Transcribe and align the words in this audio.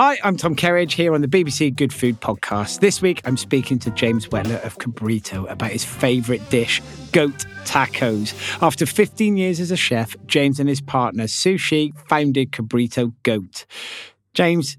Hi, 0.00 0.16
I'm 0.22 0.36
Tom 0.36 0.54
Kerridge 0.54 0.92
here 0.92 1.12
on 1.12 1.22
the 1.22 1.26
BBC 1.26 1.74
Good 1.74 1.92
Food 1.92 2.20
podcast. 2.20 2.78
This 2.78 3.02
week 3.02 3.20
I'm 3.24 3.36
speaking 3.36 3.80
to 3.80 3.90
James 3.90 4.28
Whetlor 4.28 4.64
of 4.64 4.78
Cabrito 4.78 5.50
about 5.50 5.72
his 5.72 5.84
favourite 5.84 6.48
dish, 6.50 6.80
goat 7.10 7.44
tacos. 7.64 8.32
After 8.62 8.86
15 8.86 9.36
years 9.36 9.58
as 9.58 9.72
a 9.72 9.76
chef, 9.76 10.14
James 10.26 10.60
and 10.60 10.68
his 10.68 10.80
partner 10.80 11.24
Sushi 11.24 11.98
founded 12.08 12.52
Cabrito 12.52 13.12
Goat. 13.24 13.66
James, 14.34 14.76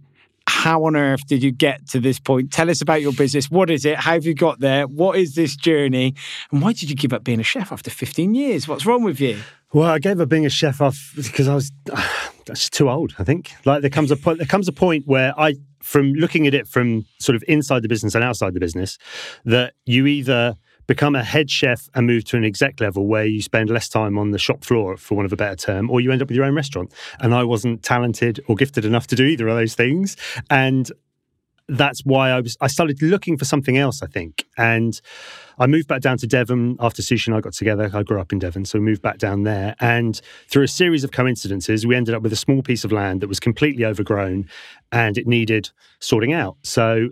how 0.48 0.86
on 0.86 0.96
earth 0.96 1.28
did 1.28 1.44
you 1.44 1.52
get 1.52 1.86
to 1.90 2.00
this 2.00 2.18
point? 2.18 2.54
Tell 2.54 2.70
us 2.70 2.82
about 2.82 3.02
your 3.02 3.12
business. 3.12 3.52
What 3.52 3.70
is 3.70 3.84
it? 3.84 3.98
How 3.98 4.14
have 4.14 4.26
you 4.26 4.34
got 4.34 4.62
there? 4.62 4.88
What 4.88 5.18
is 5.18 5.36
this 5.36 5.58
journey? 5.58 6.16
And 6.50 6.62
why 6.62 6.72
did 6.72 6.90
you 6.90 6.96
give 6.96 7.12
up 7.12 7.26
being 7.26 7.42
a 7.42 7.44
chef 7.44 7.74
after 7.74 7.92
15 7.92 8.36
years? 8.36 8.70
What's 8.70 8.86
wrong 8.86 9.04
with 9.04 9.20
you? 9.20 9.38
Well, 9.72 9.90
I 9.90 10.00
gave 10.00 10.20
up 10.20 10.30
being 10.30 10.46
a 10.46 10.50
chef 10.50 10.82
off 10.82 11.14
because 11.16 11.48
I 11.48 11.56
was 11.56 11.72
that's 12.46 12.70
too 12.70 12.90
old. 12.90 13.14
I 13.20 13.24
think 13.24 13.52
like 13.66 13.82
there 13.82 13.90
comes 13.90 14.12
a 14.12 14.16
point. 14.16 14.40
There 14.40 14.48
comes 14.48 14.68
a 14.68 14.74
point 14.74 15.08
where 15.08 15.40
I, 15.40 15.56
from 15.82 16.14
looking 16.14 16.48
at 16.48 16.54
it 16.54 16.68
from 16.68 17.06
sort 17.20 17.36
of 17.36 17.44
inside 17.48 17.84
the 17.84 17.88
business 17.88 18.16
and 18.16 18.24
outside 18.24 18.54
the 18.54 18.60
business, 18.60 18.98
that 19.46 19.74
you 19.86 20.08
either 20.08 20.56
become 20.88 21.16
a 21.16 21.24
head 21.24 21.52
chef 21.52 21.88
and 21.94 22.08
move 22.08 22.24
to 22.24 22.36
an 22.36 22.44
exec 22.44 22.82
level 22.82 23.06
where 23.06 23.26
you 23.26 23.44
spend 23.44 23.70
less 23.70 23.88
time 23.88 24.18
on 24.18 24.32
the 24.32 24.40
shop 24.40 24.66
floor, 24.66 24.98
for 24.98 25.14
want 25.14 25.28
of 25.28 25.32
a 25.32 25.36
better 25.36 25.56
term, 25.56 25.92
or 25.92 26.02
you 26.02 26.12
end 26.12 26.20
up 26.20 26.30
with 26.30 26.36
your 26.36 26.46
own 26.46 26.56
restaurant. 26.56 26.92
And 27.20 27.36
I 27.36 27.44
wasn't 27.44 27.84
talented 27.84 28.40
or 28.48 28.56
gifted 28.56 28.86
enough 28.86 29.06
to 29.08 29.16
do 29.16 29.24
either 29.26 29.48
of 29.48 29.56
those 29.56 29.76
things, 29.76 30.18
and 30.50 30.92
that's 31.70 32.02
why 32.02 32.32
I 32.32 32.42
was. 32.42 32.58
I 32.62 32.68
started 32.68 33.02
looking 33.02 33.38
for 33.38 33.46
something 33.46 33.78
else. 33.78 34.02
I 34.02 34.08
think, 34.08 34.46
and 34.58 35.00
I 35.60 35.68
moved 35.68 35.88
back 35.88 36.02
down 36.02 36.18
to 36.20 36.28
Devon 36.28 36.78
after 36.80 37.02
Sushi 37.02 37.28
and 37.28 37.36
I 37.36 37.42
got 37.42 37.54
together. 37.54 37.90
I 37.94 38.04
grew 38.04 38.20
up 38.20 38.32
in 38.32 38.40
Devon, 38.40 38.66
so 38.66 38.80
we 38.80 38.86
moved 38.86 39.02
back 39.02 39.18
down 39.18 39.44
there. 39.44 39.76
And 39.80 40.20
through 40.48 40.64
a 40.64 40.68
series 40.68 41.04
of 41.04 41.12
coincidences, 41.12 41.86
we 41.86 41.96
ended 41.96 42.16
up 42.16 42.22
with 42.22 42.34
a 42.34 42.38
small 42.38 42.62
piece 42.62 42.84
of 42.84 42.92
land 42.92 43.22
that 43.22 43.28
was 43.28 43.40
completely 43.40 43.86
overgrown 43.86 44.50
and 44.92 45.18
it 45.18 45.28
needed 45.28 45.70
sorting 46.00 46.34
out. 46.34 46.58
So 46.64 47.10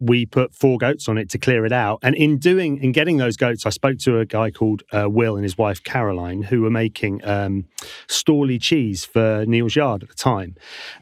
we 0.00 0.24
put 0.24 0.54
four 0.54 0.78
goats 0.78 1.08
on 1.08 1.18
it 1.18 1.28
to 1.30 1.38
clear 1.38 1.66
it 1.66 1.72
out. 1.72 1.98
And 2.02 2.14
in 2.14 2.38
doing 2.38 2.78
in 2.82 2.92
getting 2.92 3.18
those 3.18 3.36
goats, 3.36 3.66
I 3.66 3.70
spoke 3.70 3.98
to 3.98 4.18
a 4.18 4.24
guy 4.24 4.50
called 4.50 4.82
uh, 4.92 5.08
Will 5.10 5.36
and 5.36 5.44
his 5.44 5.58
wife 5.58 5.84
Caroline, 5.84 6.42
who 6.42 6.62
were 6.62 6.70
making 6.70 7.22
um, 7.24 7.66
Stawley 8.08 8.58
cheese 8.58 9.04
for 9.04 9.44
Neal's 9.46 9.76
Yard 9.76 10.02
at 10.02 10.08
the 10.08 10.14
time, 10.14 10.56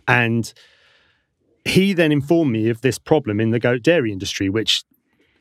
and 0.09 0.53
he 1.69 1.93
then 1.93 2.13
informed 2.13 2.53
me 2.53 2.69
of 2.69 2.81
this 2.81 2.99
problem 2.99 3.41
in 3.41 3.51
the 3.51 3.59
goat 3.59 3.83
dairy 3.83 4.13
industry, 4.13 4.49
which 4.49 4.85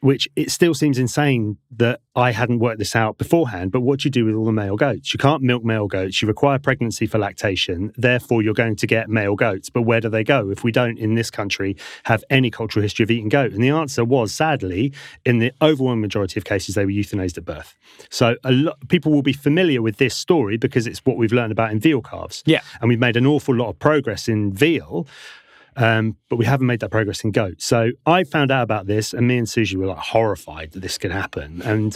which 0.01 0.27
it 0.35 0.51
still 0.51 0.73
seems 0.73 0.99
insane 0.99 1.57
that 1.71 2.01
I 2.15 2.31
hadn't 2.31 2.59
worked 2.59 2.79
this 2.79 2.95
out 2.95 3.17
beforehand. 3.17 3.71
But 3.71 3.81
what 3.81 3.99
do 3.99 4.07
you 4.07 4.11
do 4.11 4.25
with 4.25 4.35
all 4.35 4.45
the 4.45 4.51
male 4.51 4.75
goats? 4.75 5.13
You 5.13 5.17
can't 5.17 5.41
milk 5.41 5.63
male 5.63 5.87
goats. 5.87 6.21
You 6.21 6.27
require 6.27 6.59
pregnancy 6.59 7.07
for 7.07 7.17
lactation. 7.17 7.91
Therefore, 7.95 8.41
you're 8.41 8.53
going 8.53 8.75
to 8.75 8.87
get 8.87 9.09
male 9.09 9.35
goats. 9.35 9.69
But 9.69 9.83
where 9.83 9.99
do 9.99 10.09
they 10.09 10.23
go 10.23 10.49
if 10.49 10.63
we 10.63 10.71
don't, 10.71 10.97
in 10.97 11.15
this 11.15 11.31
country, 11.31 11.75
have 12.03 12.23
any 12.29 12.51
cultural 12.51 12.83
history 12.83 13.03
of 13.03 13.11
eating 13.11 13.29
goat? 13.29 13.53
And 13.53 13.63
the 13.63 13.69
answer 13.69 14.03
was, 14.05 14.31
sadly, 14.31 14.93
in 15.25 15.39
the 15.39 15.51
overwhelming 15.61 16.01
majority 16.01 16.39
of 16.39 16.45
cases, 16.45 16.75
they 16.75 16.85
were 16.85 16.91
euthanized 16.91 17.37
at 17.37 17.45
birth. 17.45 17.75
So 18.09 18.35
a 18.43 18.51
lot 18.51 18.77
people 18.89 19.11
will 19.11 19.23
be 19.23 19.33
familiar 19.33 19.81
with 19.81 19.97
this 19.97 20.15
story 20.15 20.57
because 20.57 20.87
it's 20.87 20.99
what 21.05 21.17
we've 21.17 21.33
learned 21.33 21.51
about 21.51 21.71
in 21.71 21.79
veal 21.79 22.01
calves. 22.01 22.43
Yeah, 22.45 22.61
and 22.81 22.89
we've 22.89 22.99
made 22.99 23.17
an 23.17 23.25
awful 23.25 23.55
lot 23.55 23.69
of 23.69 23.79
progress 23.79 24.27
in 24.27 24.53
veal. 24.53 25.07
Um, 25.77 26.17
but 26.29 26.37
we 26.37 26.45
haven't 26.45 26.65
made 26.65 26.79
that 26.79 26.89
progress 26.89 27.23
in 27.23 27.31
goat. 27.31 27.61
So 27.61 27.91
I 28.05 28.23
found 28.23 28.51
out 28.51 28.63
about 28.63 28.87
this, 28.87 29.13
and 29.13 29.27
me 29.27 29.37
and 29.37 29.45
Sushi 29.45 29.75
were 29.75 29.85
like 29.85 29.97
horrified 29.97 30.71
that 30.71 30.79
this 30.79 30.97
could 30.97 31.11
happen. 31.11 31.61
And 31.61 31.95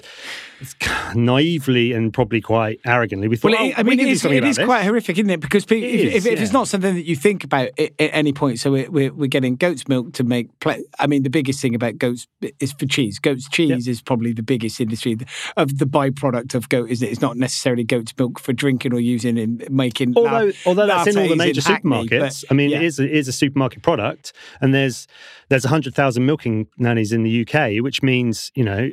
naively 1.15 1.91
and 1.91 2.13
probably 2.13 2.41
quite 2.41 2.79
arrogantly, 2.85 3.27
we 3.27 3.37
thought, 3.37 3.51
well, 3.51 3.65
it, 3.65 3.73
oh, 3.75 3.79
I 3.79 3.83
mean, 3.83 3.99
it 3.99 4.07
is 4.07 4.57
quite 4.57 4.83
horrific, 4.83 5.17
isn't 5.17 5.29
it? 5.29 5.39
Because 5.39 5.63
it 5.65 5.71
if, 5.71 5.83
is, 5.83 6.25
if, 6.25 6.33
if, 6.33 6.41
it's 6.41 6.53
not 6.53 6.67
something 6.67 6.93
that 6.93 7.05
you 7.05 7.15
think 7.15 7.43
about 7.43 7.69
at, 7.79 7.91
at 7.99 8.11
any 8.13 8.33
point, 8.33 8.59
so 8.59 8.71
we're, 8.71 8.89
we're, 8.91 9.13
we're, 9.13 9.27
getting 9.27 9.55
goat's 9.55 9.87
milk 9.87 10.13
to 10.13 10.23
make. 10.23 10.47
Ple- 10.59 10.83
I 10.99 11.07
mean, 11.07 11.23
the 11.23 11.29
biggest 11.29 11.59
thing 11.59 11.73
about 11.73 11.97
goats 11.97 12.27
is 12.59 12.73
for 12.73 12.85
cheese. 12.85 13.17
Goat's 13.17 13.49
cheese 13.49 13.87
yep. 13.87 13.91
is 13.91 14.01
probably 14.01 14.31
the 14.31 14.43
biggest 14.43 14.79
industry 14.79 15.17
of 15.57 15.79
the 15.79 15.85
byproduct 15.85 16.53
of 16.53 16.69
goat. 16.69 16.89
Is 16.89 17.01
it? 17.01 17.09
It's 17.09 17.21
not 17.21 17.35
necessarily 17.37 17.83
goat's 17.83 18.13
milk 18.17 18.39
for 18.39 18.53
drinking 18.53 18.93
or 18.93 18.99
using 18.99 19.37
in 19.37 19.65
making. 19.69 20.13
Although, 20.15 20.45
la- 20.45 20.51
although 20.67 20.87
that's 20.87 21.07
in 21.07 21.17
all 21.17 21.27
the 21.27 21.35
major 21.35 21.61
Hackney, 21.61 22.07
supermarkets. 22.07 22.41
but, 22.41 22.51
I 22.51 22.53
mean, 22.53 22.69
yeah. 22.69 22.77
it 22.77 22.83
is 22.83 22.99
it 22.99 23.11
is 23.11 23.27
a 23.27 23.33
supermarket 23.33 23.70
product, 23.79 24.33
and 24.59 24.73
there's 24.73 25.07
there's 25.49 25.63
100,000 25.63 26.25
milking 26.25 26.67
nannies 26.77 27.11
in 27.11 27.23
the 27.23 27.45
UK, 27.45 27.83
which 27.83 28.01
means, 28.01 28.51
you 28.55 28.63
know, 28.63 28.89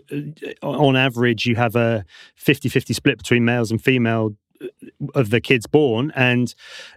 on 0.62 0.97
average, 0.97 1.47
you 1.47 1.56
have 1.56 1.77
a 1.77 2.05
50 2.37 2.69
50 2.69 2.95
split 2.95 3.19
between 3.19 3.45
males 3.45 3.71
and 3.71 3.83
female 3.83 4.36
uh, 4.63 4.66
of 5.15 5.30
the 5.30 5.41
kids 5.41 5.66
born. 5.66 6.13
And 6.15 6.54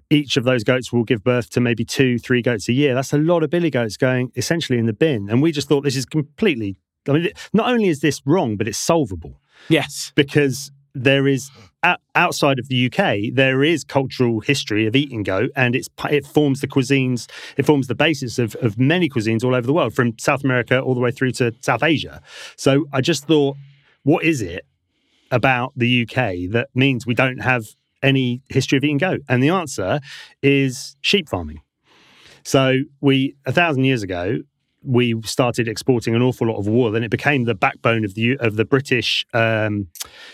each 0.10 0.38
of 0.38 0.44
those 0.44 0.64
goats 0.64 0.92
will 0.92 1.04
give 1.04 1.24
birth 1.24 1.50
to 1.52 1.60
maybe 1.60 1.86
two, 1.86 2.18
three 2.18 2.42
goats 2.42 2.68
a 2.70 2.74
year. 2.74 2.96
That's 2.96 3.14
a 3.14 3.18
lot 3.18 3.44
of 3.44 3.50
billy 3.50 3.70
goats 3.70 3.98
going 3.98 4.32
essentially 4.36 4.80
in 4.80 4.86
the 4.86 4.94
bin. 4.94 5.30
And 5.30 5.42
we 5.42 5.52
just 5.52 5.68
thought 5.68 5.84
this 5.84 5.96
is 5.96 6.06
completely, 6.06 6.78
I 7.08 7.14
mean, 7.14 7.30
not 7.54 7.70
only 7.70 7.88
is 7.88 8.00
this 8.00 8.22
wrong, 8.26 8.58
but 8.58 8.68
it's 8.68 8.78
solvable. 8.78 9.40
Yes. 9.70 10.12
Because 10.16 10.72
there 10.94 11.28
is 11.28 11.50
outside 12.16 12.60
of 12.60 12.68
the 12.68 12.86
UK, 12.86 13.34
there 13.34 13.64
is 13.64 13.84
cultural 13.84 14.40
history 14.40 14.86
of 14.86 14.96
eating 14.96 15.24
goat, 15.24 15.52
and 15.56 15.76
it's 15.76 15.90
it 16.10 16.26
forms 16.26 16.62
the 16.62 16.68
cuisines, 16.68 17.30
it 17.58 17.66
forms 17.66 17.88
the 17.88 17.96
basis 17.96 18.38
of, 18.38 18.56
of 18.56 18.78
many 18.78 19.10
cuisines 19.10 19.44
all 19.44 19.56
over 19.56 19.66
the 19.66 19.74
world, 19.74 19.94
from 19.94 20.18
South 20.20 20.44
America 20.44 20.80
all 20.80 20.94
the 20.94 21.00
way 21.00 21.12
through 21.12 21.32
to 21.32 21.54
South 21.62 21.84
Asia. 21.84 22.22
So 22.56 22.86
I 22.94 23.02
just 23.02 23.26
thought, 23.26 23.58
what 24.04 24.24
is 24.24 24.42
it 24.42 24.66
about 25.32 25.74
the 25.76 26.04
UK 26.04 26.52
that 26.52 26.70
means 26.76 27.06
we 27.06 27.16
don't 27.16 27.40
have 27.40 27.66
any 28.04 28.42
history 28.50 28.78
of 28.78 28.84
eating 28.84 28.98
goat? 28.98 29.22
And 29.28 29.42
the 29.42 29.50
answer 29.50 30.00
is 30.42 30.96
sheep 31.02 31.30
farming. 31.30 31.62
So 32.44 32.80
we 33.02 33.36
a 33.46 33.52
thousand 33.52 33.84
years 33.86 34.04
ago, 34.04 34.40
we 34.84 35.20
started 35.24 35.68
exporting 35.68 36.16
an 36.16 36.22
awful 36.22 36.48
lot 36.48 36.58
of 36.58 36.68
wool, 36.68 36.96
and 36.96 37.06
it 37.06 37.12
became 37.12 37.46
the 37.46 37.56
backbone 37.56 38.04
of 38.04 38.16
the 38.16 38.38
of 38.38 38.56
the 38.56 38.66
British. 38.66 39.26
Um, 39.34 39.88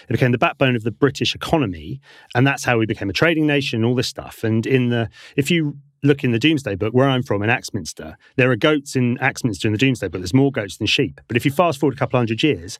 it 0.07 0.13
became 0.13 0.31
the 0.31 0.37
backbone 0.37 0.75
of 0.75 0.83
the 0.83 0.91
British 0.91 1.35
economy, 1.35 1.99
and 2.35 2.45
that's 2.45 2.63
how 2.63 2.77
we 2.77 2.85
became 2.85 3.09
a 3.09 3.13
trading 3.13 3.47
nation. 3.47 3.83
All 3.83 3.95
this 3.95 4.07
stuff, 4.07 4.43
and 4.43 4.65
in 4.65 4.89
the 4.89 5.09
if 5.35 5.51
you 5.51 5.77
look 6.03 6.23
in 6.23 6.31
the 6.31 6.39
Domesday 6.39 6.75
Book, 6.75 6.93
where 6.93 7.09
I'm 7.09 7.23
from 7.23 7.41
in 7.43 7.49
Axminster, 7.49 8.17
there 8.35 8.51
are 8.51 8.55
goats 8.55 8.95
in 8.95 9.17
Axminster 9.19 9.67
in 9.67 9.73
the 9.73 9.79
Domesday 9.79 10.07
Book. 10.07 10.21
There's 10.21 10.33
more 10.33 10.51
goats 10.51 10.77
than 10.77 10.87
sheep. 10.87 11.19
But 11.27 11.37
if 11.37 11.43
you 11.43 11.51
fast 11.51 11.79
forward 11.79 11.95
a 11.95 11.97
couple 11.97 12.19
hundred 12.19 12.43
years, 12.43 12.77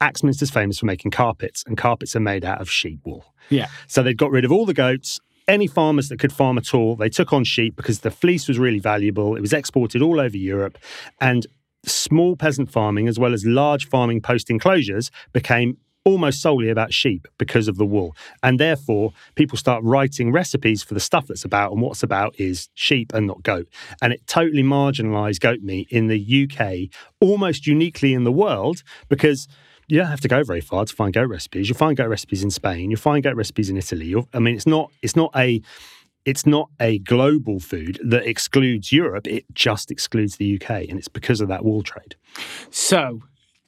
Axminster's 0.00 0.50
famous 0.50 0.78
for 0.78 0.86
making 0.86 1.10
carpets, 1.10 1.62
and 1.66 1.76
carpets 1.76 2.16
are 2.16 2.20
made 2.20 2.44
out 2.44 2.60
of 2.60 2.70
sheep 2.70 3.00
wool. 3.04 3.34
Yeah. 3.50 3.68
So 3.86 4.02
they'd 4.02 4.16
got 4.16 4.30
rid 4.30 4.44
of 4.44 4.52
all 4.52 4.64
the 4.64 4.74
goats. 4.74 5.20
Any 5.50 5.66
farmers 5.66 6.08
that 6.10 6.20
could 6.20 6.32
farm 6.32 6.58
at 6.58 6.72
all, 6.74 6.94
they 6.94 7.08
took 7.08 7.32
on 7.32 7.42
sheep 7.42 7.74
because 7.74 8.00
the 8.00 8.10
fleece 8.12 8.46
was 8.46 8.56
really 8.56 8.78
valuable. 8.78 9.34
It 9.34 9.40
was 9.40 9.52
exported 9.52 10.00
all 10.00 10.20
over 10.20 10.36
Europe. 10.36 10.78
And 11.20 11.44
small 11.84 12.36
peasant 12.36 12.70
farming, 12.70 13.08
as 13.08 13.18
well 13.18 13.34
as 13.34 13.44
large 13.44 13.88
farming 13.88 14.20
post 14.20 14.48
enclosures, 14.48 15.10
became 15.32 15.76
almost 16.04 16.40
solely 16.40 16.70
about 16.70 16.92
sheep 16.92 17.26
because 17.36 17.66
of 17.66 17.78
the 17.78 17.84
wool. 17.84 18.14
And 18.44 18.60
therefore, 18.60 19.12
people 19.34 19.58
start 19.58 19.82
writing 19.82 20.30
recipes 20.30 20.84
for 20.84 20.94
the 20.94 21.00
stuff 21.00 21.26
that's 21.26 21.44
about, 21.44 21.72
and 21.72 21.82
what's 21.82 22.04
about 22.04 22.38
is 22.38 22.68
sheep 22.74 23.12
and 23.12 23.26
not 23.26 23.42
goat. 23.42 23.66
And 24.00 24.12
it 24.12 24.24
totally 24.28 24.62
marginalized 24.62 25.40
goat 25.40 25.62
meat 25.62 25.88
in 25.90 26.06
the 26.06 26.48
UK, 26.48 26.90
almost 27.20 27.66
uniquely 27.66 28.14
in 28.14 28.22
the 28.22 28.30
world, 28.30 28.84
because 29.08 29.48
you 29.90 29.98
don't 29.98 30.06
have 30.06 30.20
to 30.20 30.28
go 30.28 30.44
very 30.44 30.60
far 30.60 30.84
to 30.84 30.94
find 30.94 31.12
goat 31.12 31.28
recipes. 31.28 31.68
You'll 31.68 31.76
find 31.76 31.96
goat 31.96 32.08
recipes 32.08 32.44
in 32.44 32.50
Spain. 32.50 32.90
You'll 32.90 33.00
find 33.00 33.24
goat 33.24 33.34
recipes 33.34 33.68
in 33.68 33.76
Italy. 33.76 34.06
You're, 34.06 34.26
I 34.32 34.38
mean, 34.38 34.54
it's 34.54 34.66
not 34.66 34.92
it's 35.02 35.16
not 35.16 35.32
a 35.34 35.60
it's 36.24 36.46
not 36.46 36.70
a 36.78 36.98
global 37.00 37.58
food 37.58 37.98
that 38.04 38.26
excludes 38.26 38.92
Europe. 38.92 39.26
It 39.26 39.44
just 39.52 39.90
excludes 39.90 40.36
the 40.36 40.60
UK, 40.60 40.88
and 40.88 40.98
it's 40.98 41.08
because 41.08 41.40
of 41.40 41.48
that 41.48 41.64
wool 41.64 41.82
trade. 41.82 42.14
So 42.70 43.22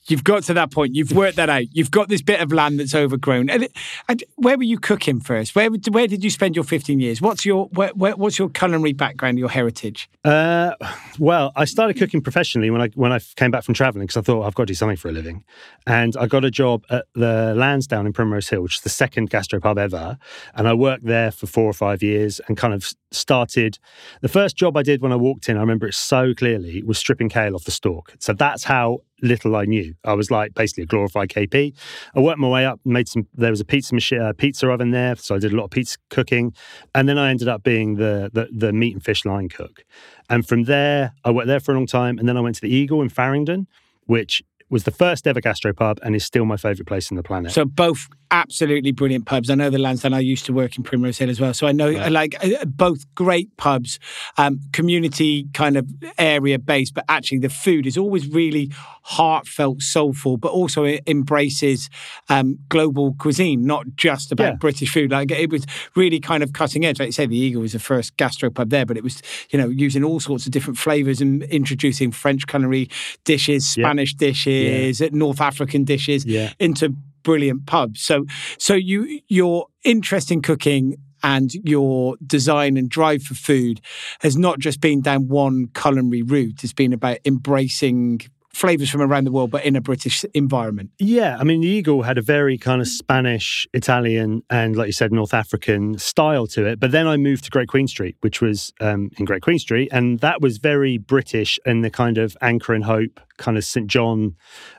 You've 0.08 0.24
got 0.24 0.42
to 0.44 0.54
that 0.54 0.72
point. 0.72 0.94
You've 0.94 1.12
worked 1.12 1.36
that 1.36 1.48
out. 1.48 1.64
You've 1.70 1.90
got 1.90 2.08
this 2.08 2.22
bit 2.22 2.40
of 2.40 2.52
land 2.52 2.80
that's 2.80 2.94
overgrown. 2.94 3.48
And, 3.48 3.68
and 4.08 4.24
where 4.36 4.56
were 4.56 4.64
you 4.64 4.78
cooking 4.78 5.20
first? 5.20 5.54
Where 5.54 5.70
where 5.90 6.06
did 6.06 6.24
you 6.24 6.30
spend 6.30 6.56
your 6.56 6.64
15 6.64 6.98
years? 6.98 7.20
What's 7.20 7.46
your 7.46 7.66
where, 7.66 7.90
where, 7.90 8.16
what's 8.16 8.38
your 8.38 8.48
culinary 8.48 8.92
background, 8.92 9.38
your 9.38 9.48
heritage? 9.48 10.10
Uh, 10.24 10.74
well, 11.18 11.52
I 11.54 11.64
started 11.64 11.96
cooking 11.98 12.20
professionally 12.20 12.70
when 12.70 12.80
I 12.80 12.88
when 12.94 13.12
I 13.12 13.20
came 13.36 13.50
back 13.50 13.62
from 13.62 13.74
traveling 13.74 14.06
because 14.06 14.16
I 14.16 14.22
thought 14.22 14.44
I've 14.44 14.54
got 14.54 14.64
to 14.64 14.66
do 14.66 14.74
something 14.74 14.96
for 14.96 15.08
a 15.08 15.12
living, 15.12 15.44
and 15.86 16.16
I 16.16 16.26
got 16.26 16.44
a 16.44 16.50
job 16.50 16.84
at 16.90 17.06
the 17.14 17.54
Lansdowne 17.56 18.06
in 18.06 18.12
Primrose 18.12 18.48
Hill, 18.48 18.62
which 18.62 18.76
is 18.76 18.82
the 18.82 18.88
second 18.88 19.30
gastropub 19.30 19.78
ever, 19.78 20.18
and 20.54 20.66
I 20.66 20.74
worked 20.74 21.04
there 21.04 21.30
for 21.30 21.46
four 21.46 21.64
or 21.64 21.74
five 21.74 22.02
years 22.02 22.40
and 22.48 22.56
kind 22.56 22.74
of 22.74 22.92
started. 23.14 23.78
The 24.20 24.28
first 24.28 24.56
job 24.56 24.76
I 24.76 24.82
did 24.82 25.02
when 25.02 25.12
I 25.12 25.16
walked 25.16 25.48
in, 25.48 25.56
I 25.56 25.60
remember 25.60 25.86
it 25.86 25.94
so 25.94 26.34
clearly, 26.34 26.82
was 26.82 26.98
stripping 26.98 27.28
kale 27.28 27.54
off 27.54 27.64
the 27.64 27.70
stalk. 27.70 28.14
So 28.18 28.32
that's 28.32 28.64
how 28.64 28.98
little 29.22 29.54
I 29.56 29.64
knew. 29.64 29.94
I 30.04 30.14
was 30.14 30.30
like 30.30 30.54
basically 30.54 30.84
a 30.84 30.86
glorified 30.86 31.28
KP. 31.28 31.74
I 32.14 32.20
worked 32.20 32.38
my 32.38 32.48
way 32.48 32.66
up, 32.66 32.80
made 32.84 33.08
some. 33.08 33.26
There 33.34 33.50
was 33.50 33.60
a 33.60 33.64
pizza 33.64 33.94
machine, 33.94 34.20
uh, 34.20 34.32
pizza 34.32 34.68
oven 34.68 34.90
there, 34.90 35.16
so 35.16 35.34
I 35.34 35.38
did 35.38 35.52
a 35.52 35.56
lot 35.56 35.64
of 35.64 35.70
pizza 35.70 35.96
cooking, 36.10 36.54
and 36.94 37.08
then 37.08 37.18
I 37.18 37.30
ended 37.30 37.48
up 37.48 37.62
being 37.62 37.96
the, 37.96 38.30
the 38.32 38.48
the 38.52 38.72
meat 38.72 38.94
and 38.94 39.04
fish 39.04 39.24
line 39.24 39.48
cook. 39.48 39.84
And 40.28 40.46
from 40.46 40.64
there, 40.64 41.12
I 41.24 41.30
worked 41.30 41.46
there 41.48 41.60
for 41.60 41.72
a 41.72 41.74
long 41.74 41.86
time, 41.86 42.18
and 42.18 42.28
then 42.28 42.36
I 42.36 42.40
went 42.40 42.56
to 42.56 42.62
the 42.62 42.74
Eagle 42.74 43.02
in 43.02 43.08
Farringdon, 43.08 43.66
which 44.06 44.42
was 44.72 44.84
the 44.84 44.90
first 44.90 45.26
ever 45.26 45.40
gastropub 45.40 45.98
and 46.02 46.16
is 46.16 46.24
still 46.24 46.46
my 46.46 46.56
favourite 46.56 46.86
place 46.86 47.12
on 47.12 47.16
the 47.16 47.22
planet. 47.22 47.52
So 47.52 47.66
both 47.66 48.08
absolutely 48.32 48.90
brilliant 48.90 49.26
pubs. 49.26 49.50
I 49.50 49.54
know 49.54 49.70
the 49.70 49.78
Lansdowne. 49.78 50.14
I 50.14 50.20
used 50.20 50.46
to 50.46 50.52
work 50.52 50.76
in 50.76 50.82
Primrose 50.82 51.18
Hill 51.18 51.30
as 51.30 51.40
well, 51.40 51.54
so 51.54 51.66
I 51.66 51.72
know 51.72 51.90
like 52.08 52.34
uh, 52.42 52.64
both 52.64 53.04
great 53.14 53.54
pubs, 53.58 54.00
um, 54.38 54.60
community 54.72 55.46
kind 55.52 55.76
of 55.76 55.86
area 56.18 56.58
based, 56.58 56.94
but 56.94 57.04
actually 57.08 57.38
the 57.38 57.50
food 57.50 57.86
is 57.86 57.96
always 57.96 58.26
really 58.26 58.72
heartfelt, 59.02 59.82
soulful, 59.82 60.38
but 60.38 60.50
also 60.50 60.84
it 60.84 61.02
embraces 61.06 61.90
um, 62.30 62.58
global 62.68 63.14
cuisine, 63.18 63.64
not 63.66 63.84
just 63.96 64.32
about 64.32 64.44
yeah. 64.44 64.54
British 64.54 64.92
food. 64.92 65.10
Like 65.10 65.30
it 65.30 65.50
was 65.50 65.66
really 65.94 66.18
kind 66.18 66.42
of 66.42 66.54
cutting 66.54 66.84
edge. 66.84 66.98
Like 66.98 67.08
you 67.08 67.12
say, 67.12 67.26
the 67.26 67.36
Eagle 67.36 67.62
was 67.62 67.72
the 67.72 67.78
first 67.78 68.16
gastropub 68.16 68.70
there, 68.70 68.86
but 68.86 68.96
it 68.96 69.04
was 69.04 69.22
you 69.50 69.58
know 69.58 69.68
using 69.68 70.02
all 70.02 70.20
sorts 70.20 70.46
of 70.46 70.52
different 70.52 70.78
flavors 70.78 71.20
and 71.20 71.42
introducing 71.44 72.10
French 72.10 72.46
culinary 72.46 72.88
dishes, 73.24 73.68
Spanish 73.68 74.14
yeah. 74.14 74.28
dishes. 74.28 75.02
North 75.12 75.40
African 75.40 75.84
dishes 75.84 76.24
into 76.58 76.96
brilliant 77.22 77.66
pub. 77.66 77.96
So 77.96 78.26
so 78.58 78.74
you 78.74 79.20
your 79.28 79.66
interest 79.84 80.30
in 80.30 80.42
cooking 80.42 80.96
and 81.22 81.52
your 81.54 82.16
design 82.26 82.76
and 82.76 82.88
drive 82.88 83.22
for 83.22 83.34
food 83.34 83.80
has 84.20 84.36
not 84.36 84.58
just 84.58 84.80
been 84.80 85.00
down 85.00 85.28
one 85.28 85.68
culinary 85.74 86.22
route. 86.22 86.64
It's 86.64 86.72
been 86.72 86.92
about 86.92 87.18
embracing 87.24 88.22
flavors 88.54 88.90
from 88.90 89.00
around 89.00 89.24
the 89.24 89.32
world, 89.32 89.50
but 89.50 89.64
in 89.64 89.76
a 89.76 89.80
British 89.80 90.24
environment. 90.34 90.90
Yeah, 90.98 91.36
I 91.38 91.44
mean, 91.44 91.62
the 91.62 91.68
Eagle 91.68 92.02
had 92.02 92.18
a 92.18 92.22
very 92.22 92.58
kind 92.58 92.80
of 92.80 92.88
Spanish, 92.88 93.66
Italian, 93.72 94.42
and 94.50 94.76
like 94.76 94.86
you 94.86 94.92
said, 94.92 95.12
North 95.12 95.34
African 95.34 95.98
style 95.98 96.46
to 96.48 96.66
it. 96.66 96.78
But 96.78 96.90
then 96.90 97.06
I 97.06 97.16
moved 97.16 97.44
to 97.44 97.50
Great 97.50 97.68
Queen 97.68 97.88
Street, 97.88 98.16
which 98.20 98.40
was 98.40 98.72
um, 98.80 99.10
in 99.18 99.24
Great 99.24 99.42
Queen 99.42 99.58
Street, 99.58 99.88
and 99.90 100.20
that 100.20 100.40
was 100.40 100.58
very 100.58 100.98
British 100.98 101.58
and 101.64 101.84
the 101.84 101.90
kind 101.90 102.18
of 102.18 102.36
Anchor 102.42 102.74
and 102.74 102.84
Hope 102.84 103.20
kind 103.38 103.56
of 103.56 103.64
St 103.64 103.88
John 103.88 104.36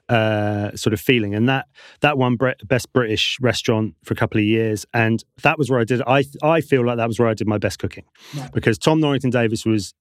uh, 0.08 0.76
sort 0.76 0.94
of 0.94 1.02
feeling. 1.02 1.34
And 1.34 1.50
that 1.50 1.68
that 2.02 2.18
won 2.18 2.38
best 2.66 2.94
British 2.94 3.38
restaurant 3.42 3.96
for 4.04 4.14
a 4.14 4.18
couple 4.18 4.38
of 4.40 4.46
years, 4.46 4.86
and 4.94 5.24
that 5.42 5.58
was 5.58 5.69
where 5.69 5.80
I 5.80 5.84
did. 5.84 6.02
I 6.06 6.26
I 6.44 6.62
feel 6.62 6.86
like 6.86 6.98
that 6.98 7.08
was 7.08 7.19
where 7.19 7.28
I 7.28 7.34
did 7.34 7.48
my 7.48 7.58
best 7.58 7.80
cooking, 7.80 8.06
because 8.54 8.78
Tom 8.78 9.00
Norrington 9.00 9.31
Davies 9.31 9.66
was 9.66 9.94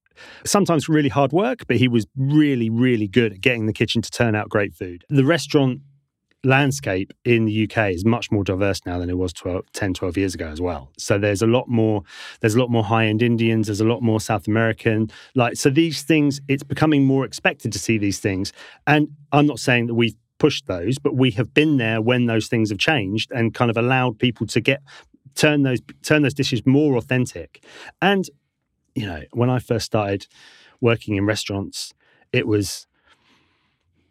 sometimes 0.44 0.88
really 0.88 1.09
hard 1.09 1.32
work, 1.32 1.67
but 1.67 1.76
he 1.76 1.88
was 1.88 2.06
really, 2.17 2.70
really 2.70 3.09
good 3.09 3.32
at 3.32 3.41
getting 3.41 3.67
the 3.67 3.73
kitchen 3.73 4.03
to 4.03 4.11
turn 4.11 4.35
out 4.35 4.49
great 4.49 4.75
food. 4.75 5.05
The 5.09 5.25
restaurant 5.25 5.81
landscape 6.44 7.12
in 7.25 7.44
the 7.44 7.64
UK 7.64 7.93
is 7.93 8.05
much 8.05 8.32
more 8.32 8.43
diverse 8.43 8.81
now 8.85 8.99
than 8.99 9.09
it 9.09 9.17
was 9.17 9.32
12, 9.32 9.64
10, 9.73 9.94
12 9.94 10.17
years 10.17 10.35
ago 10.35 10.49
as 10.49 10.61
well. 10.61 10.91
So 10.99 11.19
there's 11.19 11.43
a 11.43 11.47
lot 11.47 11.69
more, 11.69 12.03
there's 12.41 12.55
a 12.55 12.59
lot 12.59 12.70
more 12.70 12.82
high-end 12.82 13.23
Indians, 13.23 13.69
there's 13.69 13.81
a 13.81 13.87
lot 13.87 14.03
more 14.03 14.20
South 14.20 14.49
American. 14.49 15.11
Like, 15.35 15.56
so 15.56 15.70
these 15.70 16.03
things, 16.03 16.41
it's 16.49 16.65
becoming 16.65 17.05
more 17.05 17.25
expected 17.25 17.73
to 17.73 17.79
see 17.79 17.97
these 17.97 18.19
things. 18.19 18.53
And 18.87 19.08
I'm 19.31 19.47
not 19.47 19.61
saying 19.61 19.87
that 19.87 19.94
we've 19.94 20.17
pushed 20.38 20.67
those, 20.67 20.99
but 20.99 21.15
we 21.15 21.31
have 21.32 21.55
been 21.55 21.76
there 21.76 22.03
when 22.03 22.26
those 22.26 22.49
things 22.49 22.70
have 22.70 22.79
changed 22.79 23.31
and 23.31 23.55
kind 23.55 23.70
of 23.70 23.76
allowed 23.76 24.19
people 24.19 24.47
to 24.49 24.61
get 24.61 24.82
turn 25.35 25.62
those 25.62 25.79
turn 26.03 26.23
those 26.23 26.35
dishes 26.35 26.67
more 26.67 26.97
authentic. 26.97 27.65
And 28.03 28.29
you 28.94 29.06
know, 29.06 29.23
when 29.33 29.50
I 29.50 29.59
first 29.59 29.87
started 29.87 30.27
working 30.81 31.17
in 31.17 31.27
restaurants, 31.27 31.94
it 32.33 32.47
was 32.47 32.87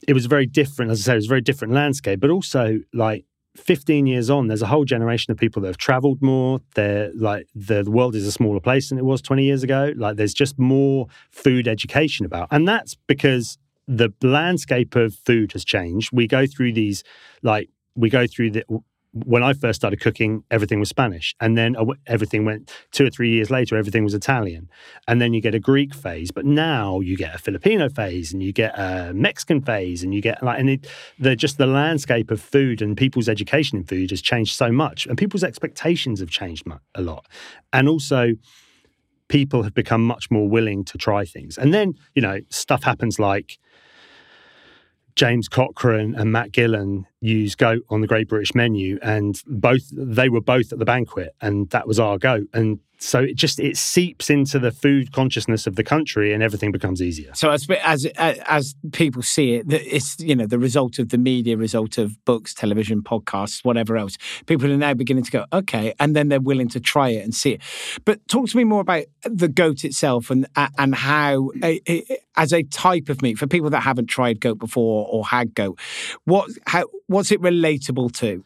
it 0.08 0.14
was 0.14 0.26
very 0.26 0.46
different. 0.46 0.92
As 0.92 1.02
I 1.02 1.04
said, 1.04 1.14
it 1.14 1.18
was 1.18 1.26
a 1.26 1.30
very 1.30 1.42
different 1.42 1.74
landscape, 1.74 2.20
but 2.20 2.30
also 2.30 2.80
like 2.94 3.26
15 3.56 4.08
years 4.08 4.30
on, 4.30 4.48
there's 4.48 4.62
a 4.62 4.68
whole 4.68 4.86
generation 4.86 5.32
of 5.32 5.38
people 5.38 5.62
that 5.62 5.68
have 5.68 5.78
traveled 5.78 6.22
more. 6.22 6.62
They're 6.76 7.12
like 7.16 7.48
the, 7.54 7.84
the 7.84 7.92
world 7.92 8.16
is 8.16 8.26
a 8.26 8.32
smaller 8.32 8.60
place 8.60 8.90
than 8.90 8.98
it 8.98 9.06
was 9.06 9.22
20 9.22 9.44
years 9.44 9.64
ago. 9.64 9.94
Like 9.96 10.16
there's 10.16 10.34
just 10.34 10.58
more 10.58 11.08
food 11.32 11.68
education 11.68 12.26
about. 12.26 12.48
And 12.52 12.68
that's 12.68 12.96
because 13.08 13.58
the 13.88 14.14
landscape 14.22 14.96
of 14.96 15.14
food 15.14 15.52
has 15.52 15.66
changed. 15.66 16.12
We 16.14 16.28
go 16.28 16.46
through 16.46 16.74
these 16.74 17.04
like 17.42 17.70
we 17.96 18.10
go 18.10 18.26
through 18.26 18.52
the 18.52 18.64
when 19.14 19.44
I 19.44 19.54
first 19.54 19.82
started 19.82 20.00
cooking, 20.00 20.44
everything 20.50 20.80
was 20.80 20.90
Spanish. 20.90 21.36
And 21.42 21.58
then 21.58 21.76
uh, 21.76 21.86
everything 22.08 22.46
went 22.46 22.72
two 22.92 23.06
or 23.06 23.10
three 23.10 23.32
years 23.32 23.52
later, 23.52 23.76
everything 23.76 24.04
was 24.04 24.14
Italian. 24.14 24.70
And 25.08 25.22
then 25.22 25.34
you 25.34 25.42
get 25.42 25.54
a 25.54 25.60
Greek 25.60 25.94
phase. 25.94 26.32
But 26.32 26.46
now 26.46 27.02
you 27.02 27.18
get 27.18 27.36
a 27.36 27.38
Filipino 27.38 27.90
phase 27.90 28.32
and 28.32 28.42
you 28.42 28.54
get 28.54 28.78
a 28.78 29.12
Mexican 29.14 29.62
phase 29.62 30.04
and 30.04 30.14
you 30.14 30.22
get 30.22 30.42
like, 30.42 30.60
and 30.60 30.70
it, 30.70 30.88
the, 31.20 31.36
just 31.36 31.58
the 31.58 31.66
landscape 31.66 32.32
of 32.32 32.40
food 32.40 32.82
and 32.82 32.96
people's 32.96 33.28
education 33.28 33.80
in 33.80 33.84
food 33.84 34.12
has 34.12 34.22
changed 34.22 34.56
so 34.56 34.72
much. 34.72 35.06
And 35.06 35.18
people's 35.18 35.44
expectations 35.44 36.20
have 36.22 36.30
changed 36.30 36.66
a 36.96 37.02
lot. 37.02 37.26
And 37.74 37.90
also, 37.90 38.34
people 39.28 39.64
have 39.64 39.74
become 39.74 40.06
much 40.06 40.30
more 40.30 40.48
willing 40.48 40.84
to 40.84 40.98
try 40.98 41.26
things. 41.26 41.58
And 41.58 41.74
then, 41.74 41.96
you 42.16 42.22
know, 42.22 42.40
stuff 42.50 42.84
happens 42.84 43.20
like, 43.20 43.58
James 45.16 45.48
Cochran 45.48 46.16
and 46.16 46.32
Matt 46.32 46.52
Gillan 46.52 47.04
use 47.22 47.56
goat 47.56 47.84
on 47.90 48.02
the 48.02 48.08
Great 48.08 48.28
British 48.28 48.54
Menu, 48.54 49.00
and 49.02 49.42
both 49.48 49.84
they 49.92 50.28
were 50.28 50.42
both 50.42 50.74
at 50.74 50.80
the 50.80 50.86
banquet, 50.86 51.36
and 51.40 51.70
that 51.70 51.88
was 51.88 52.00
our 52.00 52.18
goat. 52.18 52.48
And 52.54 52.80
so 53.02 53.20
it 53.20 53.36
just 53.36 53.60
it 53.60 53.78
seeps 53.78 54.30
into 54.30 54.60
the 54.60 54.72
food 54.72 55.12
consciousness 55.12 55.66
of 55.66 55.76
the 55.76 55.84
country 55.84 56.34
and 56.34 56.44
everything 56.44 56.72
becomes 56.72 57.02
easier 57.02 57.32
so 57.34 57.50
as 57.50 57.68
as 57.84 58.06
as 58.16 58.76
people 58.92 59.22
see 59.22 59.56
it 59.56 59.72
it's 59.74 60.20
you 60.20 60.36
know 60.36 60.46
the 60.46 60.60
result 60.60 61.00
of 61.00 61.10
the 61.10 61.18
media 61.18 61.58
result 61.58 61.98
of 61.98 62.24
books 62.26 62.54
television 62.54 63.02
podcasts 63.02 63.66
whatever 63.66 63.98
else 63.98 64.18
people 64.46 64.72
are 64.72 64.78
now 64.78 64.94
beginning 64.94 65.24
to 65.24 65.32
go 65.32 65.46
okay 65.52 65.94
and 66.00 66.16
then 66.16 66.30
they're 66.30 66.40
willing 66.40 66.70
to 66.70 66.80
try 66.80 67.10
it 67.10 67.24
and 67.24 67.34
see 67.34 67.54
it 67.54 67.62
but 68.06 68.26
talk 68.28 68.48
to 68.48 68.56
me 68.56 68.64
more 68.64 68.82
about 68.82 69.06
the 69.24 69.48
goat 69.48 69.84
itself 69.84 70.30
and 70.30 70.48
and 70.78 70.96
how 70.96 71.50
as 72.38 72.54
a 72.54 72.64
type 72.64 73.10
of 73.10 73.22
meat 73.22 73.38
for 73.38 73.48
people 73.48 73.70
that 73.70 73.82
haven't 73.82 74.08
tried 74.08 74.40
goat 74.40 74.60
before 74.60 75.08
or 75.10 75.26
had 75.26 75.56
goat 75.56 75.80
what 76.26 76.50
how 76.68 76.84
what's 77.12 77.32
it 77.32 77.42
relatable 77.42 78.12
to 78.18 78.44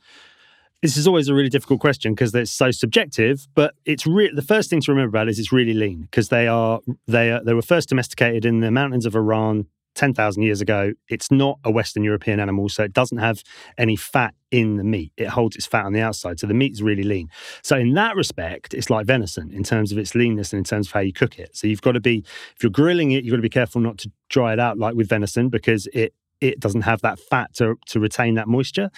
this 0.82 0.98
is 0.98 1.08
always 1.08 1.28
a 1.28 1.34
really 1.34 1.50
difficult 1.50 1.80
question 1.80 2.14
because 2.14 2.36
it's 2.36 2.52
so 2.52 2.70
subjective. 2.70 3.48
But 3.56 3.74
it's 3.86 4.06
re- 4.06 4.32
the 4.32 4.44
first 4.44 4.70
thing 4.70 4.82
to 4.82 4.92
remember 4.92 5.10
about 5.10 5.28
is 5.28 5.40
it's 5.40 5.52
really 5.52 5.74
lean 5.74 6.02
because 6.02 6.30
they 6.30 6.48
are 6.48 6.80
they 7.08 7.32
are, 7.32 7.44
they 7.44 7.54
were 7.54 7.64
first 7.64 7.90
domesticated 7.90 8.46
in 8.46 8.60
the 8.60 8.70
mountains 8.70 9.08
of 9.08 9.16
Iran 9.16 9.66
10,000 9.96 10.44
years 10.44 10.62
ago. 10.62 10.94
It's 11.10 11.32
not 11.32 11.58
a 11.64 11.72
Western 11.72 12.04
European 12.04 12.40
animal, 12.40 12.70
so 12.70 12.84
it 12.84 12.94
doesn't 12.94 13.18
have 13.18 13.42
any 13.78 13.96
fat 13.96 14.36
in 14.52 14.76
the 14.76 14.84
meat. 14.84 15.12
It 15.18 15.30
holds 15.30 15.56
its 15.56 15.66
fat 15.66 15.86
on 15.86 15.94
the 15.94 16.02
outside, 16.02 16.40
so 16.40 16.48
the 16.48 16.54
meat 16.54 16.74
is 16.74 16.84
really 16.84 17.04
lean. 17.04 17.30
So, 17.64 17.78
in 17.78 17.94
that 17.96 18.16
respect, 18.16 18.74
it's 18.74 18.90
like 18.90 19.06
venison 19.06 19.52
in 19.52 19.64
terms 19.64 19.92
of 19.92 19.98
its 19.98 20.14
leanness 20.14 20.54
and 20.54 20.60
in 20.60 20.66
terms 20.66 20.88
of 20.88 20.94
how 20.94 21.00
you 21.00 21.14
cook 21.14 21.40
it. 21.40 21.56
So, 21.56 21.66
you've 21.68 21.82
got 21.82 21.94
to 21.94 22.02
be, 22.02 22.24
if 22.56 22.62
you're 22.62 22.70
grilling 22.70 23.12
it, 23.12 23.24
you've 23.24 23.32
got 23.32 23.38
to 23.38 23.42
be 23.42 23.50
careful 23.50 23.82
not 23.82 23.98
to 24.00 24.12
dry 24.30 24.54
it 24.54 24.60
out 24.60 24.78
like 24.78 24.96
with 24.96 25.10
venison 25.10 25.50
because 25.50 25.88
it 25.94 26.14
it 26.48 26.60
doesn't 26.60 26.82
have 26.82 27.02
that 27.02 27.20
fat 27.20 27.54
to, 27.56 27.76
to 27.88 28.00
retain 28.00 28.36
that 28.36 28.48
moisture. 28.48 28.90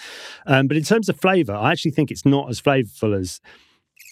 Um, 0.46 0.68
but 0.68 0.76
in 0.76 0.82
terms 0.82 1.08
of 1.08 1.20
flavor, 1.20 1.54
I 1.54 1.72
actually 1.72 1.92
think 1.92 2.10
it's 2.10 2.24
not 2.24 2.48
as 2.48 2.60
flavorful 2.60 3.18
as 3.18 3.40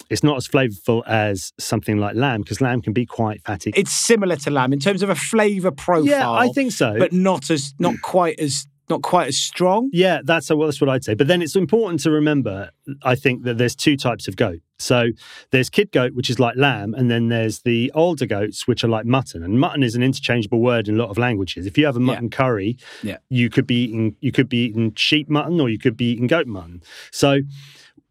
it's 0.09 0.23
not 0.23 0.37
as 0.37 0.47
flavorful 0.47 1.03
as 1.07 1.53
something 1.59 1.97
like 1.97 2.15
lamb 2.15 2.41
because 2.41 2.61
lamb 2.61 2.81
can 2.81 2.93
be 2.93 3.05
quite 3.05 3.41
fatty. 3.41 3.73
It's 3.75 3.91
similar 3.91 4.35
to 4.37 4.51
lamb 4.51 4.71
in 4.71 4.79
terms 4.79 5.01
of 5.01 5.09
a 5.09 5.15
flavour 5.15 5.71
profile. 5.71 6.05
yeah, 6.05 6.29
I 6.29 6.49
think 6.49 6.71
so. 6.71 6.97
but 6.97 7.13
not 7.13 7.49
as 7.49 7.73
not 7.79 7.95
quite 8.01 8.39
as 8.39 8.67
not 8.89 9.01
quite 9.01 9.27
as 9.27 9.37
strong. 9.37 9.89
Yeah, 9.91 10.21
that's 10.23 10.49
well, 10.49 10.67
that's 10.67 10.79
what 10.79 10.89
I'd 10.89 11.03
say. 11.03 11.13
But 11.13 11.27
then 11.27 11.41
it's 11.41 11.55
important 11.55 11.99
to 12.01 12.11
remember, 12.11 12.71
I 13.03 13.15
think, 13.15 13.43
that 13.43 13.57
there's 13.57 13.75
two 13.75 13.97
types 13.97 14.27
of 14.27 14.35
goat. 14.35 14.59
So 14.79 15.09
there's 15.51 15.69
kid 15.69 15.91
goat, 15.91 16.13
which 16.13 16.29
is 16.29 16.39
like 16.39 16.55
lamb, 16.55 16.93
and 16.93 17.09
then 17.09 17.29
there's 17.29 17.61
the 17.61 17.91
older 17.95 18.25
goats, 18.25 18.67
which 18.67 18.83
are 18.83 18.87
like 18.87 19.05
mutton. 19.05 19.43
And 19.43 19.59
mutton 19.59 19.83
is 19.83 19.95
an 19.95 20.03
interchangeable 20.03 20.61
word 20.61 20.87
in 20.87 20.95
a 20.95 20.97
lot 20.97 21.09
of 21.09 21.17
languages. 21.17 21.65
If 21.65 21.77
you 21.77 21.85
have 21.85 21.97
a 21.97 21.99
mutton 21.99 22.29
curry, 22.29 22.77
Yeah. 23.03 23.17
you 23.29 23.49
could 23.49 23.67
be 23.67 23.83
eating 23.85 24.15
you 24.21 24.31
could 24.31 24.47
be 24.49 24.65
eating 24.65 24.93
sheep 24.95 25.29
mutton 25.29 25.59
or 25.59 25.69
you 25.69 25.79
could 25.79 25.97
be 25.97 26.11
eating 26.11 26.27
goat 26.27 26.47
mutton. 26.47 26.81
So 27.11 27.39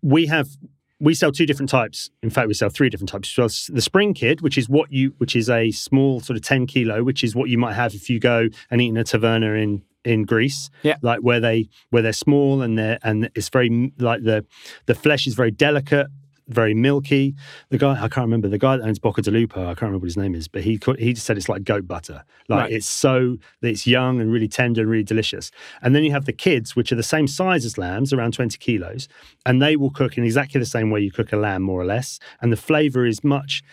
we 0.02 0.26
have 0.26 0.48
we 0.98 1.14
sell 1.14 1.30
two 1.30 1.46
different 1.46 1.68
types. 1.68 2.10
In 2.22 2.30
fact, 2.30 2.48
we 2.48 2.54
sell 2.54 2.68
three 2.68 2.88
different 2.88 3.10
types. 3.10 3.28
So 3.28 3.48
the 3.72 3.82
spring 3.82 4.14
kid, 4.14 4.40
which 4.40 4.56
is 4.56 4.68
what 4.68 4.90
you, 4.92 5.14
which 5.18 5.36
is 5.36 5.50
a 5.50 5.70
small 5.70 6.20
sort 6.20 6.36
of 6.36 6.42
ten 6.42 6.66
kilo, 6.66 7.02
which 7.04 7.22
is 7.22 7.34
what 7.34 7.48
you 7.50 7.58
might 7.58 7.74
have 7.74 7.94
if 7.94 8.08
you 8.08 8.18
go 8.18 8.48
and 8.70 8.80
eat 8.80 8.88
in 8.88 8.96
a 8.96 9.04
taverna 9.04 9.62
in 9.62 9.82
in 10.04 10.22
Greece. 10.22 10.70
Yeah. 10.82 10.96
like 11.02 11.20
where 11.20 11.40
they 11.40 11.68
where 11.90 12.02
they're 12.02 12.12
small 12.12 12.62
and 12.62 12.78
they're 12.78 12.98
and 13.02 13.28
it's 13.34 13.48
very 13.48 13.92
like 13.98 14.22
the 14.22 14.46
the 14.86 14.94
flesh 14.94 15.26
is 15.26 15.34
very 15.34 15.50
delicate. 15.50 16.06
Very 16.48 16.74
milky. 16.74 17.34
The 17.70 17.78
guy 17.78 17.94
I 17.94 18.08
can't 18.08 18.24
remember 18.26 18.46
the 18.48 18.58
guy 18.58 18.76
that 18.76 18.84
owns 18.86 19.00
Bocca 19.00 19.20
di 19.22 19.30
Lupo. 19.32 19.62
I 19.62 19.68
can't 19.70 19.82
remember 19.82 19.98
what 19.98 20.06
his 20.06 20.16
name 20.16 20.34
is, 20.34 20.46
but 20.46 20.62
he 20.62 20.78
he 20.98 21.12
just 21.12 21.26
said 21.26 21.36
it's 21.36 21.48
like 21.48 21.64
goat 21.64 21.88
butter. 21.88 22.22
Like 22.48 22.60
Right. 22.60 22.72
it's 22.72 22.86
so 22.86 23.36
it's 23.62 23.84
young 23.86 24.20
and 24.20 24.32
really 24.32 24.46
tender 24.46 24.82
and 24.82 24.90
really 24.90 25.02
delicious. 25.02 25.50
And 25.82 25.94
then 25.94 26.04
you 26.04 26.12
have 26.12 26.24
the 26.24 26.32
kids, 26.32 26.76
which 26.76 26.92
are 26.92 26.96
the 26.96 27.02
same 27.02 27.26
size 27.26 27.64
as 27.64 27.76
lambs, 27.78 28.12
around 28.12 28.32
20 28.34 28.56
kilos, 28.58 29.08
and 29.44 29.60
they 29.60 29.74
will 29.76 29.90
cook 29.90 30.16
in 30.16 30.24
exactly 30.24 30.60
the 30.60 30.66
same 30.66 30.90
way 30.90 31.00
you 31.00 31.10
cook 31.10 31.32
a 31.32 31.36
lamb, 31.36 31.62
more 31.62 31.80
or 31.80 31.84
less. 31.84 32.20
And 32.40 32.52
the 32.52 32.56
flavor 32.56 33.04
is 33.04 33.24
much, 33.24 33.64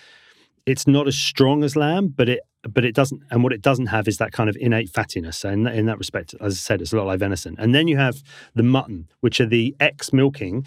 it's 0.66 0.88
not 0.88 1.08
as 1.08 1.16
strong 1.18 1.64
as 1.64 1.76
lamb, 1.76 2.08
but 2.08 2.28
it 2.28 2.40
but 2.68 2.86
it 2.86 2.96
doesn't 2.96 3.22
and 3.30 3.44
what 3.44 3.54
it 3.54 3.62
doesn't 3.62 3.88
have 3.88 4.08
is 4.08 4.18
that 4.18 4.32
kind 4.32 4.50
of 4.50 4.56
innate 4.60 4.90
fattiness. 4.92 5.36
So 5.36 5.50
in 5.50 5.64
that, 5.64 5.76
in 5.76 5.86
that 5.86 6.00
respect, 6.00 6.34
as 6.42 6.54
I 6.54 6.58
said, 6.58 6.82
it's 6.82 6.92
a 6.94 6.98
lot 6.98 7.06
like 7.06 7.20
venison. 7.20 7.56
And 7.60 7.76
then 7.76 7.88
you 7.88 7.98
have 7.98 8.24
the 8.56 8.64
mutton, 8.64 9.10
which 9.20 9.40
are 9.40 9.46
the 9.46 9.76
ex 9.80 10.12
milking. 10.12 10.66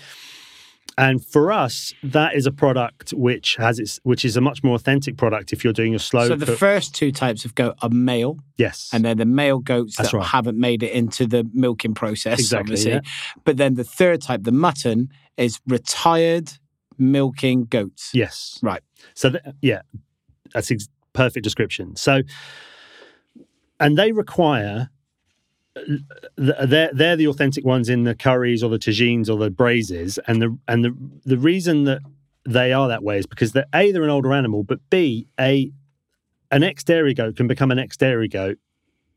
And 0.99 1.23
for 1.23 1.53
us, 1.53 1.93
that 2.03 2.35
is 2.35 2.47
a 2.47 2.51
product 2.51 3.11
which 3.11 3.57
has 3.57 3.79
its, 3.79 4.01
which 4.05 4.25
is 4.25 4.37
a 4.37 4.41
much 4.41 4.65
more 4.65 4.75
authentic 4.77 5.19
product 5.19 5.53
if 5.53 5.63
you're 5.63 5.75
doing 5.75 5.95
a 5.95 5.99
slow. 5.99 6.29
So 6.29 6.37
the 6.37 6.47
cook- 6.47 6.59
first 6.59 6.95
two 6.95 7.13
types 7.13 7.45
of 7.45 7.55
goat 7.55 7.75
are 7.83 7.91
male, 7.91 8.39
yes, 8.57 8.89
and 8.95 9.05
they're 9.05 9.15
the 9.15 9.27
male 9.27 9.59
goats 9.59 9.97
That's 9.97 10.13
that 10.13 10.17
right. 10.17 10.27
haven't 10.27 10.59
made 10.59 10.83
it 10.83 10.93
into 10.93 11.27
the 11.27 11.47
milking 11.53 11.93
process, 11.93 12.39
Exactly, 12.41 12.61
obviously. 12.73 12.91
yeah. 12.93 13.01
But 13.45 13.59
then 13.59 13.75
the 13.75 13.85
third 13.85 14.23
type, 14.23 14.45
the 14.45 14.53
mutton, 14.53 15.11
is 15.37 15.61
retired 15.67 16.53
milking 16.97 17.65
goats. 17.67 18.11
Yes. 18.15 18.59
Right. 18.63 18.81
So, 19.13 19.29
th- 19.31 19.43
yeah, 19.61 19.83
that's 20.55 20.71
ex- 20.71 20.89
perfect 21.13 21.45
description. 21.45 21.95
So, 21.97 22.23
and 23.79 23.99
they 23.99 24.13
require. 24.13 24.89
Th- 25.85 26.01
They're 26.37 26.91
they're 26.93 27.17
the 27.17 27.27
authentic 27.29 27.65
ones 27.65 27.89
in 27.89 28.05
the 28.05 28.15
curries 28.15 28.63
or 28.63 28.71
the 28.71 28.79
tagines 28.79 29.29
or 29.29 29.37
the 29.39 29.51
braises, 29.51 30.19
and 30.27 30.41
the 30.43 30.59
and 30.69 30.85
the 30.85 30.97
the 31.25 31.39
reason 31.39 31.85
that 31.85 32.01
they 32.49 32.73
are 32.73 32.89
that 32.89 33.03
way 33.03 33.19
is 33.19 33.27
because 33.27 33.53
they're 33.53 33.67
a 33.75 33.93
they're 33.93 34.05
an 34.05 34.11
older 34.11 34.33
animal, 34.33 34.63
but 34.63 34.79
b 34.91 35.27
a 35.39 35.73
an 36.51 36.63
ex 36.63 36.85
dairy 36.85 37.15
goat 37.15 37.37
can 37.37 37.47
become 37.47 37.71
an 37.71 37.79
ex 37.79 37.97
dairy 37.97 38.29
goat 38.29 38.59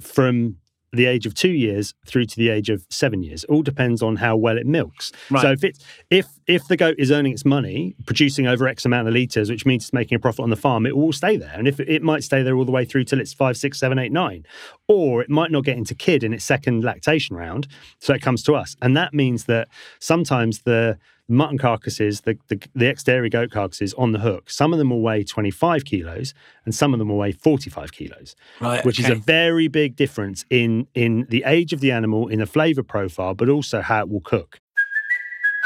from 0.01 0.57
the 0.93 1.05
age 1.05 1.25
of 1.25 1.33
two 1.33 1.49
years 1.49 1.93
through 2.05 2.25
to 2.25 2.35
the 2.35 2.49
age 2.49 2.69
of 2.69 2.85
seven 2.89 3.23
years. 3.23 3.43
All 3.45 3.61
depends 3.61 4.01
on 4.01 4.17
how 4.17 4.35
well 4.35 4.57
it 4.57 4.65
milks. 4.65 5.11
Right. 5.29 5.41
So 5.41 5.51
if 5.51 5.63
it's 5.63 5.79
if 6.09 6.27
if 6.47 6.67
the 6.67 6.77
goat 6.77 6.95
is 6.97 7.11
earning 7.11 7.33
its 7.33 7.45
money, 7.45 7.95
producing 8.05 8.47
over 8.47 8.67
X 8.67 8.85
amount 8.85 9.07
of 9.07 9.13
litres, 9.13 9.49
which 9.49 9.65
means 9.65 9.85
it's 9.85 9.93
making 9.93 10.15
a 10.15 10.19
profit 10.19 10.41
on 10.41 10.49
the 10.49 10.55
farm, 10.55 10.85
it 10.85 10.95
will 10.95 11.13
stay 11.13 11.37
there. 11.37 11.53
And 11.53 11.67
if 11.67 11.79
it 11.79 12.01
might 12.01 12.23
stay 12.23 12.43
there 12.43 12.55
all 12.55 12.65
the 12.65 12.71
way 12.71 12.85
through 12.85 13.03
till 13.05 13.19
it's 13.19 13.33
five, 13.33 13.57
six, 13.57 13.79
seven, 13.79 13.99
eight, 13.99 14.11
nine. 14.11 14.45
Or 14.87 15.21
it 15.21 15.29
might 15.29 15.51
not 15.51 15.63
get 15.63 15.77
into 15.77 15.93
kid 15.93 16.23
in 16.23 16.33
its 16.33 16.43
second 16.43 16.83
lactation 16.83 17.35
round. 17.35 17.67
So 17.99 18.13
it 18.13 18.21
comes 18.21 18.43
to 18.43 18.55
us. 18.55 18.75
And 18.81 18.97
that 18.97 19.13
means 19.13 19.45
that 19.45 19.67
sometimes 19.99 20.61
the 20.61 20.97
mutton 21.29 21.57
carcasses, 21.57 22.21
the, 22.21 22.37
the, 22.47 22.59
the 22.75 22.87
ex 22.87 23.03
dairy 23.03 23.29
goat 23.29 23.51
carcasses 23.51 23.93
on 23.93 24.11
the 24.11 24.19
hook, 24.19 24.49
some 24.49 24.73
of 24.73 24.79
them 24.79 24.89
will 24.89 25.01
weigh 25.01 25.23
25 25.23 25.85
kilos 25.85 26.33
and 26.65 26.73
some 26.73 26.93
of 26.93 26.99
them 26.99 27.09
will 27.09 27.17
weigh 27.17 27.31
45 27.31 27.91
kilos 27.91 28.35
Right, 28.59 28.83
which 28.83 28.99
is 28.99 29.09
a 29.09 29.15
very 29.15 29.67
big 29.67 29.95
difference 29.95 30.43
in 30.49 30.87
in 30.93 31.27
the 31.29 31.43
age 31.45 31.71
of 31.73 31.79
the 31.79 31.91
animal, 31.91 32.27
in 32.27 32.39
the 32.39 32.45
flavor 32.45 32.83
profile, 32.83 33.35
but 33.35 33.49
also 33.49 33.81
how 33.81 34.01
it 34.01 34.09
will 34.09 34.21
cook. 34.21 34.59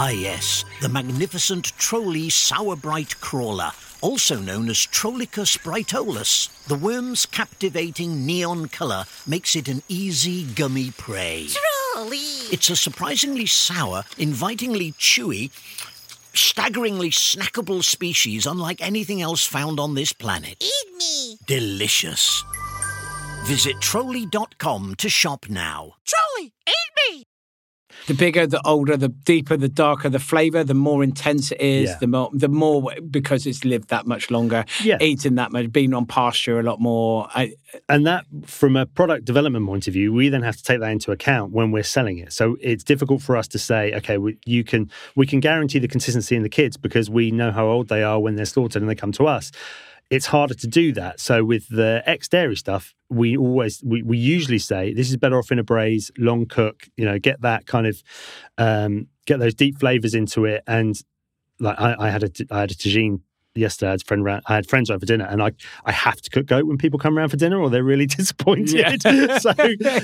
Ah, 0.00 0.10
yes, 0.10 0.64
the 0.80 0.88
magnificent 0.88 1.76
Trolli 1.76 2.30
Sour 2.30 2.76
Brite 2.76 3.20
Crawler, 3.20 3.72
also 4.00 4.38
known 4.38 4.70
as 4.70 4.76
Trollicus 4.86 5.58
brightolus. 5.58 6.48
The 6.66 6.76
worm's 6.76 7.26
captivating 7.26 8.24
neon 8.24 8.68
colour 8.68 9.06
makes 9.26 9.56
it 9.56 9.66
an 9.66 9.82
easy 9.88 10.44
gummy 10.44 10.92
prey. 10.92 11.48
Trolli! 11.48 12.52
It's 12.52 12.70
a 12.70 12.76
surprisingly 12.76 13.46
sour, 13.46 14.04
invitingly 14.16 14.92
chewy, 14.92 15.50
staggeringly 16.32 17.10
snackable 17.10 17.82
species 17.82 18.46
unlike 18.46 18.80
anything 18.80 19.20
else 19.20 19.44
found 19.44 19.80
on 19.80 19.96
this 19.96 20.12
planet. 20.12 20.62
Eat 20.62 20.96
me! 20.96 21.38
Delicious. 21.44 22.44
Visit 23.46 23.80
Trolli.com 23.80 24.94
to 24.94 25.08
shop 25.08 25.46
now. 25.48 25.94
Trolli, 26.06 26.52
eat 26.68 26.92
me! 27.10 27.27
The 28.08 28.14
bigger, 28.14 28.46
the 28.46 28.60
older, 28.66 28.96
the 28.96 29.08
deeper, 29.10 29.56
the 29.56 29.68
darker 29.68 30.08
the 30.08 30.18
flavour, 30.18 30.64
the 30.64 30.74
more 30.74 31.04
intense 31.04 31.52
it 31.52 31.60
is. 31.60 31.90
Yeah. 31.90 31.98
The 32.00 32.06
more, 32.06 32.30
the 32.32 32.48
more 32.48 32.92
because 33.10 33.46
it's 33.46 33.64
lived 33.64 33.90
that 33.90 34.06
much 34.06 34.30
longer, 34.30 34.64
Yeah. 34.82 34.96
eaten 35.00 35.34
that 35.36 35.52
much, 35.52 35.70
been 35.70 35.92
on 35.94 36.06
pasture 36.06 36.58
a 36.58 36.62
lot 36.62 36.80
more. 36.80 37.28
I, 37.34 37.52
And 37.88 38.06
that, 38.06 38.24
from 38.46 38.76
a 38.76 38.86
product 38.86 39.24
development 39.26 39.66
point 39.66 39.86
of 39.86 39.92
view, 39.92 40.12
we 40.12 40.28
then 40.30 40.42
have 40.42 40.56
to 40.56 40.62
take 40.64 40.80
that 40.80 40.90
into 40.90 41.12
account 41.12 41.52
when 41.52 41.70
we're 41.70 41.82
selling 41.82 42.18
it. 42.18 42.32
So 42.32 42.56
it's 42.60 42.82
difficult 42.82 43.20
for 43.22 43.36
us 43.36 43.46
to 43.48 43.58
say, 43.58 43.92
okay, 43.94 44.16
we, 44.18 44.38
you 44.46 44.64
can 44.64 44.90
we 45.14 45.26
can 45.26 45.40
guarantee 45.40 45.78
the 45.78 45.88
consistency 45.88 46.34
in 46.34 46.42
the 46.42 46.48
kids 46.48 46.76
because 46.78 47.10
we 47.10 47.30
know 47.30 47.52
how 47.52 47.66
old 47.66 47.88
they 47.88 48.02
are 48.02 48.18
when 48.18 48.36
they're 48.36 48.46
slaughtered 48.46 48.80
and 48.82 48.90
they 48.90 48.94
come 48.94 49.12
to 49.12 49.26
us. 49.26 49.52
It's 50.10 50.26
harder 50.26 50.54
to 50.54 50.66
do 50.66 50.92
that. 50.92 51.20
So 51.20 51.44
with 51.44 51.68
the 51.68 52.02
ex 52.06 52.28
dairy 52.28 52.56
stuff, 52.56 52.94
we 53.10 53.36
always 53.36 53.82
we, 53.84 54.02
we 54.02 54.18
usually 54.18 54.58
say 54.58 54.92
this 54.92 55.08
is 55.10 55.16
better 55.16 55.38
off 55.38 55.50
in 55.50 55.58
a 55.58 55.64
braise, 55.64 56.10
long 56.18 56.46
cook. 56.46 56.88
You 56.96 57.04
know, 57.04 57.18
get 57.18 57.40
that 57.42 57.66
kind 57.66 57.86
of 57.86 58.02
um, 58.58 59.06
get 59.26 59.38
those 59.40 59.54
deep 59.54 59.78
flavors 59.78 60.14
into 60.14 60.44
it. 60.44 60.62
And 60.66 61.00
like 61.60 61.80
I, 61.80 61.96
I 61.98 62.10
had 62.10 62.22
a 62.22 62.30
I 62.50 62.60
had 62.60 62.70
a 62.70 62.74
tagine 62.74 63.20
yesterday. 63.54 63.88
I 63.88 63.92
had, 63.92 64.02
friend 64.06 64.24
round, 64.24 64.42
I 64.46 64.54
had 64.54 64.68
friends 64.68 64.90
over 64.90 65.00
for 65.00 65.06
dinner, 65.06 65.24
and 65.24 65.42
I, 65.42 65.52
I 65.84 65.90
have 65.92 66.20
to 66.20 66.30
cook 66.30 66.46
goat 66.46 66.66
when 66.66 66.78
people 66.78 66.98
come 66.98 67.18
around 67.18 67.30
for 67.30 67.36
dinner, 67.36 67.58
or 67.58 67.70
they're 67.70 67.82
really 67.82 68.06
disappointed. 68.20 69.02
Yeah. 69.04 69.38
so, 69.38 69.52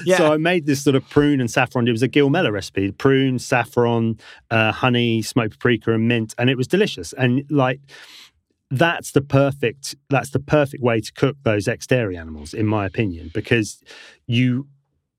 Yeah. 0.05 0.17
so 0.17 0.33
I 0.33 0.37
made 0.39 0.67
this 0.67 0.83
sort 0.83 0.97
of 0.97 1.09
prune 1.11 1.41
and 1.41 1.51
saffron. 1.51 1.87
It 1.87 1.93
was 1.93 2.03
a 2.03 2.09
Gill 2.09 2.31
Meller 2.31 2.53
recipe: 2.53 2.91
prune, 2.91 3.39
saffron, 3.39 4.19
uh, 4.51 4.73
honey, 4.73 5.23
smoked 5.23 5.53
paprika, 5.53 5.93
and 5.93 6.09
mint, 6.09 6.35
and 6.39 6.51
it 6.51 6.57
was 6.57 6.67
delicious. 6.67 7.13
And 7.13 7.45
like 7.51 7.81
that's 8.71 9.13
the 9.13 9.21
perfect 9.21 9.95
that's 10.11 10.31
the 10.31 10.41
perfect 10.41 10.83
way 10.83 11.01
to 11.01 11.13
cook 11.13 11.37
those 11.43 11.69
ex 11.69 11.87
dairy 11.87 12.17
animals, 12.17 12.55
in 12.55 12.67
my 12.67 12.87
opinion, 12.87 13.31
because 13.33 13.83
you 14.27 14.67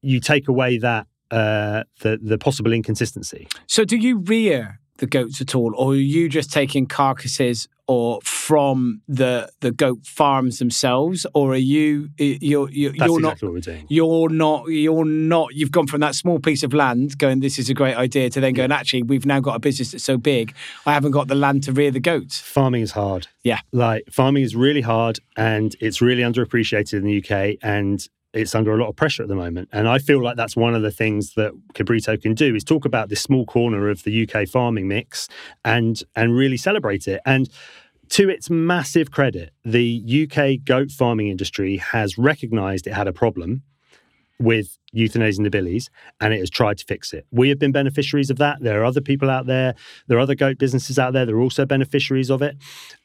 you 0.01 0.19
take 0.19 0.47
away 0.47 0.77
that 0.77 1.07
uh, 1.31 1.83
the 2.01 2.19
the 2.21 2.37
possible 2.37 2.73
inconsistency. 2.73 3.47
So, 3.67 3.85
do 3.85 3.97
you 3.97 4.19
rear 4.19 4.79
the 4.97 5.07
goats 5.07 5.41
at 5.41 5.55
all, 5.55 5.73
or 5.75 5.93
are 5.93 5.95
you 5.95 6.29
just 6.29 6.51
taking 6.51 6.85
carcasses 6.85 7.67
or 7.87 8.19
from 8.23 9.01
the 9.07 9.49
the 9.61 9.71
goat 9.71 10.05
farms 10.05 10.59
themselves, 10.59 11.25
or 11.33 11.53
are 11.53 11.55
you 11.55 12.09
you're 12.17 12.69
you're, 12.69 12.91
That's 12.91 13.09
you're 13.09 13.19
exactly 13.19 13.21
not 13.21 13.41
what 13.41 13.51
we're 13.53 13.59
doing. 13.59 13.85
you're 13.89 14.29
not 14.29 14.67
you're 14.67 15.05
not 15.05 15.53
you've 15.53 15.71
gone 15.71 15.87
from 15.87 16.01
that 16.01 16.15
small 16.15 16.39
piece 16.39 16.63
of 16.63 16.73
land 16.73 17.17
going 17.17 17.39
this 17.41 17.59
is 17.59 17.69
a 17.69 17.73
great 17.73 17.95
idea 17.95 18.29
to 18.29 18.39
then 18.39 18.53
going 18.53 18.71
actually 18.71 19.03
we've 19.03 19.25
now 19.25 19.39
got 19.39 19.55
a 19.55 19.59
business 19.59 19.91
that's 19.91 20.03
so 20.03 20.17
big 20.17 20.53
I 20.85 20.93
haven't 20.93 21.11
got 21.11 21.27
the 21.27 21.35
land 21.35 21.63
to 21.63 21.71
rear 21.73 21.91
the 21.91 21.99
goats. 21.99 22.39
Farming 22.39 22.81
is 22.81 22.91
hard. 22.91 23.27
Yeah. 23.43 23.59
Like 23.71 24.03
farming 24.11 24.43
is 24.43 24.55
really 24.55 24.81
hard 24.81 25.19
and 25.37 25.75
it's 25.79 26.01
really 26.01 26.23
underappreciated 26.23 26.93
in 26.93 27.03
the 27.03 27.23
UK 27.23 27.57
and 27.61 28.07
it's 28.35 28.53
under 28.53 28.73
a 28.73 28.77
lot 28.77 28.89
of 28.89 28.95
pressure 28.95 29.23
at 29.23 29.29
the 29.29 29.35
moment. 29.35 29.69
And 29.71 29.87
I 29.87 29.97
feel 29.97 30.21
like 30.21 30.35
that's 30.35 30.55
one 30.55 30.75
of 30.75 30.81
the 30.81 30.91
things 30.91 31.33
that 31.35 31.53
Cabrito 31.73 32.21
can 32.21 32.33
do 32.33 32.53
is 32.53 32.63
talk 32.63 32.85
about 32.85 33.09
this 33.09 33.21
small 33.21 33.45
corner 33.45 33.89
of 33.89 34.03
the 34.03 34.27
UK 34.27 34.47
farming 34.47 34.87
mix 34.87 35.27
and 35.63 36.01
and 36.15 36.35
really 36.35 36.57
celebrate 36.57 37.07
it. 37.07 37.21
And 37.25 37.49
to 38.09 38.29
its 38.29 38.49
massive 38.49 39.09
credit, 39.09 39.51
the 39.63 40.27
UK 40.29 40.63
goat 40.63 40.91
farming 40.91 41.29
industry 41.29 41.77
has 41.77 42.17
recognized 42.17 42.85
it 42.85 42.93
had 42.93 43.07
a 43.07 43.13
problem 43.13 43.63
with 44.37 44.77
euthanizing 44.93 45.43
the 45.43 45.49
billies 45.49 45.89
and 46.19 46.33
it 46.33 46.39
has 46.39 46.49
tried 46.49 46.77
to 46.77 46.85
fix 46.85 47.13
it. 47.13 47.25
We 47.31 47.49
have 47.49 47.57
been 47.57 47.71
beneficiaries 47.71 48.29
of 48.29 48.37
that. 48.37 48.57
There 48.61 48.81
are 48.81 48.85
other 48.85 49.01
people 49.01 49.29
out 49.29 49.45
there, 49.45 49.75
there 50.07 50.17
are 50.17 50.21
other 50.21 50.35
goat 50.35 50.57
businesses 50.57 50.99
out 50.99 51.13
there 51.13 51.25
that 51.25 51.33
are 51.33 51.39
also 51.39 51.65
beneficiaries 51.65 52.29
of 52.29 52.41
it. 52.41 52.57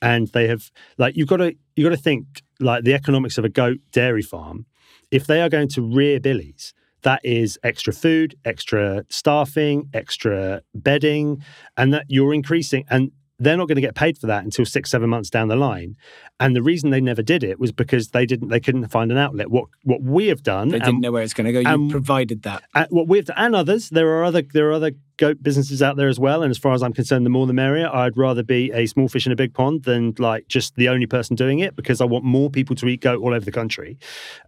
And 0.03 0.29
they 0.29 0.49
have 0.49 0.71
like 0.99 1.17
you've 1.17 1.29
got 1.29 1.39
to 1.39 1.55
you've 1.77 1.89
got 1.89 1.97
to 1.97 2.03
think 2.03 2.43
like 2.59 2.85
the 2.85 2.95
economics 2.95 3.39
of 3.39 3.45
a 3.45 3.49
goat 3.49 3.79
dairy 3.93 4.23
farm. 4.23 4.67
If 5.11 5.26
they 5.26 5.40
are 5.40 5.49
going 5.49 5.69
to 5.69 5.83
rear 5.83 6.21
billies, 6.21 6.73
that 7.02 7.21
is 7.25 7.59
extra 7.62 7.93
food, 7.93 8.37
extra 8.45 9.05
staffing, 9.09 9.88
extra 9.95 10.62
bedding, 10.75 11.43
and 11.76 11.93
that 11.95 12.07
you're 12.09 12.35
increasing 12.35 12.85
and 12.90 13.11
they're 13.41 13.57
not 13.57 13.67
going 13.67 13.77
to 13.77 13.81
get 13.83 13.95
paid 13.95 14.19
for 14.19 14.27
that 14.29 14.45
until 14.45 14.65
six, 14.67 14.91
seven 14.91 15.09
months 15.09 15.31
down 15.31 15.49
the 15.49 15.57
line. 15.57 15.97
And 16.39 16.55
the 16.55 16.63
reason 16.63 16.91
they 16.91 17.01
never 17.01 17.23
did 17.23 17.43
it 17.43 17.59
was 17.59 17.73
because 17.73 18.11
they 18.11 18.27
didn't, 18.27 18.49
they 18.49 18.61
couldn't 18.61 18.87
find 18.89 19.11
an 19.11 19.19
outlet. 19.19 19.51
What 19.51 19.65
what 19.83 20.03
we 20.03 20.29
have 20.29 20.43
done, 20.43 20.69
They 20.69 20.77
and- 20.77 20.85
didn't 20.85 21.01
know 21.01 21.11
where 21.13 21.23
it's 21.23 21.35
going 21.35 21.47
to 21.47 21.53
go. 21.53 21.61
You 21.61 21.67
um, 21.69 21.91
provided 21.91 22.43
that. 22.43 22.63
uh, 22.75 22.87
what 22.91 23.09
we've 23.09 23.29
and 23.37 23.57
others, 23.57 23.89
there 23.91 24.09
are 24.11 24.25
other 24.25 24.43
there 24.53 24.69
are 24.69 24.73
other 24.75 24.93
goat 25.17 25.43
businesses 25.43 25.83
out 25.83 25.97
there 25.97 26.09
as 26.09 26.19
well. 26.21 26.43
And 26.43 26.51
as 26.51 26.59
far 26.59 26.73
as 26.75 26.83
I'm 26.83 26.93
concerned, 26.93 27.27
the 27.27 27.31
more 27.31 27.47
the 27.47 27.53
merrier. 27.53 27.89
I'd 27.93 28.17
rather 28.17 28.43
be 28.43 28.71
a 28.73 28.87
small 28.87 29.09
fish 29.09 29.27
in 29.27 29.33
a 29.33 29.37
big 29.37 29.53
pond 29.55 29.83
than 29.85 30.15
like 30.19 30.49
just 30.49 30.77
the 30.77 30.89
only 30.89 31.07
person 31.07 31.35
doing 31.37 31.59
it 31.59 31.77
because 31.77 32.01
I 32.01 32.05
want 32.05 32.25
more 32.25 32.51
people 32.51 32.77
to 32.77 32.87
eat 32.89 33.01
goat 33.03 33.21
all 33.23 33.35
over 33.35 33.45
the 33.45 33.53
country. 33.53 33.99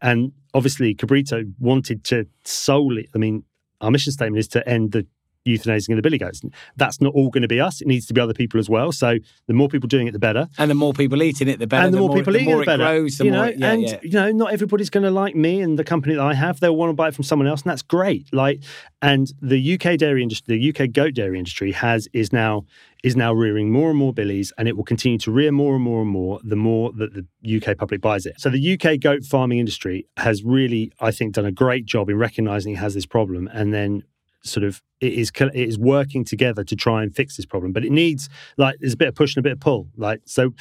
And 0.00 0.32
obviously, 0.54 0.94
Cabrito 0.94 1.50
wanted 1.58 2.04
to 2.04 2.26
solely. 2.44 3.08
I 3.14 3.18
mean, 3.18 3.44
our 3.80 3.90
mission 3.90 4.12
statement 4.12 4.38
is 4.38 4.48
to 4.48 4.66
end 4.68 4.92
the 4.92 5.06
euthanizing 5.46 5.96
the 5.96 6.02
billy 6.02 6.18
goats. 6.18 6.42
That's 6.76 7.00
not 7.00 7.12
all 7.14 7.30
going 7.30 7.42
to 7.42 7.48
be 7.48 7.60
us. 7.60 7.80
It 7.80 7.86
needs 7.88 8.06
to 8.06 8.14
be 8.14 8.20
other 8.20 8.34
people 8.34 8.60
as 8.60 8.68
well. 8.68 8.92
So 8.92 9.18
the 9.46 9.54
more 9.54 9.68
people 9.68 9.88
doing 9.88 10.06
it, 10.06 10.12
the 10.12 10.18
better. 10.18 10.48
And 10.58 10.70
the 10.70 10.74
more 10.74 10.92
people 10.92 11.22
eating 11.22 11.48
it, 11.48 11.58
the 11.58 11.66
better. 11.66 11.86
and 11.86 11.94
the, 11.94 11.98
more, 11.98 12.14
people 12.14 12.32
the 12.32 12.40
eat 12.40 12.44
more 12.44 12.56
it, 12.56 12.58
the 12.60 12.66
better. 12.66 12.84
grows, 12.84 13.18
the 13.18 13.24
you 13.24 13.30
know, 13.30 13.44
it- 13.44 13.58
yeah, 13.58 13.72
and 13.72 13.82
yeah. 13.82 13.98
you 14.02 14.10
know, 14.10 14.30
not 14.30 14.52
everybody's 14.52 14.90
going 14.90 15.04
to 15.04 15.10
like 15.10 15.34
me 15.34 15.60
and 15.60 15.78
the 15.78 15.84
company 15.84 16.14
that 16.14 16.22
I 16.22 16.34
have. 16.34 16.60
They'll 16.60 16.76
want 16.76 16.90
to 16.90 16.94
buy 16.94 17.08
it 17.08 17.14
from 17.14 17.24
someone 17.24 17.48
else, 17.48 17.62
and 17.62 17.70
that's 17.70 17.82
great. 17.82 18.32
Like, 18.32 18.62
and 19.00 19.32
the 19.40 19.74
UK 19.74 19.98
dairy 19.98 20.22
industry, 20.22 20.58
the 20.58 20.84
UK 20.84 20.92
goat 20.92 21.14
dairy 21.14 21.38
industry, 21.38 21.72
has 21.72 22.08
is 22.12 22.32
now 22.32 22.64
is 23.02 23.16
now 23.16 23.32
rearing 23.32 23.72
more 23.72 23.90
and 23.90 23.98
more 23.98 24.12
billies, 24.12 24.52
and 24.56 24.68
it 24.68 24.76
will 24.76 24.84
continue 24.84 25.18
to 25.18 25.32
rear 25.32 25.50
more 25.50 25.74
and 25.74 25.82
more 25.82 26.02
and 26.02 26.10
more 26.10 26.38
the 26.44 26.54
more 26.56 26.92
that 26.92 27.12
the 27.14 27.56
UK 27.56 27.76
public 27.76 28.00
buys 28.00 28.26
it. 28.26 28.40
So 28.40 28.48
the 28.48 28.74
UK 28.74 29.00
goat 29.00 29.24
farming 29.24 29.58
industry 29.58 30.06
has 30.18 30.44
really, 30.44 30.92
I 31.00 31.10
think, 31.10 31.34
done 31.34 31.44
a 31.44 31.50
great 31.52 31.84
job 31.84 32.08
in 32.08 32.16
recognizing 32.16 32.74
it 32.74 32.78
has 32.78 32.94
this 32.94 33.06
problem, 33.06 33.48
and 33.52 33.74
then 33.74 34.04
sort 34.44 34.64
of 34.64 34.82
it 35.00 35.12
is 35.12 35.30
it 35.38 35.54
is 35.54 35.78
working 35.78 36.24
together 36.24 36.64
to 36.64 36.76
try 36.76 37.02
and 37.02 37.14
fix 37.14 37.36
this 37.36 37.46
problem 37.46 37.72
but 37.72 37.84
it 37.84 37.92
needs 37.92 38.28
like 38.56 38.76
there's 38.80 38.94
a 38.94 38.96
bit 38.96 39.08
of 39.08 39.14
push 39.14 39.36
and 39.36 39.42
a 39.42 39.46
bit 39.48 39.52
of 39.52 39.60
pull 39.60 39.88
like 39.96 40.20
so 40.24 40.52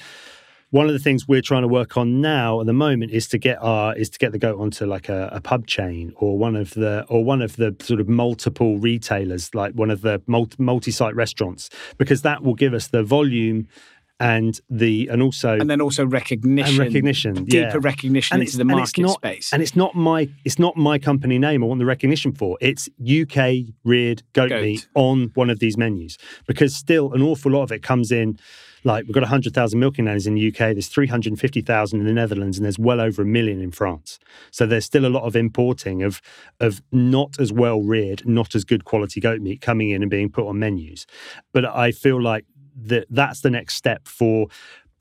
one 0.72 0.88
of 0.88 0.94
the 0.94 1.00
things 1.00 1.28
we're 1.28 1.41
trying 1.41 1.63
to 1.63 1.67
work 1.67 1.98
on 1.98 2.22
now 2.22 2.62
at 2.62 2.65
the 2.65 2.74
moment 2.74 3.12
is 3.12 3.28
to 3.28 3.38
get 3.38 3.62
our 3.62 3.96
is 3.96 4.10
to 4.10 4.17
get 4.17 4.32
the 4.32 4.39
goat 4.39 4.60
onto 4.60 4.86
like 4.86 5.10
a, 5.10 5.30
a 5.34 5.41
pub 5.41 5.67
chain 5.67 6.13
or 6.15 6.38
one 6.38 6.56
of 6.56 6.74
the 6.74 7.06
or 7.10 7.24
one 7.24 7.41
of 7.41 7.58
the 7.58 7.76
sort 7.82 8.00
of 8.00 8.08
multiple 8.08 8.78
retailers 8.78 9.54
like 9.54 9.74
one 9.74 9.91
of 9.91 10.02
the 10.02 10.22
multi-site 10.58 11.15
restaurants 11.15 11.70
because 11.98 12.22
that 12.22 12.44
will 12.44 12.56
give 12.56 12.74
us 12.74 12.88
the 12.88 13.04
volume 13.04 13.67
and 14.21 14.60
the 14.69 15.07
and 15.12 15.21
also 15.21 15.57
and 15.60 15.69
then 15.69 15.81
also 15.81 16.05
recognition, 16.05 16.69
and 16.75 16.79
recognition, 16.79 17.34
deeper 17.45 17.57
yeah. 17.57 17.77
recognition 17.81 18.36
And 18.36 18.41
into 18.41 18.49
it's- 18.49 18.55
the 18.57 18.62
and 18.62 18.69
market 18.71 18.89
it's 18.89 18.99
not, 18.99 19.13
space. 19.15 19.51
And 19.53 19.62
it's 19.62 19.75
not 19.75 19.95
my 19.95 20.29
it's 20.45 20.60
not 20.60 20.77
my 20.77 20.99
company 20.99 21.39
name. 21.39 21.63
I 21.63 21.67
want 21.67 21.79
the 21.79 21.86
recognition 21.86 22.31
for. 22.31 22.57
It's 22.62 22.88
UK 23.01 23.73
reared 23.84 24.23
goat, 24.34 24.49
Goat. 24.49 24.62
meat 24.62 24.88
on 24.95 25.31
one 25.34 25.49
of 25.49 25.60
these 25.60 25.75
menus 25.77 26.17
because 26.45 26.75
still 26.75 27.13
an 27.13 27.21
awful 27.21 27.51
lot 27.51 27.63
of 27.63 27.71
it 27.71 27.81
comes 27.84 28.12
in. 28.12 28.38
Like 28.84 29.03
we've 29.05 29.13
got 29.13 29.21
100,000 29.21 29.79
milking 29.79 30.05
nannies 30.05 30.25
in 30.25 30.34
the 30.34 30.47
UK, 30.47 30.73
there's 30.73 30.88
350,000 30.88 31.99
in 31.99 32.05
the 32.07 32.13
Netherlands, 32.13 32.57
and 32.57 32.65
there's 32.65 32.79
well 32.79 32.99
over 32.99 33.21
a 33.21 33.25
million 33.25 33.62
in 33.62 33.69
France. 33.71 34.17
So 34.49 34.65
there's 34.65 34.86
still 34.86 35.05
a 35.05 35.13
lot 35.17 35.23
of 35.23 35.36
importing 35.36 36.01
of 36.01 36.19
of 36.60 36.81
not 36.91 37.39
as 37.39 37.53
well 37.53 37.81
reared, 37.81 38.27
not 38.27 38.55
as 38.55 38.63
good 38.63 38.84
quality 38.86 39.19
goat 39.21 39.39
meat 39.39 39.62
coming 39.62 39.91
in 39.91 40.01
and 40.01 40.10
being 40.10 40.29
put 40.29 40.47
on 40.47 40.57
menus. 40.57 41.05
But 41.53 41.65
I 41.65 41.91
feel 41.91 42.19
like 42.21 42.45
that 42.75 43.07
that's 43.10 43.41
the 43.41 43.49
next 43.49 43.75
step 43.75 44.07
for 44.07 44.47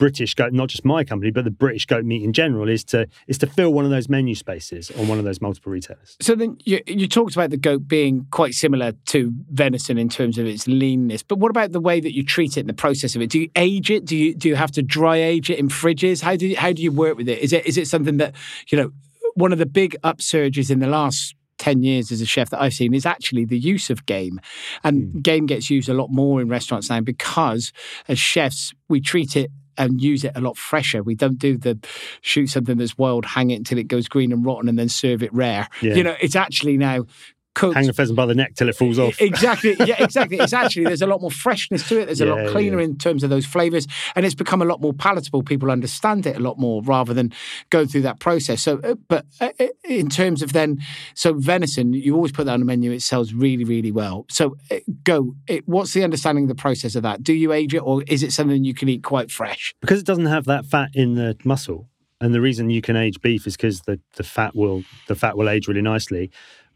British 0.01 0.33
goat, 0.33 0.51
not 0.51 0.67
just 0.67 0.83
my 0.83 1.03
company, 1.03 1.29
but 1.29 1.43
the 1.43 1.51
British 1.51 1.85
goat 1.85 2.03
meat 2.03 2.23
in 2.23 2.33
general, 2.33 2.67
is 2.67 2.83
to 2.85 3.07
is 3.27 3.37
to 3.37 3.45
fill 3.45 3.71
one 3.71 3.85
of 3.85 3.91
those 3.91 4.09
menu 4.09 4.33
spaces 4.33 4.89
on 4.97 5.07
one 5.07 5.19
of 5.19 5.25
those 5.25 5.39
multiple 5.39 5.71
retailers. 5.71 6.17
So 6.19 6.33
then 6.33 6.57
you, 6.65 6.81
you 6.87 7.07
talked 7.07 7.35
about 7.35 7.51
the 7.51 7.57
goat 7.57 7.87
being 7.87 8.25
quite 8.31 8.55
similar 8.55 8.93
to 8.93 9.31
venison 9.51 9.99
in 9.99 10.09
terms 10.09 10.39
of 10.39 10.47
its 10.47 10.67
leanness, 10.67 11.21
but 11.21 11.37
what 11.37 11.51
about 11.51 11.71
the 11.71 11.79
way 11.79 11.99
that 11.99 12.15
you 12.15 12.25
treat 12.25 12.57
it 12.57 12.61
in 12.61 12.65
the 12.65 12.73
process 12.73 13.15
of 13.15 13.21
it? 13.21 13.29
Do 13.29 13.41
you 13.41 13.51
age 13.55 13.91
it? 13.91 14.03
Do 14.03 14.17
you 14.17 14.33
do 14.33 14.49
you 14.49 14.55
have 14.55 14.71
to 14.71 14.81
dry 14.81 15.17
age 15.17 15.51
it 15.51 15.59
in 15.59 15.69
fridges? 15.69 16.23
How 16.23 16.35
do 16.35 16.47
you, 16.47 16.57
how 16.57 16.73
do 16.73 16.81
you 16.81 16.91
work 16.91 17.15
with 17.15 17.29
it? 17.29 17.37
Is 17.37 17.53
it 17.53 17.67
is 17.67 17.77
it 17.77 17.87
something 17.87 18.17
that 18.17 18.33
you 18.69 18.79
know 18.79 18.91
one 19.35 19.51
of 19.51 19.59
the 19.59 19.67
big 19.67 19.95
upsurges 20.03 20.71
in 20.71 20.79
the 20.79 20.87
last 20.87 21.35
10 21.61 21.83
years 21.83 22.11
as 22.11 22.21
a 22.21 22.25
chef 22.25 22.49
that 22.49 22.59
I've 22.59 22.73
seen 22.73 22.91
is 22.91 23.05
actually 23.05 23.45
the 23.45 23.57
use 23.57 23.91
of 23.91 24.07
game. 24.07 24.41
And 24.83 25.11
hmm. 25.11 25.19
game 25.19 25.45
gets 25.45 25.69
used 25.69 25.89
a 25.89 25.93
lot 25.93 26.09
more 26.09 26.41
in 26.41 26.49
restaurants 26.49 26.89
now 26.89 27.01
because 27.01 27.71
as 28.07 28.17
chefs, 28.17 28.73
we 28.89 28.99
treat 28.99 29.35
it 29.35 29.51
and 29.77 30.01
use 30.01 30.23
it 30.23 30.31
a 30.35 30.41
lot 30.41 30.57
fresher. 30.57 31.03
We 31.03 31.13
don't 31.13 31.37
do 31.37 31.57
the 31.57 31.79
shoot 32.21 32.47
something 32.47 32.77
that's 32.77 32.97
wild, 32.97 33.25
hang 33.25 33.51
it 33.51 33.57
until 33.57 33.77
it 33.77 33.87
goes 33.87 34.07
green 34.07 34.31
and 34.31 34.43
rotten, 34.43 34.69
and 34.69 34.77
then 34.77 34.89
serve 34.89 35.21
it 35.21 35.31
rare. 35.33 35.67
Yeah. 35.81 35.93
You 35.93 36.03
know, 36.03 36.15
it's 36.19 36.35
actually 36.35 36.77
now 36.77 37.05
cooked. 37.53 37.75
Hang 37.75 37.87
the 37.87 37.93
pheasant 37.93 38.15
by 38.15 38.25
the 38.25 38.35
neck 38.35 38.55
till 38.55 38.69
it 38.69 38.75
falls 38.75 38.97
off. 38.99 39.21
Exactly. 39.21 39.75
Yeah, 39.79 39.95
exactly. 40.03 40.37
It's 40.37 40.53
actually 40.53 40.85
there's 40.85 41.01
a 41.01 41.07
lot 41.07 41.21
more 41.21 41.31
freshness 41.31 41.87
to 41.89 41.99
it. 41.99 42.05
There's 42.05 42.21
a 42.21 42.25
lot 42.25 42.49
cleaner 42.49 42.79
yeah. 42.79 42.85
in 42.85 42.97
terms 42.97 43.23
of 43.23 43.29
those 43.29 43.45
flavors, 43.45 43.87
and 44.15 44.25
it's 44.25 44.35
become 44.35 44.61
a 44.61 44.65
lot 44.65 44.81
more 44.81 44.93
palatable. 44.93 45.43
People 45.43 45.71
understand 45.71 46.25
it 46.25 46.37
a 46.37 46.39
lot 46.39 46.57
more 46.57 46.81
rather 46.83 47.13
than 47.13 47.31
going 47.69 47.87
through 47.87 48.01
that 48.01 48.19
process. 48.19 48.61
So, 48.61 48.79
uh, 48.83 48.95
but 49.07 49.25
uh, 49.39 49.49
uh, 49.59 49.67
in 49.83 50.09
terms 50.09 50.41
of 50.41 50.53
then, 50.53 50.79
so 51.15 51.33
venison, 51.33 51.93
you 51.93 52.15
always 52.15 52.31
put 52.31 52.45
that 52.45 52.53
on 52.53 52.59
the 52.59 52.65
menu. 52.65 52.91
It 52.91 53.01
sells 53.01 53.33
really, 53.33 53.63
really 53.63 53.91
well. 53.91 54.25
So, 54.29 54.57
go. 55.03 55.35
It, 55.47 55.67
what's 55.67 55.93
the 55.93 56.03
understanding 56.03 56.45
of 56.45 56.49
the 56.49 56.55
process 56.55 56.95
of 56.95 57.03
that? 57.03 57.23
Do 57.23 57.33
you 57.33 57.51
age 57.51 57.73
it, 57.73 57.79
or 57.79 58.03
is 58.03 58.23
it 58.23 58.31
something 58.31 58.63
you 58.63 58.73
can 58.73 58.89
eat 58.89 59.03
quite 59.03 59.31
fresh? 59.31 59.75
because 59.91 59.99
it 59.99 60.05
doesn't 60.05 60.27
have 60.27 60.45
that 60.45 60.65
fat 60.65 60.89
in 60.93 61.15
the 61.15 61.37
muscle. 61.43 61.89
And 62.21 62.33
the 62.33 62.39
reason 62.39 62.69
you 62.69 62.81
can 62.81 62.95
age 62.95 63.19
beef 63.19 63.45
is 63.45 63.57
because 63.57 63.81
the, 63.81 63.99
the 64.15 64.23
fat 64.23 64.55
will 64.55 64.83
the 65.07 65.15
fat 65.15 65.35
will 65.35 65.49
age 65.49 65.67
really 65.67 65.81
nicely. 65.81 66.31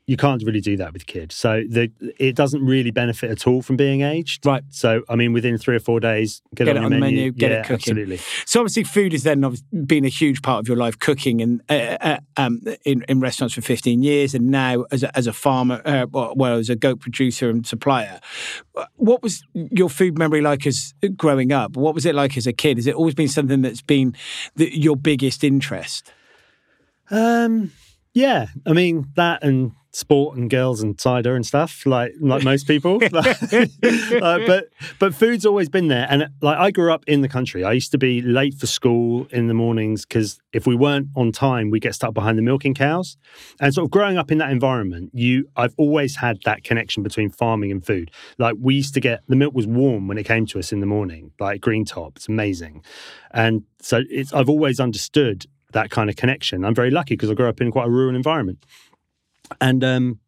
You 0.07 0.17
can't 0.17 0.43
really 0.43 0.61
do 0.61 0.77
that 0.77 0.93
with 0.93 1.07
kids, 1.07 1.33
so 1.33 1.63
the, 1.67 1.91
it 2.19 2.35
doesn't 2.35 2.63
really 2.63 2.91
benefit 2.91 3.31
at 3.31 3.47
all 3.47 3.63
from 3.63 3.75
being 3.75 4.01
aged. 4.01 4.45
Right. 4.45 4.63
So 4.69 5.01
I 5.09 5.15
mean, 5.15 5.33
within 5.33 5.57
three 5.57 5.75
or 5.75 5.79
four 5.79 5.99
days, 5.99 6.43
get, 6.53 6.65
Get 6.65 6.77
it 6.77 6.83
on, 6.83 6.91
the 6.91 6.97
your 6.97 6.99
menu, 6.99 7.31
get 7.31 7.49
yeah, 7.49 7.57
it 7.57 7.63
cooking. 7.63 7.93
Absolutely. 7.93 8.19
So 8.45 8.59
obviously, 8.59 8.83
food 8.83 9.13
has 9.13 9.23
then 9.23 9.43
been 9.85 10.05
a 10.05 10.09
huge 10.09 10.43
part 10.43 10.59
of 10.59 10.67
your 10.67 10.77
life, 10.77 10.99
cooking 10.99 11.41
and 11.41 11.61
uh, 11.69 11.97
uh, 12.01 12.17
um, 12.37 12.61
in, 12.85 13.03
in 13.09 13.19
restaurants 13.19 13.55
for 13.55 13.61
15 13.61 14.03
years, 14.03 14.35
and 14.35 14.49
now 14.49 14.85
as 14.91 15.01
a, 15.01 15.17
as 15.17 15.25
a 15.25 15.33
farmer, 15.33 15.81
uh, 15.85 16.05
well, 16.11 16.33
well, 16.35 16.57
as 16.57 16.69
a 16.69 16.75
goat 16.75 16.99
producer 16.99 17.49
and 17.49 17.65
supplier. 17.65 18.19
What 18.97 19.23
was 19.23 19.43
your 19.53 19.89
food 19.89 20.19
memory 20.19 20.41
like 20.41 20.67
as 20.67 20.93
growing 21.15 21.51
up? 21.51 21.75
What 21.75 21.95
was 21.95 22.05
it 22.05 22.13
like 22.13 22.37
as 22.37 22.45
a 22.45 22.53
kid? 22.53 22.77
Has 22.77 22.85
it 22.85 22.93
always 22.93 23.15
been 23.15 23.27
something 23.27 23.61
that's 23.61 23.81
been 23.81 24.15
the, 24.55 24.69
your 24.77 24.95
biggest 24.95 25.43
interest? 25.43 26.11
Um, 27.09 27.71
yeah, 28.13 28.47
I 28.65 28.73
mean 28.73 29.07
that 29.15 29.43
and 29.43 29.71
sport 29.95 30.37
and 30.37 30.49
girls 30.49 30.81
and 30.81 30.99
cider 30.99 31.35
and 31.35 31.45
stuff, 31.45 31.85
like 31.85 32.13
like 32.19 32.43
most 32.43 32.67
people. 32.67 32.99
uh, 33.13 34.39
but 34.45 34.67
but 34.99 35.15
food's 35.15 35.45
always 35.45 35.69
been 35.69 35.87
there, 35.87 36.05
and 36.09 36.27
like 36.41 36.57
I 36.57 36.71
grew 36.71 36.91
up 36.91 37.03
in 37.07 37.21
the 37.21 37.29
country. 37.29 37.63
I 37.63 37.71
used 37.71 37.91
to 37.91 37.97
be 37.97 38.21
late 38.21 38.55
for 38.55 38.67
school 38.67 39.27
in 39.31 39.47
the 39.47 39.53
mornings 39.53 40.05
because 40.05 40.39
if 40.51 40.67
we 40.67 40.75
weren't 40.75 41.07
on 41.15 41.31
time, 41.31 41.69
we 41.69 41.79
get 41.79 41.95
stuck 41.95 42.13
behind 42.13 42.37
the 42.37 42.41
milking 42.41 42.73
cows. 42.73 43.17
And 43.59 43.73
sort 43.73 43.85
of 43.85 43.91
growing 43.91 44.17
up 44.17 44.31
in 44.31 44.37
that 44.39 44.51
environment, 44.51 45.11
you 45.13 45.47
I've 45.55 45.73
always 45.77 46.17
had 46.17 46.39
that 46.43 46.63
connection 46.63 47.01
between 47.01 47.29
farming 47.29 47.71
and 47.71 47.85
food. 47.85 48.11
Like 48.37 48.55
we 48.59 48.75
used 48.75 48.93
to 48.95 48.99
get 48.99 49.21
the 49.27 49.35
milk 49.35 49.53
was 49.53 49.65
warm 49.65 50.07
when 50.07 50.17
it 50.17 50.23
came 50.25 50.45
to 50.47 50.59
us 50.59 50.73
in 50.73 50.81
the 50.81 50.85
morning, 50.85 51.31
like 51.39 51.61
green 51.61 51.85
top. 51.85 52.17
It's 52.17 52.27
amazing, 52.27 52.83
and 53.31 53.63
so 53.81 54.01
it's 54.09 54.33
I've 54.33 54.49
always 54.49 54.79
understood 54.79 55.45
that 55.71 55.89
kind 55.89 56.09
of 56.09 56.15
connection. 56.15 56.65
I'm 56.65 56.75
very 56.75 56.91
lucky 56.91 57.15
because 57.15 57.29
I 57.29 57.33
grew 57.33 57.47
up 57.47 57.61
in 57.61 57.71
quite 57.71 57.87
a 57.87 57.89
rural 57.89 58.15
environment. 58.15 58.65
And 59.61 59.83
um, 59.83 60.19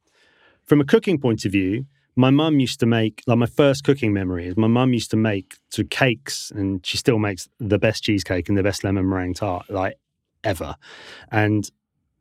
from 0.65 0.81
a 0.81 0.85
cooking 0.85 1.19
point 1.19 1.45
of 1.45 1.51
view, 1.51 1.85
my 2.15 2.31
mum 2.31 2.59
used 2.59 2.79
to 2.79 2.85
make 2.85 3.23
like 3.27 3.37
my 3.37 3.45
first 3.45 3.83
cooking 3.83 4.11
memory 4.11 4.47
is 4.47 4.57
my 4.57 4.67
mum 4.67 4.91
used 4.91 5.11
to 5.11 5.17
make 5.17 5.55
of 5.77 5.89
cakes 5.89 6.51
and 6.51 6.83
she 6.85 6.97
still 6.97 7.19
makes 7.19 7.47
the 7.59 7.77
best 7.77 8.03
cheesecake 8.03 8.49
and 8.49 8.57
the 8.57 8.63
best 8.63 8.83
lemon 8.83 9.07
meringue 9.07 9.35
tart 9.35 9.69
like 9.69 9.97
ever. 10.43 10.75
And 11.31 11.69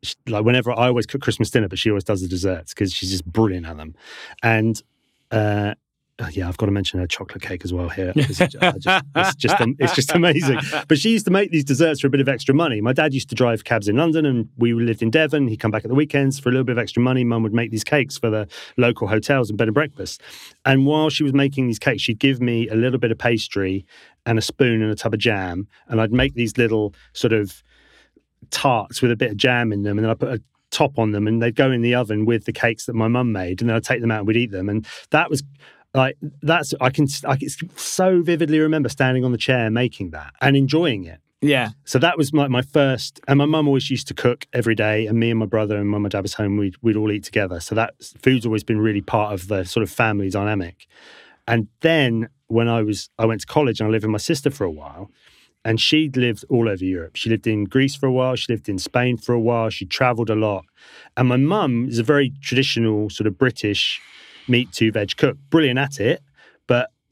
she, 0.03 0.15
like 0.29 0.45
whenever 0.45 0.71
i 0.73 0.89
always 0.89 1.07
cook 1.07 1.23
christmas 1.23 1.51
dinner 1.51 1.69
but 1.69 1.79
she 1.79 1.91
always 1.91 2.05
does 2.05 2.21
the 2.21 2.29
desserts 2.29 2.75
because 2.75 2.93
she's 2.93 3.11
just 3.11 3.25
brilliant 3.25 3.67
at 3.67 3.79
them. 3.79 3.95
And 4.43 4.81
uh, 5.31 5.75
uh, 6.19 6.29
yeah, 6.33 6.49
I've 6.49 6.57
got 6.57 6.67
to 6.67 6.73
mention 6.73 6.99
her 6.99 7.07
chocolate 7.07 7.43
cake 7.43 7.63
as 7.63 7.75
well 7.75 7.91
here. 7.91 8.13
It's 8.17 8.39
just, 8.39 8.57
it's, 8.59 8.85
just, 9.37 9.57
it's 9.79 9.95
just 9.95 10.15
amazing. 10.15 10.59
But 10.89 10.99
she 10.99 11.11
used 11.11 11.27
to 11.27 11.31
make 11.31 11.51
these 11.51 11.65
desserts 11.65 12.01
for 12.01 12.07
a 12.07 12.11
bit 12.11 12.21
of 12.21 12.29
extra 12.29 12.55
money. 12.55 12.81
My 12.81 12.95
dad 12.95 13.13
used 13.13 13.29
to 13.31 13.35
drive 13.35 13.65
cabs 13.65 13.87
in 13.87 13.97
London, 13.97 14.25
and 14.25 14.49
we 14.57 14.73
lived 14.73 15.03
in 15.03 15.11
Devon. 15.11 15.47
He'd 15.47 15.59
come 15.59 15.71
back 15.71 15.85
at 15.85 15.89
the 15.89 15.95
weekends 15.95 16.39
for 16.39 16.49
a 16.49 16.53
little 16.53 16.65
bit 16.65 16.73
of 16.73 16.79
extra 16.79 17.03
money. 17.03 17.23
Mum 17.23 17.43
would 17.43 17.53
make 17.53 17.71
these 17.71 17.85
cakes 17.85 18.17
for 18.17 18.31
the 18.31 18.49
local 18.79 19.07
hotels 19.09 19.51
and 19.51 19.59
bed 19.59 19.69
and 19.69 19.75
breakfast. 19.75 20.23
And 20.65 20.87
while 20.87 21.11
she 21.11 21.23
was 21.23 21.35
making 21.35 21.67
these 21.67 21.79
cakes, 21.79 22.03
she'd 22.03 22.19
give 22.19 22.41
me 22.41 22.67
a 22.69 22.75
little 22.75 22.99
bit 22.99 23.11
of 23.11 23.19
pastry 23.19 23.85
and 24.25 24.39
a 24.39 24.43
spoon 24.43 24.83
and 24.83 24.91
a 24.91 24.97
tub 24.97 25.13
of 25.13 25.21
jam, 25.21 25.69
and 25.89 26.01
I'd 26.01 26.13
make 26.13 26.35
these 26.35 26.57
little 26.57 26.95
sort 27.13 27.35
of 27.35 27.63
tarts 28.51 29.03
with 29.03 29.11
a 29.11 29.17
bit 29.17 29.33
of 29.33 29.37
jam 29.37 29.71
in 29.71 29.83
them, 29.83 29.99
and 29.99 30.05
then 30.07 30.11
I 30.11 30.15
put 30.15 30.33
a 30.33 30.43
top 30.71 30.99
on 30.99 31.13
them 31.13 31.27
and 31.27 31.41
they'd 31.41 31.55
go 31.55 31.71
in 31.71 31.81
the 31.81 31.95
oven 31.95 32.25
with 32.25 32.45
the 32.45 32.53
cakes 32.53 32.87
that 32.87 32.93
my 32.95 33.07
mum 33.07 33.33
made 33.33 33.61
and 33.61 33.71
then 33.71 33.77
I'd 33.77 33.85
take 33.85 34.01
them 34.01 34.11
out 34.11 34.19
and 34.19 34.27
we'd 34.27 34.37
eat 34.37 34.51
them 34.51 34.69
and 34.69 34.85
that 35.11 35.31
was 35.31 35.43
like 35.97 36.17
that's 36.43 36.75
I 36.81 36.91
can 36.91 37.09
I 37.27 37.37
can 37.37 37.49
so 37.77 38.23
vividly 38.23 38.61
remember 38.61 38.89
standing 38.89 39.25
on 39.25 39.33
the 39.33 39.39
chair 39.39 39.71
making 39.71 40.11
that 40.11 40.35
and 40.41 40.57
enjoying 40.57 41.05
it. 41.05 41.21
Yeah. 41.43 41.71
So 41.85 41.99
that 41.99 42.17
was 42.17 42.33
my, 42.33 42.49
my 42.49 42.63
first, 42.63 43.21
and 43.29 43.39
my 43.39 43.45
mum 43.45 43.69
always 43.69 43.91
used 43.91 44.09
to 44.09 44.15
cook 44.15 44.47
every 44.53 44.75
day, 44.75 45.07
and 45.07 45.19
me 45.19 45.31
and 45.31 45.39
my 45.39 45.47
brother 45.47 45.77
and 45.77 45.93
when 45.93 46.03
my 46.03 46.09
dad 46.09 46.23
was 46.23 46.35
home, 46.35 46.57
we'd, 46.57 46.77
we'd 46.81 46.97
all 46.97 47.13
eat 47.13 47.25
together. 47.25 47.61
So 47.61 47.75
that 47.75 47.95
food's 48.23 48.47
always 48.47 48.65
been 48.65 48.81
really 48.81 49.03
part 49.03 49.35
of 49.35 49.49
the 49.49 49.65
sort 49.65 49.83
of 49.83 49.91
family 49.91 50.31
dynamic. 50.31 50.87
And 51.47 51.69
then 51.83 52.31
when 52.47 52.69
I 52.69 52.83
was, 52.83 53.11
I 53.19 53.27
went 53.27 53.43
to 53.43 53.47
college 53.47 53.81
and 53.81 53.89
I 53.89 53.91
lived 53.91 54.05
with 54.05 54.13
my 54.13 54.19
sister 54.19 54.51
for 54.51 54.65
a 54.65 54.71
while, 54.71 55.11
and 55.63 55.79
she'd 55.79 56.17
lived 56.17 56.45
all 56.49 56.69
over 56.69 56.85
Europe. 56.85 57.17
She 57.17 57.29
lived 57.29 57.47
in 57.47 57.65
Greece 57.65 57.95
for 57.95 58.07
a 58.07 58.13
while, 58.13 58.35
she 58.35 58.51
lived 58.51 58.69
in 58.69 58.79
Spain 58.79 59.19
for 59.19 59.35
a 59.35 59.41
while, 59.41 59.69
she 59.69 59.85
traveled 59.85 60.31
a 60.31 60.35
lot. 60.35 60.65
And 61.19 61.29
my 61.29 61.37
mum 61.37 61.87
is 61.89 61.99
a 61.99 62.03
very 62.03 62.33
traditional 62.41 63.11
sort 63.11 63.27
of 63.27 63.37
British 63.37 64.01
meat 64.49 64.73
to 64.73 64.93
veg 64.93 65.17
cook, 65.17 65.37
brilliant 65.51 65.79
at 65.79 66.01
it, 66.01 66.23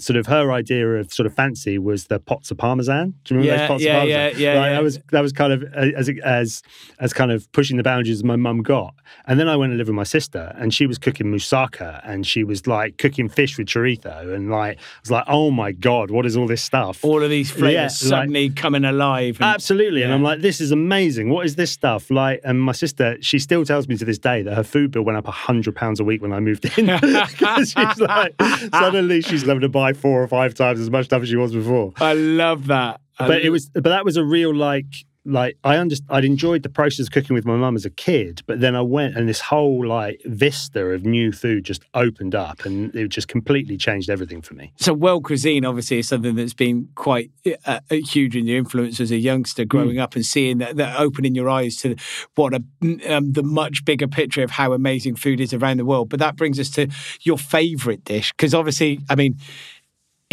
sort 0.01 0.17
of 0.17 0.27
her 0.27 0.51
idea 0.51 0.87
of 0.97 1.13
sort 1.13 1.27
of 1.27 1.33
fancy 1.35 1.79
was 1.79 2.07
the 2.07 2.19
pots 2.19 2.51
of 2.51 2.59
parmesan. 2.59 3.15
Do 3.25 3.35
you 3.35 3.41
remember 3.41 3.53
yeah, 3.55 3.59
those 3.61 3.69
pots 3.69 3.83
yeah, 3.85 3.91
of 3.93 3.97
parmesan? 4.01 4.19
Yeah, 4.19 4.27
yeah, 4.27 4.29
like, 4.61 4.67
yeah. 4.69 4.75
That 4.75 4.83
was 4.83 4.99
that 5.13 5.21
was 5.21 5.33
kind 5.33 5.53
of 5.53 5.63
uh, 5.75 5.97
as 5.97 6.11
as 6.25 6.63
as 6.99 7.13
kind 7.13 7.31
of 7.31 7.51
pushing 7.53 7.77
the 7.77 7.83
boundaries 7.83 8.23
my 8.25 8.37
mum 8.37 8.63
got. 8.63 8.95
And 9.27 9.39
then 9.39 9.49
I 9.49 9.57
went 9.57 9.71
and 9.71 9.79
lived 9.79 9.89
with 9.89 9.95
my 9.97 10.03
sister, 10.05 10.53
and 10.59 10.75
she 10.75 10.87
was 10.87 10.99
cooking 10.99 11.27
moussaka, 11.29 12.01
and 12.05 12.27
she 12.27 12.43
was 12.43 12.67
like 12.67 12.99
cooking 12.99 13.29
fish 13.29 13.57
with 13.57 13.69
chorizo, 13.69 14.35
and 14.35 14.51
like 14.51 14.79
I 14.79 14.81
was 15.03 15.11
like, 15.11 15.25
oh 15.29 15.51
my 15.51 15.73
god, 15.73 16.11
what 16.11 16.27
is 16.27 16.37
all 16.37 16.47
this 16.47 16.63
stuff? 16.63 17.05
All 17.05 17.23
of 17.23 17.31
these 17.31 17.51
flavors 17.51 17.73
Yeah, 17.75 17.89
suddenly 17.89 18.51
coming 18.51 18.85
alive. 18.85 19.37
and- 19.37 19.45
Absolutely. 19.45 20.03
And 20.03 20.13
I'm 20.13 20.23
like, 20.23 20.41
this 20.41 20.61
is 20.61 20.73
amazing. 20.73 21.31
What 21.31 21.47
is 21.47 21.55
this 21.57 21.71
stuff? 21.71 22.11
Like, 22.11 22.41
and 22.45 22.61
my 22.61 22.73
sister, 22.73 23.17
she 23.21 23.39
still 23.39 23.65
tells 23.65 23.87
me 23.89 23.97
to 23.97 24.05
this 24.05 24.19
day 24.19 24.43
that 24.43 24.55
her 24.55 24.65
food 24.65 24.91
bill 24.91 25.03
went 25.03 25.17
up 25.19 25.29
a 25.29 25.31
hundred 25.31 25.77
pounds 25.77 26.01
a 26.01 26.05
week 26.05 26.21
when 26.21 26.33
I 26.33 26.41
moved 26.41 26.65
in. 26.79 26.87
'Cause 27.39 27.71
she's 27.71 28.01
like, 28.01 28.35
suddenly 28.73 29.21
she's 29.21 29.43
having 29.43 29.61
to 29.61 29.69
buy 29.69 29.84
four 29.93 30.23
or 30.23 30.29
five 30.29 30.55
times 30.55 30.81
as 30.81 30.91
much 30.91 31.07
stuff 31.07 31.23
as 31.23 31.29
she 31.29 31.37
was 31.37 31.53
before. 31.53 31.93
I 31.97 32.15
love 32.15 32.67
that. 32.69 33.01
I 33.19 33.29
But 33.29 33.43
it 33.43 33.51
was, 33.51 33.69
but 33.71 33.85
that 33.85 34.05
was 34.05 34.17
a 34.17 34.25
real 34.25 34.55
like, 34.55 34.87
like 35.27 35.57
I 35.65 35.77
underst- 35.77 36.03
I'd 36.11 36.25
enjoyed 36.25 36.63
the 36.63 36.69
process 36.69 37.07
of 37.07 37.13
cooking 37.13 37.35
with 37.35 37.47
my 37.47 37.57
mum 37.57 37.77
as 37.77 37.85
a 37.85 37.91
kid, 37.91 38.43
but 38.47 38.61
then 38.61 38.75
I 38.75 38.83
went 38.83 39.17
and 39.17 39.29
this 39.29 39.41
whole 39.41 39.87
like 39.87 40.21
vista 40.27 40.85
of 40.85 41.05
new 41.05 41.33
food 41.33 41.65
just 41.65 41.83
opened 41.95 42.35
up, 42.35 42.65
and 42.65 42.95
it 42.95 43.09
just 43.09 43.29
completely 43.29 43.77
changed 43.77 44.11
everything 44.11 44.43
for 44.43 44.55
me. 44.55 44.73
So, 44.77 44.93
world 44.93 45.25
cuisine 45.25 45.65
obviously 45.65 46.01
is 46.01 46.09
something 46.09 46.35
that's 46.35 46.53
been 46.53 46.89
quite 46.95 47.31
uh, 47.47 47.81
uh, 47.91 47.95
huge 47.95 48.37
in 48.37 48.47
your 48.47 48.59
influence 48.59 49.01
as 49.01 49.11
a 49.11 49.17
youngster 49.17 49.65
growing 49.65 49.99
up 49.99 50.15
and 50.15 50.27
seeing 50.27 50.59
that, 50.59 50.77
that 50.77 51.01
opening 51.01 51.35
your 51.35 51.49
eyes 51.49 51.77
to 51.79 51.97
what 52.35 52.53
a, 52.53 52.63
um, 53.09 53.33
the 53.33 53.43
much 53.43 53.85
bigger 53.85 54.09
picture 54.09 54.43
of 54.43 54.51
how 54.51 54.73
amazing 54.73 55.17
food 55.17 55.41
is 55.41 55.55
around 55.55 55.79
the 55.79 55.87
world. 55.87 56.11
But 56.11 56.21
that 56.21 56.37
brings 56.37 56.61
us 56.61 56.69
to 56.71 56.89
your 57.23 57.39
favorite 57.39 58.05
dish 58.05 58.33
because 58.33 58.53
obviously, 58.53 59.01
I 59.09 59.15
mean, 59.15 59.39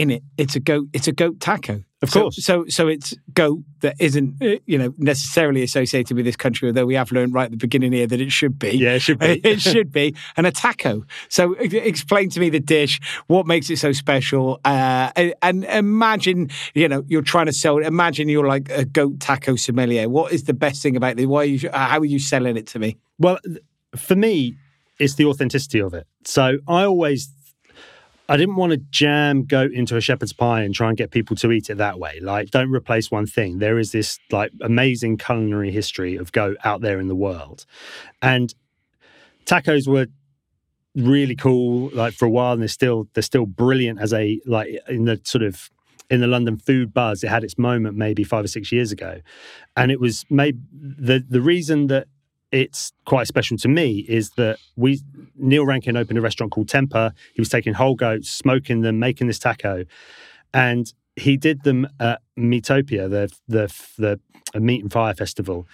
in 0.01 0.09
it, 0.09 0.23
it's 0.35 0.55
a 0.55 0.59
goat. 0.59 0.87
It's 0.93 1.07
a 1.07 1.11
goat 1.11 1.39
taco. 1.39 1.83
Of 2.01 2.11
course. 2.11 2.43
So, 2.43 2.65
so 2.67 2.87
it's 2.87 3.13
goat 3.35 3.59
that 3.81 3.95
isn't, 3.99 4.41
uh, 4.41 4.57
you 4.65 4.79
know, 4.79 4.91
necessarily 4.97 5.61
associated 5.61 6.17
with 6.17 6.25
this 6.25 6.35
country, 6.35 6.67
although 6.67 6.87
we 6.87 6.95
have 6.95 7.11
learned 7.11 7.35
right 7.35 7.45
at 7.45 7.51
the 7.51 7.57
beginning 7.57 7.91
here 7.91 8.07
that 8.07 8.19
it 8.19 8.31
should 8.31 8.57
be. 8.57 8.71
Yeah, 8.71 8.93
it 8.93 9.01
should 9.03 9.19
be. 9.19 9.39
it 9.43 9.61
should 9.61 9.91
be. 9.91 10.15
And 10.35 10.47
a 10.47 10.51
taco. 10.51 11.05
So, 11.29 11.53
explain 11.53 12.31
to 12.31 12.39
me 12.39 12.49
the 12.49 12.59
dish. 12.59 12.99
What 13.27 13.45
makes 13.45 13.69
it 13.69 13.77
so 13.77 13.91
special? 13.91 14.59
Uh, 14.65 15.11
and, 15.43 15.63
imagine, 15.65 16.49
you 16.73 16.87
know, 16.87 17.03
you're 17.07 17.21
trying 17.21 17.45
to 17.45 17.53
sell. 17.53 17.77
Imagine 17.77 18.27
you're 18.29 18.47
like 18.47 18.71
a 18.71 18.83
goat 18.83 19.19
taco 19.19 19.55
sommelier. 19.55 20.09
What 20.09 20.33
is 20.33 20.45
the 20.45 20.55
best 20.55 20.81
thing 20.81 20.95
about 20.95 21.19
it? 21.19 21.27
Why? 21.27 21.41
Are 21.41 21.45
you, 21.45 21.69
how 21.71 21.99
are 21.99 22.05
you 22.05 22.17
selling 22.17 22.57
it 22.57 22.65
to 22.67 22.79
me? 22.79 22.97
Well, 23.19 23.37
for 23.95 24.15
me, 24.15 24.55
it's 24.97 25.15
the 25.15 25.25
authenticity 25.25 25.81
of 25.81 25.93
it. 25.93 26.07
So 26.23 26.57
I 26.67 26.85
always, 26.85 27.29
I 28.31 28.37
didn't 28.37 28.55
want 28.55 28.71
to 28.71 28.77
jam 28.77 29.43
goat 29.43 29.73
into 29.73 29.97
a 29.97 30.01
shepherd's 30.01 30.31
pie 30.31 30.61
and 30.61 30.73
try 30.73 30.87
and 30.87 30.95
get 30.95 31.11
people 31.11 31.35
to 31.35 31.51
eat 31.51 31.69
it 31.69 31.75
that 31.79 31.99
way. 31.99 32.21
Like, 32.21 32.49
don't 32.49 32.71
replace 32.71 33.11
one 33.11 33.25
thing. 33.25 33.59
There 33.59 33.77
is 33.77 33.91
this 33.91 34.19
like 34.31 34.53
amazing 34.61 35.17
culinary 35.17 35.69
history 35.69 36.15
of 36.15 36.31
goat 36.31 36.55
out 36.63 36.79
there 36.79 37.01
in 37.01 37.09
the 37.09 37.15
world, 37.15 37.65
and 38.21 38.55
tacos 39.45 39.85
were 39.85 40.07
really 40.95 41.35
cool 41.35 41.89
like 41.93 42.13
for 42.13 42.25
a 42.25 42.29
while 42.29 42.53
and 42.53 42.61
they're 42.61 42.69
still 42.69 43.07
they're 43.13 43.21
still 43.21 43.45
brilliant 43.45 43.99
as 43.99 44.13
a 44.13 44.39
like 44.45 44.69
in 44.87 45.05
the 45.05 45.19
sort 45.23 45.41
of 45.41 45.69
in 46.09 46.19
the 46.19 46.27
London 46.27 46.57
food 46.57 46.93
buzz 46.93 47.23
it 47.23 47.29
had 47.29 47.45
its 47.45 47.57
moment 47.57 47.95
maybe 47.95 48.25
5 48.25 48.43
or 48.43 48.47
6 48.49 48.71
years 48.73 48.91
ago 48.91 49.21
and 49.77 49.89
it 49.89 50.01
was 50.01 50.25
made 50.29 50.61
the 50.73 51.23
the 51.25 51.39
reason 51.41 51.87
that 51.87 52.07
it's 52.51 52.91
quite 53.05 53.27
special 53.27 53.57
to 53.57 53.67
me 53.67 53.99
is 54.07 54.31
that 54.31 54.57
we 54.75 55.01
Neil 55.35 55.65
Rankin 55.65 55.95
opened 55.95 56.17
a 56.17 56.21
restaurant 56.21 56.51
called 56.51 56.67
Temper. 56.67 57.13
He 57.33 57.41
was 57.41 57.49
taking 57.49 57.73
whole 57.73 57.95
goats 57.95 58.29
smoking 58.29 58.81
them 58.81 58.99
making 58.99 59.27
this 59.27 59.39
taco. 59.39 59.85
And 60.53 60.91
he 61.15 61.37
did 61.37 61.63
them 61.63 61.87
at 61.99 62.21
Meatopia 62.37 63.09
the 63.09 63.31
the 63.47 64.19
the 64.53 64.59
meat 64.59 64.81
and 64.81 64.91
fire 64.91 65.13
festival. 65.13 65.67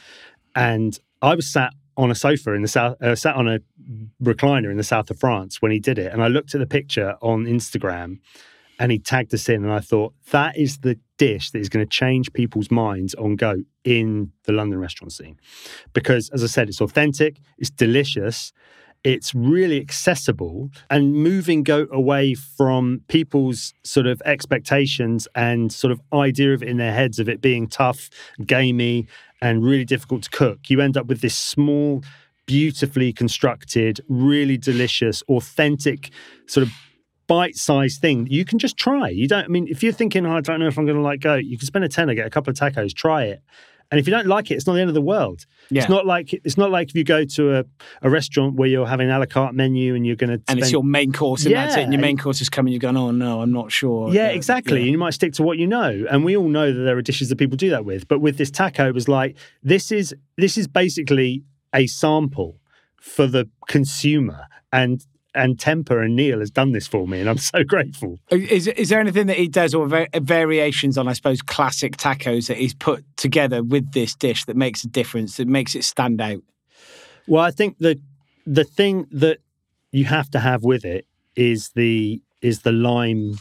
And 0.56 1.00
I 1.22 1.36
was 1.36 1.48
sat 1.48 1.74
on 1.96 2.12
a 2.12 2.16
sofa 2.16 2.54
in 2.54 2.62
the 2.62 2.68
south, 2.68 3.02
uh, 3.02 3.16
sat 3.16 3.36
on 3.36 3.48
a 3.48 3.60
recliner 4.22 4.70
in 4.70 4.78
the 4.78 4.84
south 4.84 5.10
of 5.10 5.20
France 5.20 5.62
when 5.62 5.72
he 5.72 5.80
did 5.80 5.98
it, 5.98 6.14
and 6.14 6.24
I 6.24 6.28
looked 6.28 6.54
at 6.54 6.60
the 6.60 6.68
picture 6.68 7.16
on 7.22 7.46
Instagram, 7.46 8.20
and 8.80 8.92
he 8.92 9.00
tagged 9.00 9.34
us 9.34 9.50
in, 9.50 9.64
and 9.64 9.74
I 9.74 9.80
thought 9.80 10.14
that 10.32 10.58
is 10.58 10.80
the 10.80 11.00
dish 11.18 11.52
that 11.52 11.60
is 11.60 11.70
going 11.70 11.86
to 11.86 11.90
change 11.90 12.32
people's 12.34 12.70
minds 12.70 13.16
on 13.16 13.36
goat 13.36 13.66
in 13.84 14.32
the 14.44 14.54
London 14.54 14.80
restaurant 14.80 15.12
scene, 15.14 15.40
because 15.94 16.30
as 16.30 16.44
I 16.44 16.48
said, 16.48 16.70
it's 16.70 16.82
authentic, 16.82 17.38
it's 17.58 17.70
delicious. 17.70 18.54
It's 19.04 19.34
really 19.36 19.80
accessible 19.80 20.70
and 20.90 21.14
moving 21.14 21.62
goat 21.64 21.88
away 21.92 22.34
from 22.34 23.04
people's 23.08 23.74
sort 23.84 24.08
of 24.08 24.22
expectations 24.26 25.28
and 25.36 25.72
sort 25.72 25.92
of 25.92 26.02
idea 26.12 26.54
of 26.54 26.64
it 26.64 26.68
in 26.68 26.78
their 26.78 26.92
heads 26.92 27.20
of 27.20 27.30
it 27.30 27.40
being 27.40 27.68
tough, 27.68 28.10
gamey, 28.46 29.08
and 29.40 29.64
really 29.64 29.86
difficult 29.86 30.24
to 30.24 30.30
cook. 30.32 30.70
You 30.70 30.82
end 30.82 30.98
up 30.98 31.06
with 31.06 31.22
this 31.22 31.38
small, 31.38 32.04
beautifully 32.48 33.14
constructed, 33.14 34.02
really 34.10 34.58
delicious, 34.58 35.22
authentic 35.30 36.10
sort 36.48 36.66
of 36.66 36.74
bite-sized 37.28 38.00
thing 38.02 38.28
you 38.30 38.46
can 38.46 38.58
just 38.58 38.78
try. 38.78 39.10
You 39.10 39.28
don't 39.28 39.46
I 39.46 39.48
mean 39.48 39.68
if 39.68 39.84
you're 39.84 39.94
thinking, 39.94 40.26
oh, 40.26 40.38
I 40.38 40.42
don't 40.42 40.60
know 40.60 40.68
if 40.68 40.78
I'm 40.78 40.86
gonna 40.86 41.02
like 41.02 41.20
go, 41.20 41.36
you 41.36 41.58
can 41.58 41.68
spend 41.68 41.86
a 41.86 41.90
tenner, 41.90 42.14
get 42.14 42.26
a 42.26 42.30
couple 42.30 42.52
of 42.52 42.58
tacos, 42.58 42.94
try 42.94 43.24
it. 43.26 43.42
And 43.90 44.02
if 44.02 44.06
you 44.06 44.12
don't 44.12 44.28
like 44.28 44.52
it, 44.52 44.56
it's 44.56 44.68
not 44.68 44.74
the 44.74 44.82
end 44.82 44.90
of 44.90 44.96
the 44.96 45.02
world. 45.02 45.46
Yeah. 45.70 45.82
It's 45.82 45.90
not 45.90 46.06
like 46.06 46.34
it's 46.34 46.58
not 46.58 46.72
like 46.72 46.90
if 46.90 46.96
you 46.96 47.06
go 47.06 47.24
to 47.24 47.60
a, 47.60 47.66
a 48.02 48.10
restaurant 48.10 48.56
where 48.56 48.68
you're 48.68 48.86
having 48.86 49.08
an 49.10 49.16
a 49.16 49.20
la 49.20 49.26
carte 49.26 49.56
menu 49.56 49.96
and 49.96 50.06
you're 50.06 50.18
going 50.18 50.30
to 50.30 50.42
And 50.50 50.60
it's 50.60 50.74
your 50.74 50.84
main 50.84 51.14
course, 51.14 51.46
and 51.46 51.56
that's 51.56 51.78
it. 51.78 51.84
And 51.84 51.94
your 51.94 52.02
main 52.02 52.18
course 52.18 52.42
is 52.42 52.50
coming. 52.50 52.74
You're 52.74 52.82
going, 52.82 52.98
oh 52.98 53.12
no, 53.12 53.42
I'm 53.42 53.54
not 53.54 53.72
sure. 53.72 54.14
yeah, 54.14 54.28
Uh, 54.28 54.32
exactly. 54.32 54.82
yeah. 54.82 54.92
You 54.92 54.98
might 54.98 55.14
stick 55.14 55.32
to 55.34 55.44
what 55.44 55.58
you 55.58 55.68
know, 55.68 56.06
and 56.12 56.26
we 56.26 56.36
all 56.36 56.50
know 56.50 56.74
that 56.74 56.82
there 56.82 56.98
are 56.98 57.02
dishes 57.02 57.30
that 57.30 57.38
people 57.38 57.56
do 57.56 57.70
that 57.70 57.86
with. 57.86 58.10
But 58.10 58.20
with 58.20 58.38
this 58.38 58.52
taco, 58.52 58.90
it 58.90 58.94
was 58.94 59.08
like 59.08 59.38
this 59.64 59.90
is 59.90 60.14
this 60.36 60.58
is 60.58 60.68
basically 60.68 61.44
a 61.74 61.88
sample 61.88 62.60
for 63.00 63.26
the 63.26 63.50
consumer 63.70 64.48
and 64.74 65.06
and 65.38 65.60
Temper 65.60 66.02
and 66.02 66.16
Neil 66.16 66.40
has 66.40 66.52
done 66.52 66.72
this 66.72 66.88
for 66.88 67.08
me, 67.08 67.20
and 67.20 67.30
I'm 67.30 67.38
so 67.38 67.64
grateful. 67.64 68.20
Is 68.32 68.68
is 68.68 68.90
there 68.90 69.00
anything 69.00 69.28
that 69.28 69.38
he 69.38 69.48
does 69.48 69.74
or 69.74 69.88
va- 69.88 70.08
variations 70.16 70.98
on, 70.98 71.08
I 71.08 71.14
suppose, 71.14 71.42
classic 71.42 71.98
tacos 71.98 72.48
that 72.48 72.58
he's 72.58 72.74
put 72.74 73.06
together 73.16 73.64
with 73.64 73.94
this 73.94 74.16
dish 74.16 74.46
that 74.46 74.56
makes 74.56 74.84
a 74.84 74.88
difference, 74.88 75.38
that 75.38 75.48
makes 75.48 75.76
it 75.76 75.84
stand 75.84 76.20
out? 76.20 76.42
Well, 77.28 77.44
I 77.44 77.52
think 77.52 77.78
the 77.78 78.00
the 78.46 78.64
thing 78.64 79.08
that 79.12 79.40
you 79.92 80.06
have 80.06 80.30
to 80.32 80.40
have 80.40 80.64
with 80.64 80.86
it 80.86 81.06
is 81.36 81.70
the 81.76 82.22
is 82.42 82.62
the 82.62 82.72
lime, 82.72 83.38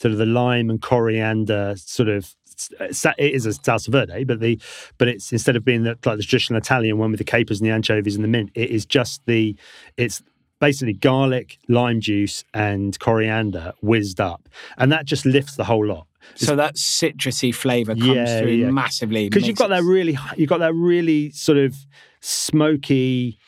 sort 0.00 0.12
of 0.12 0.18
the 0.18 0.26
lime 0.26 0.70
and 0.70 0.80
coriander 0.80 1.74
sort 1.76 2.08
of. 2.08 2.34
It 2.78 3.34
is 3.34 3.46
a 3.46 3.50
salsa 3.50 3.88
verde, 3.88 4.22
but 4.22 4.38
the 4.38 4.60
but 4.96 5.08
it's 5.08 5.32
instead 5.32 5.56
of 5.56 5.64
being 5.64 5.82
the, 5.82 5.98
like 6.04 6.18
the 6.18 6.22
traditional 6.22 6.56
Italian 6.56 6.98
one 6.98 7.10
with 7.10 7.18
the 7.18 7.24
capers 7.24 7.60
and 7.60 7.68
the 7.68 7.72
anchovies 7.72 8.14
and 8.14 8.22
the 8.22 8.28
mint, 8.28 8.50
it 8.54 8.70
is 8.70 8.86
just 8.86 9.26
the 9.26 9.56
it's 9.96 10.22
basically 10.66 10.94
garlic, 10.94 11.58
lime 11.68 12.00
juice, 12.00 12.42
and 12.54 12.98
coriander 12.98 13.72
whizzed 13.82 14.20
up, 14.30 14.48
and 14.78 14.90
that 14.92 15.04
just 15.04 15.24
lifts 15.26 15.56
the 15.56 15.64
whole 15.64 15.86
lot. 15.94 16.06
So 16.36 16.56
that 16.56 16.74
citrusy 16.76 17.54
flavour 17.54 17.94
comes 17.94 18.06
Yeah, 18.06 18.40
through 18.40 18.52
yeah. 18.52 18.70
massively. 18.70 19.28
because 19.28 19.46
you've 19.46 19.58
got 19.58 19.68
that 19.68 19.82
really 19.84 20.16
you've 20.38 20.48
got 20.48 20.60
that 20.60 20.74
really 20.74 21.30
sort 21.30 21.58
of 21.58 21.76
smoky 22.20 23.38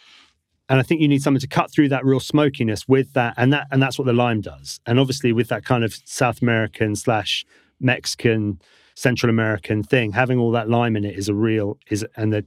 and 0.68 0.78
I 0.80 0.82
think 0.82 1.00
you 1.00 1.08
need 1.08 1.22
something 1.22 1.40
to 1.40 1.46
cut 1.46 1.70
through 1.72 1.88
that 1.90 2.04
real 2.04 2.20
smokiness 2.20 2.86
with 2.86 3.12
that 3.14 3.32
and 3.38 3.52
that 3.54 3.66
and 3.70 3.80
that's 3.82 3.98
what 3.98 4.04
the 4.04 4.12
lime 4.12 4.40
does 4.42 4.78
and 4.86 5.00
obviously 5.00 5.32
with 5.32 5.48
that 5.48 5.64
kind 5.64 5.84
of 5.84 5.94
South 6.04 6.42
American 6.42 6.94
slash 6.96 7.46
Mexican 7.80 8.60
Central 8.98 9.28
American 9.30 9.82
thing 9.82 10.12
having 10.12 10.38
all 10.38 10.50
that 10.50 10.68
lime 10.70 10.96
in 10.96 11.04
it 11.04 11.16
is 11.18 11.28
a 11.28 11.34
real 11.34 11.78
is 11.90 12.04
and 12.16 12.32
the 12.32 12.44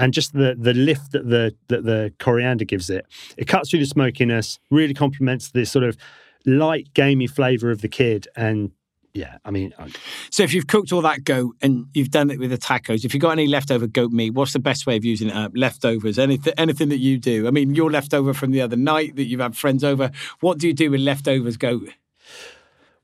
and 0.00 0.12
just 0.12 0.32
the 0.32 0.56
the 0.58 0.74
lift 0.74 1.12
that 1.12 1.28
the 1.28 1.54
that 1.68 1.84
the 1.84 2.12
coriander 2.18 2.64
gives 2.64 2.90
it 2.90 3.06
it 3.36 3.46
cuts 3.46 3.70
through 3.70 3.78
the 3.78 3.86
smokiness 3.86 4.58
really 4.70 4.94
complements 4.94 5.50
the 5.52 5.64
sort 5.64 5.84
of 5.84 5.96
light 6.44 6.92
gamey 6.92 7.28
flavor 7.28 7.70
of 7.70 7.82
the 7.82 7.88
kid 7.88 8.26
and 8.34 8.72
yeah 9.14 9.36
I 9.44 9.52
mean 9.52 9.72
I- 9.78 9.92
So 10.30 10.42
if 10.42 10.52
you've 10.52 10.66
cooked 10.66 10.90
all 10.92 11.02
that 11.02 11.22
goat 11.22 11.54
and 11.62 11.86
you've 11.94 12.10
done 12.10 12.30
it 12.30 12.38
with 12.40 12.50
the 12.50 12.58
tacos, 12.58 13.04
if 13.04 13.14
you've 13.14 13.20
got 13.20 13.30
any 13.30 13.46
leftover 13.46 13.86
goat 13.86 14.10
meat, 14.10 14.30
what's 14.34 14.54
the 14.54 14.58
best 14.58 14.86
way 14.86 14.96
of 14.96 15.04
using 15.04 15.28
it 15.28 15.36
up? 15.36 15.52
Leftovers, 15.54 16.18
anything, 16.18 16.54
anything 16.56 16.88
that 16.88 16.98
you 16.98 17.18
do. 17.18 17.46
I 17.46 17.50
mean, 17.52 17.74
your 17.76 17.90
leftover 17.92 18.32
from 18.34 18.50
the 18.50 18.60
other 18.62 18.74
night 18.76 19.14
that 19.16 19.24
you've 19.24 19.40
had 19.40 19.54
friends 19.56 19.84
over. 19.84 20.10
What 20.40 20.58
do 20.58 20.66
you 20.66 20.72
do 20.74 20.90
with 20.90 21.00
leftovers 21.00 21.56
goat? 21.58 21.90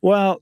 Well, 0.01 0.41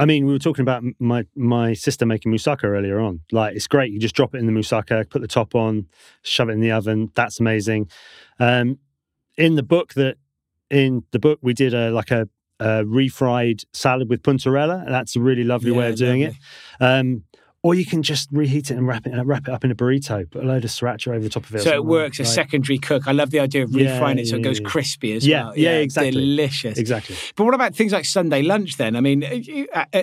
I 0.00 0.06
mean, 0.06 0.24
we 0.24 0.32
were 0.32 0.38
talking 0.38 0.62
about 0.62 0.82
my 0.98 1.26
my 1.36 1.74
sister 1.74 2.06
making 2.06 2.32
moussaka 2.32 2.64
earlier 2.64 2.98
on. 3.00 3.20
Like, 3.32 3.54
it's 3.54 3.66
great. 3.66 3.92
You 3.92 3.98
just 3.98 4.14
drop 4.14 4.34
it 4.34 4.38
in 4.38 4.46
the 4.46 4.52
moussaka, 4.52 5.08
put 5.10 5.20
the 5.20 5.28
top 5.28 5.54
on, 5.54 5.88
shove 6.22 6.48
it 6.48 6.52
in 6.52 6.60
the 6.60 6.72
oven. 6.72 7.10
That's 7.14 7.38
amazing. 7.38 7.90
Um, 8.38 8.78
in 9.36 9.56
the 9.56 9.62
book 9.62 9.92
that 9.94 10.16
in 10.70 11.04
the 11.10 11.18
book 11.18 11.38
we 11.42 11.52
did 11.52 11.74
a 11.74 11.90
like 11.90 12.10
a, 12.10 12.26
a 12.60 12.82
refried 12.84 13.66
salad 13.74 14.08
with 14.08 14.22
puntarella. 14.22 14.88
That's 14.88 15.16
a 15.16 15.20
really 15.20 15.44
lovely 15.44 15.70
way 15.70 15.90
of 15.90 15.96
doing 15.96 16.22
lovely. 16.22 16.38
it. 16.80 16.84
Um, 16.84 17.24
or 17.62 17.74
you 17.74 17.84
can 17.84 18.02
just 18.02 18.28
reheat 18.32 18.70
it 18.70 18.76
and 18.78 18.86
wrap 18.86 19.06
it 19.06 19.12
wrap 19.24 19.46
it 19.46 19.52
up 19.52 19.64
in 19.64 19.70
a 19.70 19.74
burrito. 19.74 20.30
Put 20.30 20.44
a 20.44 20.46
load 20.46 20.64
of 20.64 20.70
sriracha 20.70 21.08
over 21.08 21.20
the 21.20 21.28
top 21.28 21.44
of 21.48 21.54
it. 21.54 21.62
So 21.62 21.74
it 21.74 21.84
works 21.84 22.18
like- 22.18 22.26
as 22.26 22.32
secondary 22.34 22.78
cook. 22.78 23.06
I 23.06 23.12
love 23.12 23.30
the 23.30 23.40
idea 23.40 23.64
of 23.64 23.70
Yeah, 23.72 24.00
refrying 24.00 24.18
it 24.18 24.28
so 24.28 24.36
it 24.36 24.42
goes 24.42 24.60
crispy 24.60 25.12
as 25.12 25.26
Yeah, 25.26 25.44
well. 25.46 25.58
yeah, 25.58 25.70
yeah, 25.72 25.78
exactly. 25.78 26.12
Delicious. 26.12 26.78
Exactly. 26.78 27.16
But 27.36 27.44
what 27.44 27.54
about 27.54 27.74
things 27.74 27.92
like 27.92 28.06
Sunday 28.06 28.42
lunch 28.42 28.76
then? 28.78 28.96
I 28.96 29.00
mean, 29.00 29.24
uh, 29.74 29.84
uh, 29.92 30.02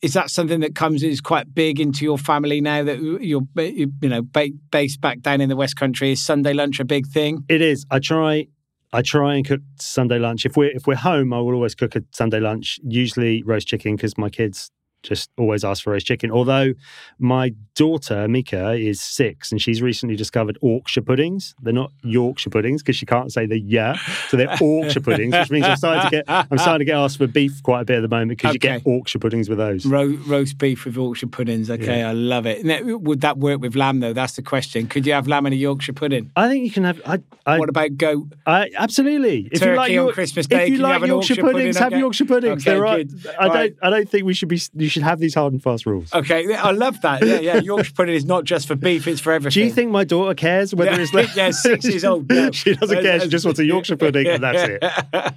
is 0.00 0.14
that 0.14 0.30
something 0.30 0.60
that 0.60 0.74
comes 0.74 1.02
is 1.02 1.20
quite 1.20 1.54
big 1.54 1.78
into 1.80 2.04
your 2.04 2.16
family 2.18 2.60
now 2.60 2.82
that 2.82 3.00
you're 3.02 3.42
you 3.56 3.90
know 4.02 4.22
ba- 4.22 4.50
based 4.70 5.00
back 5.00 5.20
down 5.20 5.40
in 5.42 5.48
the 5.50 5.56
West 5.56 5.76
Country? 5.76 6.12
Is 6.12 6.22
Sunday 6.22 6.54
lunch 6.54 6.80
a 6.80 6.84
big 6.84 7.06
thing? 7.06 7.44
It 7.48 7.60
is. 7.60 7.84
I 7.90 7.98
try. 7.98 8.46
I 8.92 9.02
try 9.02 9.34
and 9.34 9.44
cook 9.44 9.60
Sunday 9.80 10.20
lunch. 10.20 10.46
If 10.46 10.56
we're 10.56 10.70
if 10.70 10.86
we're 10.86 10.94
home, 10.94 11.32
I 11.34 11.40
will 11.40 11.54
always 11.54 11.74
cook 11.74 11.96
a 11.96 12.02
Sunday 12.12 12.38
lunch. 12.40 12.78
Usually 12.86 13.42
roast 13.42 13.66
chicken 13.66 13.96
because 13.96 14.16
my 14.16 14.30
kids 14.30 14.70
just 15.04 15.30
always 15.38 15.64
ask 15.64 15.84
for 15.84 15.92
roast 15.92 16.06
chicken. 16.06 16.30
Although 16.30 16.74
my 17.18 17.52
daughter 17.74 18.26
Mika 18.28 18.72
is 18.72 19.00
six 19.00 19.52
and 19.52 19.60
she's 19.60 19.82
recently 19.82 20.16
discovered 20.16 20.58
Yorkshire 20.62 21.02
puddings. 21.02 21.54
They're 21.62 21.72
not 21.72 21.92
Yorkshire 22.02 22.50
puddings 22.50 22.82
because 22.82 22.96
she 22.96 23.06
can't 23.06 23.32
say 23.32 23.46
the 23.46 23.58
yeah, 23.58 23.96
so 24.28 24.36
they're 24.36 24.56
Yorkshire 24.60 25.00
puddings, 25.00 25.34
which 25.34 25.50
means 25.50 25.66
I'm 25.66 25.76
starting 25.76 26.10
to 26.10 26.10
get 26.10 26.24
I'm 26.28 26.58
starting 26.58 26.80
to 26.80 26.84
get 26.84 26.96
asked 26.96 27.18
for 27.18 27.26
beef 27.26 27.62
quite 27.62 27.82
a 27.82 27.84
bit 27.84 27.96
at 27.96 28.02
the 28.02 28.08
moment 28.08 28.30
because 28.38 28.54
you 28.54 28.58
get 28.58 28.86
Yorkshire 28.86 29.18
puddings 29.18 29.48
with 29.48 29.58
those. 29.58 29.86
Ro- 29.86 30.18
roast 30.26 30.58
beef 30.58 30.84
with 30.84 30.96
Yorkshire 30.96 31.26
puddings. 31.26 31.70
Okay, 31.70 32.02
I 32.02 32.12
love 32.12 32.46
it. 32.46 32.64
Now, 32.64 32.80
would 32.82 33.20
that 33.20 33.38
work 33.38 33.60
with 33.60 33.76
lamb 33.76 34.00
though? 34.00 34.12
That's 34.12 34.34
the 34.34 34.42
question. 34.42 34.86
Could 34.86 35.06
you 35.06 35.12
have 35.12 35.28
lamb 35.28 35.46
in 35.46 35.52
a 35.52 35.56
Yorkshire 35.56 35.92
pudding? 35.92 36.30
I 36.36 36.48
think 36.48 36.64
you 36.64 36.70
can 36.70 36.84
have. 36.84 37.00
I, 37.06 37.20
I, 37.46 37.58
What 37.58 37.68
about 37.68 37.96
goat? 37.96 38.26
I 38.46 38.70
absolutely. 38.76 39.48
If 39.52 39.60
Turkey 39.60 39.92
you 39.92 40.02
like 40.02 40.08
on 40.08 40.14
Christmas 40.14 40.46
Day, 40.46 40.64
if 40.64 40.68
you 40.70 40.76
you 40.76 40.82
like 40.82 41.00
have 41.00 41.06
Yorkshire, 41.08 41.34
Yorkshire 41.34 41.42
puddings, 41.42 41.76
pudding? 41.76 41.82
have 41.82 41.92
Okay. 41.92 42.00
Yorkshire 42.00 42.24
puddings. 42.24 43.26
Okay. 43.26 43.36
I 43.38 43.44
don't. 43.46 43.54
Right. 43.54 43.74
I 43.82 43.90
don't 43.90 44.08
think 44.08 44.24
we 44.24 44.34
should 44.34 44.48
be. 44.48 44.60
Should 44.94 45.02
have 45.02 45.18
these 45.18 45.34
hard 45.34 45.52
and 45.52 45.62
fast 45.62 45.86
rules. 45.86 46.12
Okay, 46.14 46.54
I 46.54 46.70
love 46.70 47.00
that. 47.02 47.24
Yeah, 47.26 47.40
yeah. 47.40 47.56
Yorkshire 47.62 47.92
pudding 47.94 48.14
is 48.14 48.24
not 48.24 48.44
just 48.44 48.68
for 48.68 48.76
beef; 48.76 49.06
it's 49.08 49.20
for 49.20 49.32
everything. 49.32 49.60
Do 49.62 49.66
you 49.66 49.72
think 49.72 49.90
my 49.90 50.04
daughter 50.04 50.34
cares 50.34 50.74
whether 50.74 50.92
Yeah, 50.92 51.00
it's 51.00 51.12
like 51.20 51.34
yeah, 51.34 51.50
six 51.50 51.84
years 51.84 52.04
old, 52.10 52.28
no. 52.30 52.50
she 52.52 52.74
doesn't 52.74 53.02
care. 53.02 53.20
She 53.20 53.28
just 53.28 53.44
wants 53.44 53.60
a 53.60 53.64
Yorkshire 53.64 53.96
pudding, 53.96 54.26
and 54.26 54.42
that's 54.42 54.62
it. 54.82 55.34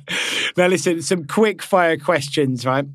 now, 0.57 0.67
listen, 0.67 1.01
some 1.01 1.25
quick 1.25 1.61
fire 1.61 1.97
questions, 1.97 2.65
right? 2.65 2.85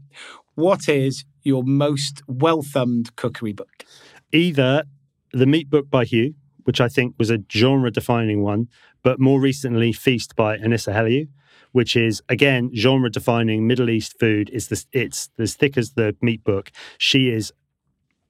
What 0.54 0.88
is 0.88 1.24
your 1.42 1.64
most 1.64 2.22
well 2.26 2.62
thumbed 2.62 3.16
cookery 3.16 3.52
book? 3.52 3.84
Either 4.32 4.84
the 5.32 5.46
Meat 5.46 5.68
Book 5.68 5.90
by 5.90 6.04
Hugh, 6.04 6.34
which 6.64 6.80
I 6.80 6.88
think 6.88 7.14
was 7.18 7.30
a 7.30 7.38
genre-defining 7.50 8.42
one, 8.42 8.68
but 9.02 9.18
more 9.18 9.40
recently 9.40 9.92
Feast 9.92 10.36
by 10.36 10.58
Anissa 10.58 10.94
Helou, 10.94 11.28
which 11.72 11.96
is 11.96 12.22
again 12.28 12.70
genre-defining 12.74 13.66
Middle 13.66 13.90
East 13.90 14.18
food. 14.18 14.50
It's 14.52 14.66
this. 14.68 14.86
It's 14.92 15.30
as 15.38 15.54
thick 15.54 15.76
as 15.76 15.92
the 15.92 16.16
Meat 16.22 16.44
Book. 16.44 16.70
She 16.98 17.30
is 17.30 17.52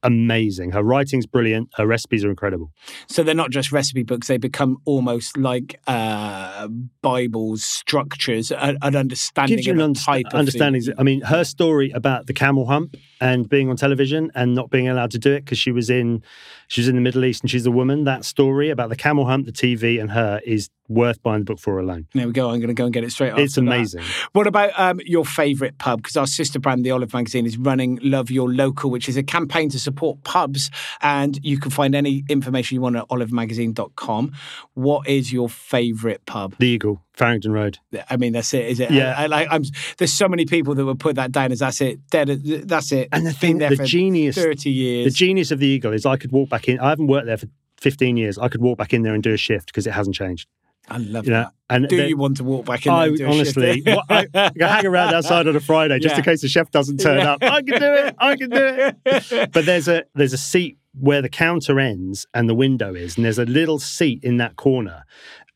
amazing. 0.03 0.73
Her 0.73 0.83
writing's 0.83 1.27
brilliant. 1.27 1.69
Her 1.77 1.87
recipes 1.87 2.25
are 2.25 2.31
incredible. 2.31 2.73
So 3.07 3.23
they're 3.23 3.35
not 3.35 3.51
just 3.51 3.73
recipe 3.73 4.03
books; 4.03 4.29
they 4.29 4.39
become 4.39 4.79
almost 4.85 5.37
like 5.37 5.81
uh, 5.87 6.69
Bibles, 7.03 7.63
structures, 7.63 8.51
an, 8.51 8.79
an 8.83 8.97
understanding 8.97 9.57
gives 9.57 9.67
you 9.67 9.73
of 9.75 9.79
an 9.79 9.93
the 9.93 9.99
underst- 9.99 10.05
type 10.05 10.27
of 10.33 10.35
understanding. 10.35 10.83
I 10.99 11.03
mean, 11.03 11.21
her 11.23 11.45
story 11.45 11.91
about 11.91 12.27
the 12.27 12.33
camel 12.33 12.67
hump 12.67 12.97
and 13.23 13.49
being 13.49 13.71
on 13.71 13.77
television 13.77 14.33
and 14.35 14.53
not 14.53 14.69
being 14.69 14.89
allowed 14.89 15.13
to 15.13 15.19
do 15.19 15.33
it 15.33 15.45
because 15.45 15.57
she 15.57 15.71
was 15.71 15.89
in 15.89 16.25
she 16.67 16.81
was 16.81 16.89
in 16.89 16.97
the 16.97 17.01
Middle 17.01 17.25
East 17.25 17.43
and 17.43 17.51
she's 17.51 17.65
a 17.65 17.71
woman. 17.71 18.03
That 18.03 18.25
story 18.25 18.71
about 18.71 18.89
the 18.89 18.97
camel 18.97 19.27
hunt, 19.27 19.47
the 19.47 19.53
TV, 19.53 20.01
and 20.01 20.11
her 20.11 20.41
is 20.45 20.71
worth 20.89 21.23
buying 21.23 21.41
the 21.41 21.45
book 21.45 21.61
for 21.61 21.79
alone. 21.79 22.07
There 22.15 22.27
we 22.27 22.33
go. 22.33 22.51
I'm 22.51 22.59
going 22.59 22.69
to 22.69 22.75
go 22.75 22.85
and 22.85 22.93
get 22.93 23.05
it 23.05 23.13
straight. 23.13 23.31
Up. 23.31 23.39
It's 23.39 23.57
after 23.57 23.67
that. 23.67 23.77
amazing. 23.77 24.03
What 24.33 24.47
about 24.47 24.73
um, 24.77 25.01
your 25.05 25.25
favourite 25.25 25.79
pub? 25.79 26.03
Because 26.03 26.17
our 26.17 26.27
sister 26.27 26.59
brand, 26.59 26.85
the 26.85 26.91
Olive 26.91 27.13
Magazine, 27.13 27.47
is 27.47 27.57
running 27.57 27.99
Love 28.03 28.31
Your 28.31 28.51
Local, 28.51 28.91
which 28.91 29.09
is 29.09 29.17
a 29.17 29.23
campaign 29.23 29.69
to 29.71 29.79
support 29.79 30.25
pubs. 30.25 30.71
And 31.01 31.39
you 31.43 31.59
can 31.59 31.71
find 31.71 31.95
any 31.95 32.25
information 32.29 32.75
you 32.75 32.81
want 32.81 32.97
at 32.97 33.09
olivemagazine.com. 33.09 34.33
What 34.75 35.09
is 35.09 35.33
your 35.33 35.49
favourite 35.49 36.25
pub? 36.27 36.57
The 36.59 36.67
Eagle, 36.67 37.03
Farringdon 37.15 37.53
Road. 37.53 37.79
I 38.09 38.17
mean, 38.17 38.33
that's 38.33 38.55
it, 38.55 38.67
is 38.67 38.81
it? 38.81 38.91
Yeah. 38.91 39.15
I, 39.17 39.25
I, 39.25 39.27
like, 39.27 39.49
I'm, 39.51 39.63
there's 39.99 40.13
so 40.13 40.29
many 40.29 40.47
people 40.47 40.75
that 40.75 40.85
would 40.85 40.99
put 40.99 41.17
that 41.17 41.31
down 41.33 41.53
as 41.53 41.59
that's 41.59 41.81
it, 41.81 42.01
dead. 42.11 42.29
That's 42.67 42.91
it. 42.93 43.09
And 43.13 43.27
the 43.27 43.31
Been 43.33 43.39
thing, 43.39 43.59
there 43.59 43.71
the 43.71 43.77
for 43.77 43.85
genius, 43.85 44.37
30 44.37 44.71
years. 44.71 45.05
the 45.13 45.17
genius 45.17 45.51
of 45.51 45.59
the 45.59 45.67
Eagle 45.67 45.93
is 45.93 46.07
I 46.07 46.17
could 46.17 46.33
walk 46.33 46.49
back 46.49 46.69
in. 46.69 46.81
I 46.81 46.89
haven't 46.91 47.09
worked 47.09 47.27
there 47.27 47.37
for 47.37 47.47
15 47.81 48.17
years. 48.17 48.39
I 48.39 48.49
could 48.49 48.63
walk 48.63 48.79
back 48.79 48.93
in 48.95 49.03
there 49.03 49.15
and 49.15 49.23
do 49.23 49.33
a 49.33 49.37
shift 49.37 49.67
because 49.67 49.87
it 49.87 49.93
hasn't 49.93 50.17
changed. 50.17 50.49
I 50.89 50.97
love 50.99 51.27
You 51.27 51.33
know, 51.33 51.43
that. 51.43 51.53
and 51.71 51.87
Do 51.89 51.97
the- 51.97 52.09
you 52.09 52.17
want 52.17 52.39
to 52.39 52.45
walk 52.45 52.65
back 52.65 52.87
in 52.87 52.93
I 52.93 53.07
and 53.07 53.17
do 53.17 53.25
a 53.29 53.33
shift 53.45 53.57
honestly, 53.57 53.81
there? 53.83 53.99
I, 54.09 54.27
I 54.35 54.51
hang 54.67 54.87
around 54.87 55.15
outside 55.15 55.47
on 55.47 55.55
a 55.55 55.61
Friday 55.61 55.99
just 56.01 56.17
in 56.17 56.25
case 56.25 56.41
the 56.41 56.49
chef 56.49 56.71
doesn't 56.73 56.99
turn 56.99 57.19
Yeah. 57.19 57.33
up. 57.35 57.43
I 57.43 57.63
can 57.63 57.79
do 57.81 57.93
it. 57.95 58.15
I 58.19 58.37
can 58.37 58.51
do 58.51 58.57
it. 59.05 59.51
But 59.53 59.65
there's 59.67 59.87
a 59.87 60.05
there's 60.15 60.33
a 60.33 60.39
seat 60.39 60.79
where 60.99 61.23
the 61.23 61.29
counter 61.29 61.79
ends 61.79 62.27
and 62.35 62.49
the 62.49 62.55
window 62.55 62.95
is, 62.95 63.17
and 63.17 63.25
there's 63.25 63.39
a 63.39 63.45
little 63.47 63.79
seat 63.79 64.25
in 64.25 64.39
that 64.39 64.57
corner, 64.57 65.05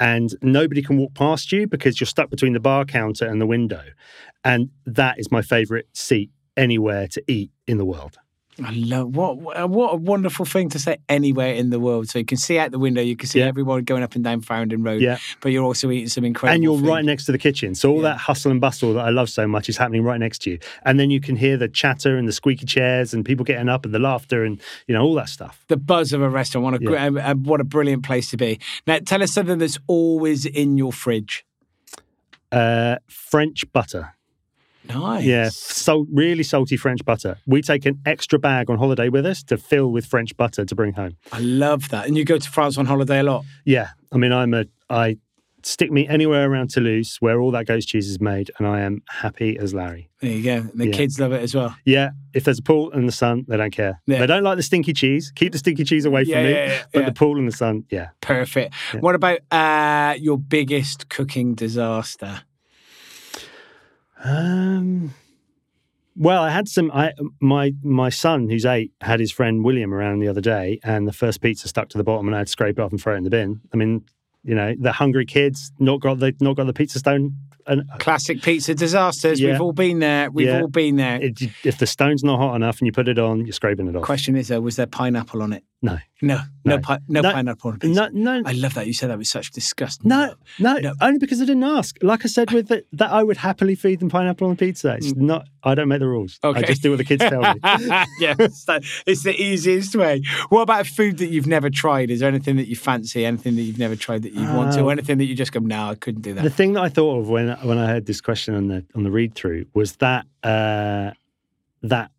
and 0.01 0.31
nobody 0.43 0.83
can 0.83 0.99
walk 0.99 1.15
past 1.15 1.53
you 1.53 1.67
because 1.67 2.01
you're 2.01 2.07
stuck 2.07 2.31
between 2.31 2.53
the 2.53 2.61
bar 2.61 2.85
counter 2.85 3.27
and 3.27 3.41
the 3.41 3.47
window, 3.47 3.83
and 4.45 4.71
that 4.85 5.19
is 5.19 5.31
my 5.31 5.43
favourite 5.43 5.87
seat 5.95 6.31
anywhere 6.57 7.07
to 7.09 7.23
eat 7.27 7.51
in 7.67 7.79
the 7.79 7.85
world. 7.85 8.19
I 8.65 8.73
love 8.73 9.15
what 9.15 9.37
what 9.69 9.93
a 9.93 9.97
wonderful 9.97 10.47
thing 10.47 10.71
to 10.71 10.79
say 10.79 10.97
anywhere 11.11 11.53
in 11.55 11.69
the 11.69 11.79
world. 11.79 12.09
So 12.09 12.19
you 12.19 12.25
can 12.25 12.39
see 12.39 12.59
out 12.59 12.71
the 12.71 12.79
window, 12.79 13.03
you 13.03 13.15
can 13.15 13.29
see 13.29 13.41
Yeah. 13.41 13.47
everyone 13.47 13.85
going 13.85 14.03
up 14.03 14.15
and 14.15 14.25
down 14.25 14.41
Farringdon 14.41 14.83
Road. 14.83 15.03
Yeah. 15.03 15.19
But 15.41 15.53
you're 15.53 15.65
also 15.65 15.91
eating 15.91 16.09
some 16.09 16.25
incredible. 16.25 16.55
and 16.55 16.63
you're 16.63 16.79
food. 16.79 16.87
right 16.89 17.05
next 17.05 17.27
to 17.27 17.33
the 17.33 17.39
kitchen. 17.39 17.75
So 17.75 17.91
all 17.91 17.97
Yeah. 17.97 18.11
that 18.13 18.17
hustle 18.19 18.51
and 18.51 18.59
bustle 18.61 18.95
that 18.95 19.05
I 19.05 19.11
love 19.11 19.29
so 19.29 19.47
much 19.47 19.69
is 19.69 19.77
happening 19.77 20.03
right 20.05 20.19
next 20.19 20.39
to 20.43 20.51
you. 20.53 20.59
And 20.87 20.99
then 20.99 21.11
you 21.11 21.21
can 21.21 21.37
hear 21.37 21.59
the 21.59 21.69
chatter 21.69 22.17
and 22.17 22.27
the 22.27 22.33
squeaky 22.33 22.65
chairs 22.65 23.13
and 23.13 23.25
people 23.27 23.45
getting 23.45 23.69
up 23.69 23.85
and 23.85 23.93
the 23.93 23.99
laughter 23.99 24.43
and 24.45 24.59
you 24.87 24.95
know 24.95 25.03
all 25.03 25.15
that 25.17 25.29
stuff. 25.29 25.63
The 25.69 25.77
buzz 25.77 26.13
of 26.15 26.23
a 26.23 26.29
restaurant. 26.31 26.65
What 26.65 26.75
a 26.81 26.91
Yeah. 27.15 27.31
uh, 27.31 27.35
what 27.35 27.61
a 27.61 27.65
brilliant 27.65 28.05
place 28.05 28.31
to 28.31 28.37
be. 28.39 28.59
Now, 28.87 28.99
tell 29.05 29.23
us 29.23 29.33
something 29.33 29.59
that's 29.59 29.79
always 29.87 30.47
in 30.47 30.79
your 30.79 30.93
fridge. 30.93 31.45
Uh, 32.51 32.97
French 33.09 33.71
butter. 33.73 34.15
Nice. 34.89 35.25
Yeah, 35.25 35.49
so 35.51 36.07
really 36.13 36.43
salty 36.43 36.77
French 36.77 37.05
butter. 37.05 37.39
We 37.47 37.63
take 37.63 37.87
an 37.87 38.01
extra 38.07 38.39
bag 38.39 38.71
on 38.71 38.79
holiday 38.79 39.09
with 39.09 39.27
us 39.27 39.43
to 39.45 39.57
fill 39.57 39.91
with 39.91 40.07
French 40.07 40.37
butter 40.37 40.65
to 40.65 40.75
bring 40.75 40.93
home. 40.95 41.17
I 41.33 41.39
love 41.41 41.89
that. 41.91 42.07
And 42.07 42.17
you 42.17 42.25
go 42.25 42.39
to 42.39 42.51
France 42.51 42.79
on 42.79 42.87
holiday 42.87 43.21
a 43.21 43.23
lot. 43.25 43.45
Yeah, 43.65 43.89
I 44.13 44.17
mean, 44.19 44.33
I'm 44.33 44.55
a 44.55 44.65
I 44.89 45.19
stick 45.63 45.91
me 45.91 46.07
anywhere 46.07 46.49
around 46.49 46.71
Toulouse 46.71 47.17
where 47.19 47.41
all 47.41 47.51
that 47.51 47.67
goat's 47.67 47.85
cheese 47.87 48.09
is 48.09 48.21
made, 48.21 48.53
and 48.57 48.69
I 48.69 48.83
am 48.83 49.03
happy 49.09 49.59
as 49.59 49.75
Larry. 49.75 50.09
There 50.21 50.31
you 50.31 50.43
go. 50.45 50.61
The 50.75 50.87
Yeah. 50.87 50.93
kids 50.93 51.19
love 51.19 51.33
it 51.33 51.43
as 51.43 51.57
well. 51.57 51.75
Yeah, 51.85 52.11
if 52.35 52.45
there's 52.45 52.61
a 52.61 52.63
pool 52.63 52.93
and 52.93 53.09
the 53.09 53.13
sun, 53.13 53.45
they 53.49 53.57
don't 53.57 53.73
care. 53.73 54.01
Yeah. 54.07 54.21
They 54.21 54.27
don't 54.29 54.45
like 54.45 54.57
the 54.59 54.63
stinky 54.63 54.93
cheese. 54.93 55.33
Keep 55.35 55.51
the 55.51 55.59
stinky 55.59 55.83
cheese 55.83 56.05
away 56.05 56.23
from 56.25 56.35
Yeah, 56.35 56.43
me. 56.45 56.51
yeah, 56.51 56.83
but 56.93 57.07
the 57.07 57.13
pool 57.13 57.37
and 57.37 57.49
the 57.49 57.57
sun, 57.57 57.85
yeah. 57.91 58.11
Perfect. 58.21 58.75
What 59.01 59.17
about 59.17 59.41
uh, 59.51 60.15
your 60.21 60.39
biggest 60.39 61.09
cooking 61.09 61.55
disaster? 61.57 62.43
Um. 64.23 65.15
Well, 66.19 66.43
I 66.43 66.51
had 66.51 66.69
some. 66.69 66.91
I 66.93 67.13
my 67.41 67.75
my 67.83 68.09
son, 68.09 68.49
who's 68.49 68.65
eight, 68.65 68.93
had 69.03 69.21
his 69.21 69.31
friend 69.31 69.65
William 69.65 69.93
around 69.93 70.21
the 70.21 70.29
other 70.29 70.41
day, 70.41 70.81
and 70.83 71.07
the 71.07 71.13
first 71.13 71.43
pizza 71.43 71.69
stuck 71.69 71.91
to 71.91 71.99
the 71.99 72.05
bottom, 72.05 72.27
and 72.27 72.35
I 72.35 72.39
had 72.39 72.47
to 72.47 72.51
scrape 72.51 72.79
it 72.79 72.83
off 72.83 72.91
and 72.91 73.01
throw 73.01 73.15
it 73.15 73.19
in 73.19 73.25
the 73.25 73.31
bin. 73.31 73.61
I 73.73 73.77
mean, 73.77 74.05
you 74.43 74.55
know, 74.55 74.75
the 74.79 74.93
hungry 74.93 75.27
kids 75.27 75.73
not 75.79 76.01
got 76.01 76.19
the 76.21 76.35
not 76.41 76.57
got 76.57 76.67
the 76.67 76.73
pizza 76.73 76.99
stone. 76.99 77.37
And 77.67 77.83
Classic 77.99 78.41
pizza 78.43 78.75
disasters. 78.75 79.41
Yeah. 79.41 79.53
We've 79.53 79.61
all 79.61 79.73
been 79.73 79.99
there. 79.99 80.31
We've 80.31 80.47
Yeah. 80.47 80.61
all 80.63 80.69
been 80.69 80.97
there. 80.97 81.21
it, 81.23 81.41
if 81.65 81.79
the 81.79 81.87
stone's 81.87 82.23
not 82.23 82.39
hot 82.39 82.55
enough 82.55 82.79
and 82.81 82.87
you 82.87 82.93
put 82.93 83.09
it 83.09 83.19
on, 83.19 83.45
you're 83.45 83.53
scraping 83.53 83.89
it 83.89 83.97
off. 83.97 84.03
Question 84.03 84.37
is 84.37 84.49
though, 84.49 84.61
was 84.61 84.77
there 84.77 84.87
pineapple 84.87 85.43
on 85.43 85.53
it? 85.53 85.65
No, 85.83 85.99
No, 86.23 86.37
no, 86.65 86.77
No. 86.77 86.79
pi- 86.81 86.99
no, 87.07 87.21
No. 87.21 87.33
pineapple 87.33 87.69
on 87.71 87.77
a 87.77 87.79
pizza. 87.79 88.09
no, 88.11 88.33
no. 88.41 88.43
I 88.49 88.53
love 88.53 88.73
that 88.75 88.87
you 88.87 88.95
said 88.95 89.11
that 89.11 89.19
with 89.19 89.27
such 89.27 89.51
disgust. 89.53 90.05
No, 90.07 90.35
no, 90.59 90.79
No. 90.79 90.95
only 91.03 91.19
because 91.19 91.41
I 91.43 91.45
didn't 91.45 91.65
ask. 91.65 91.97
Like 92.03 92.25
I 92.25 92.29
said, 92.29 92.51
with 92.51 92.71
it, 92.71 92.87
that 92.95 93.11
I 93.13 93.23
would 93.23 93.37
happily 93.37 93.75
feed 93.75 94.01
them 94.01 94.09
pineapple 94.09 94.49
on 94.49 94.57
pizza. 94.57 94.95
It's 94.95 95.15
not. 95.15 95.47
I 95.63 95.75
don't 95.75 95.89
make 95.89 95.99
the 96.01 96.07
rules. 96.09 96.39
Mm. 96.43 96.51
Okay. 96.51 96.61
I 96.61 96.63
just 96.63 96.83
do 96.83 96.91
what 96.91 96.97
the 96.97 97.05
kids 97.05 97.23
tell 97.29 97.43
me. 97.43 97.61
yes, 98.21 98.65
it's 99.07 99.23
the 99.23 99.35
easiest 99.39 99.95
way. 99.95 100.23
What 100.49 100.63
about 100.63 100.87
food 100.87 101.19
that 101.19 101.27
you've 101.27 101.47
never 101.47 101.69
tried? 101.69 102.11
Is 102.11 102.21
there 102.21 102.29
anything 102.31 102.57
that 102.57 102.69
you 102.69 102.77
fancy? 102.77 103.27
Anything 103.27 103.57
that 103.57 103.63
you've 103.63 103.79
never 103.79 103.97
tried 103.97 104.23
that 104.23 104.33
you 104.33 104.43
want 104.45 104.73
to? 104.75 104.81
Or 104.81 104.89
Uh, 104.89 104.93
anything 104.93 105.19
that 105.19 105.25
you 105.27 105.35
just 105.35 105.53
go, 105.53 105.61
no, 105.61 105.91
I 105.91 105.95
couldn't 105.97 106.23
do 106.23 106.33
that. 106.35 106.43
The 106.45 106.51
thing 106.51 106.73
that 106.73 106.83
I 106.83 106.89
thought 106.89 107.19
of 107.21 107.29
when 107.29 107.51
when 107.63 107.79
I 107.79 107.87
heard 107.87 108.07
this 108.07 108.21
question 108.21 108.55
on 108.55 108.69
the 108.69 108.85
on 108.95 109.03
the 109.03 109.11
read 109.11 109.35
through 109.35 109.67
was 109.75 109.97
that 109.97 110.27
uh, 110.43 111.13
that 111.83 112.11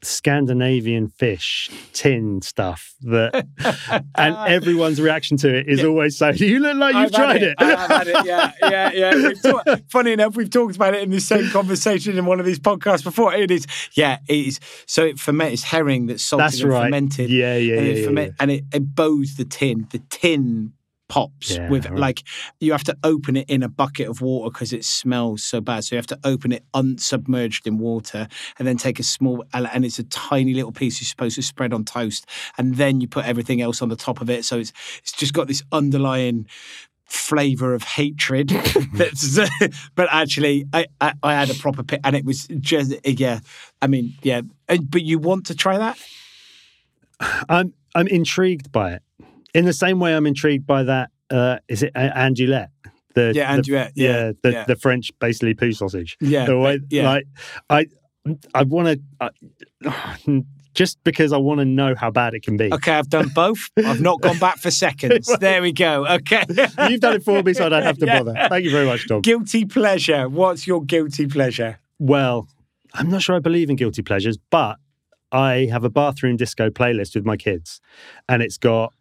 Scandinavian 0.00 1.08
fish 1.08 1.70
tin 1.92 2.40
stuff 2.40 2.94
that, 3.02 3.46
and 4.14 4.36
everyone's 4.48 5.00
reaction 5.00 5.36
to 5.38 5.52
it 5.52 5.68
is 5.68 5.82
always 5.82 6.16
saying, 6.16 6.36
"You 6.36 6.60
look 6.60 6.76
like 6.76 6.94
you've 6.94 7.04
I've 7.06 7.10
tried 7.12 7.42
it." 7.42 7.54
I 7.58 7.64
have 7.64 7.90
had 7.90 8.06
it. 8.06 8.24
Yeah, 8.24 8.52
yeah, 8.62 8.92
yeah. 8.92 9.32
Talk- 9.42 9.66
funny 9.88 10.12
enough, 10.12 10.36
we've 10.36 10.50
talked 10.50 10.76
about 10.76 10.94
it 10.94 11.02
in 11.02 11.10
the 11.10 11.20
same 11.20 11.50
conversation 11.50 12.16
in 12.16 12.26
one 12.26 12.38
of 12.38 12.46
these 12.46 12.60
podcasts 12.60 13.02
before. 13.02 13.34
It 13.34 13.50
is, 13.50 13.66
yeah, 13.94 14.18
it 14.28 14.46
is. 14.46 14.60
So 14.86 15.04
it 15.04 15.18
ferment, 15.18 15.52
it's 15.52 15.64
herring 15.64 16.06
that's 16.06 16.22
salted 16.22 16.44
That's 16.44 16.60
and 16.60 16.70
right. 16.70 16.84
fermented. 16.84 17.28
Yeah, 17.30 17.56
yeah, 17.56 17.78
and 17.78 17.86
yeah, 17.86 17.92
it 17.92 17.98
yeah, 17.98 18.04
ferment- 18.06 18.28
yeah. 18.28 18.36
And 18.42 18.50
it, 18.52 18.64
it 18.72 18.94
bows 18.94 19.34
the 19.34 19.44
tin. 19.44 19.88
The 19.90 19.98
tin 20.10 20.74
pops 21.08 21.56
Yeah, 21.56 21.68
with 21.68 21.86
right. 21.86 21.98
like 21.98 22.22
you 22.60 22.72
have 22.72 22.84
to 22.84 22.96
open 23.02 23.36
it 23.36 23.48
in 23.48 23.62
a 23.62 23.68
bucket 23.68 24.08
of 24.08 24.20
water 24.20 24.50
because 24.50 24.72
it 24.72 24.84
smells 24.84 25.42
so 25.42 25.60
bad. 25.60 25.84
So 25.84 25.94
you 25.94 25.98
have 25.98 26.06
to 26.08 26.18
open 26.24 26.52
it 26.52 26.64
unsubmerged 26.74 27.66
in 27.66 27.78
water 27.78 28.28
and 28.58 28.68
then 28.68 28.76
take 28.76 28.98
a 28.98 29.02
small 29.02 29.44
and 29.52 29.84
it's 29.84 29.98
a 29.98 30.04
tiny 30.04 30.54
little 30.54 30.72
piece 30.72 31.00
you're 31.00 31.06
supposed 31.06 31.36
to 31.36 31.42
spread 31.42 31.72
on 31.72 31.84
toast 31.84 32.26
and 32.56 32.76
then 32.76 33.00
you 33.00 33.08
put 33.08 33.24
everything 33.24 33.60
else 33.60 33.82
on 33.82 33.88
the 33.88 33.96
top 33.96 34.20
of 34.20 34.28
it. 34.30 34.44
So 34.44 34.58
it's 34.58 34.72
it's 34.98 35.12
just 35.12 35.32
got 35.32 35.46
this 35.48 35.62
underlying 35.72 36.46
flavor 37.06 37.72
of 37.72 37.82
hatred 37.82 38.48
that's 38.92 39.38
but 39.94 40.08
actually 40.10 40.66
I, 40.74 40.84
I 41.00 41.14
i 41.22 41.32
had 41.32 41.48
a 41.48 41.54
proper 41.54 41.82
pit 41.82 42.00
and 42.04 42.14
it 42.14 42.22
was 42.22 42.46
just 42.60 42.94
yeah 43.06 43.40
i 43.80 43.86
mean 43.86 44.12
yeah 44.22 44.42
but 44.66 45.00
you 45.00 45.18
want 45.18 45.46
to 45.46 45.54
try 45.54 45.78
that 45.78 45.98
I'm 47.48 47.72
I'm 47.94 48.06
intrigued 48.06 48.70
by 48.70 48.92
it. 48.92 49.02
In 49.54 49.64
the 49.64 49.72
same 49.72 49.98
way, 50.00 50.14
I'm 50.14 50.26
intrigued 50.26 50.66
by 50.66 50.82
that. 50.84 51.10
Uh, 51.30 51.58
is 51.68 51.82
it 51.82 51.92
a- 51.94 52.10
Andouillette? 52.16 52.68
The, 53.14 53.32
Yeah, 53.34 53.56
the- 53.56 53.62
Andouillette, 53.62 53.92
yeah, 53.96 54.32
the, 54.42 54.52
yeah. 54.52 54.64
the 54.64 54.76
French 54.76 55.10
basically 55.18 55.54
poo 55.54 55.72
sausage. 55.72 56.16
Yeah, 56.20 56.46
the 56.46 56.58
way, 56.58 56.80
yeah. 56.90 57.02
like 57.10 57.24
I 57.70 57.86
I 58.54 58.62
want 58.64 59.00
to 59.20 60.44
just 60.74 61.02
because 61.02 61.32
I 61.32 61.38
want 61.38 61.58
to 61.60 61.64
know 61.64 61.94
how 61.96 62.10
bad 62.10 62.34
it 62.34 62.42
can 62.42 62.56
be. 62.56 62.72
okay 62.72 62.92
i've 62.92 63.08
done 63.08 63.28
both 63.34 63.70
i've 63.84 64.00
not 64.02 64.20
gone 64.20 64.38
back 64.38 64.58
for 64.58 64.70
seconds 64.70 65.26
there 65.40 65.62
we 65.62 65.72
go 65.72 66.06
okay 66.06 66.44
You've 66.88 67.00
done 67.00 67.14
it 67.16 67.24
for 67.24 67.42
me, 67.42 67.54
so 67.54 67.66
I 67.66 67.68
don't 67.70 67.82
have 67.82 67.98
to 67.98 68.06
Yeah. 68.10 68.22
bother. 68.22 68.34
Thank 68.48 68.64
you 68.64 68.70
very 68.70 68.86
much, 68.86 69.08
Tom. 69.08 69.22
guilty 69.22 69.64
pleasure 69.64 70.28
what's 70.28 70.66
your 70.66 70.82
guilty 70.84 71.26
pleasure 71.26 71.78
Well, 71.98 72.48
I'm 72.94 73.08
not 73.08 73.22
sure 73.22 73.34
I 73.36 73.40
believe 73.40 73.70
in 73.70 73.76
guilty 73.76 74.02
pleasures, 74.02 74.36
but 74.50 74.76
I 75.32 75.68
have 75.70 75.84
a 75.84 75.90
bathroom 75.90 76.36
disco 76.36 76.70
playlist 76.70 77.14
with 77.14 77.24
my 77.26 77.36
kids, 77.36 77.80
and 78.28 78.42
it's 78.42 78.56
got. 78.56 78.94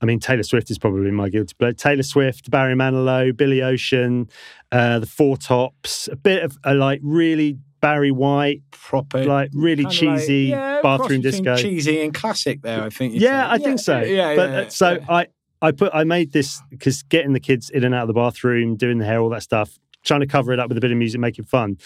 I 0.00 0.06
mean, 0.06 0.20
Taylor 0.20 0.42
Swift 0.44 0.70
is 0.70 0.78
probably 0.78 1.10
my 1.10 1.28
guilty 1.28 1.54
pleasure. 1.58 1.74
Taylor 1.74 2.02
Swift, 2.02 2.50
Barry 2.50 2.74
Manilow, 2.74 3.36
Billy 3.36 3.62
Ocean, 3.62 4.28
uh, 4.70 5.00
the 5.00 5.06
Four 5.06 5.36
Tops, 5.36 6.08
a 6.10 6.16
bit 6.16 6.42
of 6.44 6.56
a 6.64 6.74
like 6.74 7.00
really 7.02 7.58
Barry 7.80 8.10
White, 8.10 8.62
proper 8.70 9.24
like 9.24 9.50
really 9.52 9.84
kinda 9.84 10.06
like- 10.12 10.18
cheesy 10.20 10.34
yeah, 10.46 10.80
bathroom 10.82 11.20
disco. 11.20 11.56
cheesy 11.56 12.00
and 12.00 12.12
classic 12.14 12.62
there 12.62 12.82
i 12.82 12.88
think 12.90 13.14
Yeah. 13.14 13.48
I 13.50 13.58
think 13.58 13.78
so. 13.78 14.00
yeah, 14.00 14.34
but 14.34 14.50
yeah, 14.50 14.56
uh, 14.58 14.68
so 14.68 14.92
yeah. 14.92 15.04
I 15.08 15.26
I 15.60 15.72
put 15.72 15.90
I 15.94 16.04
made 16.04 16.32
this 16.32 16.62
because 16.70 17.02
getting 17.04 17.32
the 17.32 17.40
kids 17.40 17.68
in 17.70 17.82
and 17.84 17.94
out 17.94 18.02
of 18.02 18.08
the 18.08 18.14
bathroom, 18.14 18.76
doing 18.76 18.98
the 18.98 19.04
hair, 19.04 19.20
all 19.20 19.28
that 19.30 19.42
stuff, 19.42 19.78
trying 20.08 20.20
to 20.20 20.26
cover 20.26 20.52
it 20.52 20.58
up 20.58 20.68
with 20.68 20.78
a 20.78 20.80
bit 20.80 20.90
of 20.90 20.96
music, 20.98 21.20
make 21.20 21.38
it 21.38 21.46
fun. 21.46 21.78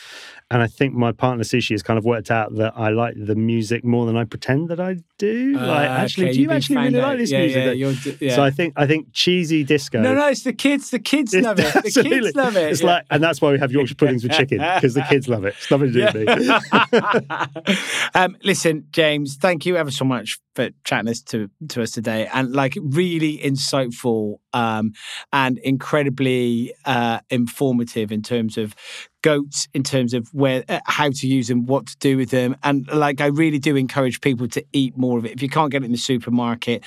And 0.50 0.62
I 0.62 0.66
think 0.66 0.94
my 0.94 1.12
partner 1.12 1.44
Sushi 1.44 1.70
has 1.72 1.82
kind 1.82 1.98
of 1.98 2.04
worked 2.04 2.30
out 2.30 2.54
that 2.56 2.72
I 2.76 2.90
like 2.90 3.14
the 3.16 3.34
music 3.34 3.84
more 3.84 4.06
than 4.06 4.16
I 4.16 4.24
pretend 4.24 4.68
that 4.70 4.80
I 4.80 4.96
do. 5.18 5.52
like, 5.52 5.88
Ah, 5.90 5.94
actually, 6.02 6.24
okay, 6.26 6.32
do 6.32 6.38
you 6.38 6.42
you've 6.44 6.52
actually 6.52 6.76
really 6.76 6.90
found 6.92 7.02
like 7.02 7.18
this 7.18 7.30
Yeah, 7.30 7.40
music? 7.72 8.20
yeah. 8.20 8.36
So 8.36 8.42
I 8.42 8.50
think 8.50 8.74
I 8.76 8.86
think 8.86 9.08
cheesy 9.12 9.64
disco. 9.64 10.00
no 10.00 10.14
no 10.14 10.28
it's 10.28 10.42
the 10.42 10.52
kids 10.52 10.90
the 10.90 10.98
kids 10.98 11.34
love 11.34 11.58
it 11.58 11.72
the 11.82 11.90
kids 11.90 12.34
love 12.36 12.56
it 12.56 12.70
It's 12.72 12.82
like, 12.82 13.04
and 13.10 13.22
that's 13.22 13.40
why 13.40 13.50
we 13.52 13.58
have 13.58 13.72
Yorkshire 13.72 13.94
puddings 13.96 14.22
with 14.22 14.32
chicken 14.32 14.58
because 14.58 14.94
the 14.94 15.02
kids 15.02 15.28
love 15.28 15.44
it. 15.44 15.54
It's 15.58 15.70
nothing 15.70 15.92
to 15.92 16.12
do 16.12 16.18
with 16.18 16.38
me. 16.38 17.76
um, 18.14 18.36
listen, 18.44 18.86
James, 18.92 19.36
thank 19.36 19.66
you 19.66 19.76
ever 19.76 19.90
so 19.90 20.04
much 20.04 20.38
for 20.54 20.68
chatting 20.84 21.06
this 21.06 21.22
to, 21.22 21.48
to 21.68 21.82
us 21.82 21.90
today 21.92 22.28
and 22.32 22.52
like 22.54 22.76
really 22.82 23.38
insightful 23.38 24.36
um, 24.52 24.92
and 25.32 25.58
incredibly 25.58 26.74
uh, 26.84 27.20
informative 27.30 28.11
in 28.12 28.22
terms 28.22 28.58
of 28.58 28.74
goats 29.22 29.68
in 29.72 29.82
terms 29.82 30.14
of 30.14 30.28
where 30.32 30.64
uh, 30.68 30.80
how 30.86 31.08
to 31.08 31.26
use 31.26 31.48
them 31.48 31.66
what 31.66 31.86
to 31.86 31.96
do 31.98 32.16
with 32.16 32.30
them. 32.30 32.56
And 32.62 32.86
like 32.92 33.20
i 33.20 33.26
really 33.26 33.58
do 33.58 33.76
encourage 33.76 34.20
people 34.20 34.48
to 34.48 34.64
eat 34.72 34.96
more 34.96 35.18
of 35.18 35.24
it. 35.24 35.32
If 35.32 35.42
you 35.42 35.48
can't 35.48 35.70
get 35.70 35.82
it 35.82 35.86
in 35.86 35.92
the 35.92 35.98
supermarket 35.98 36.84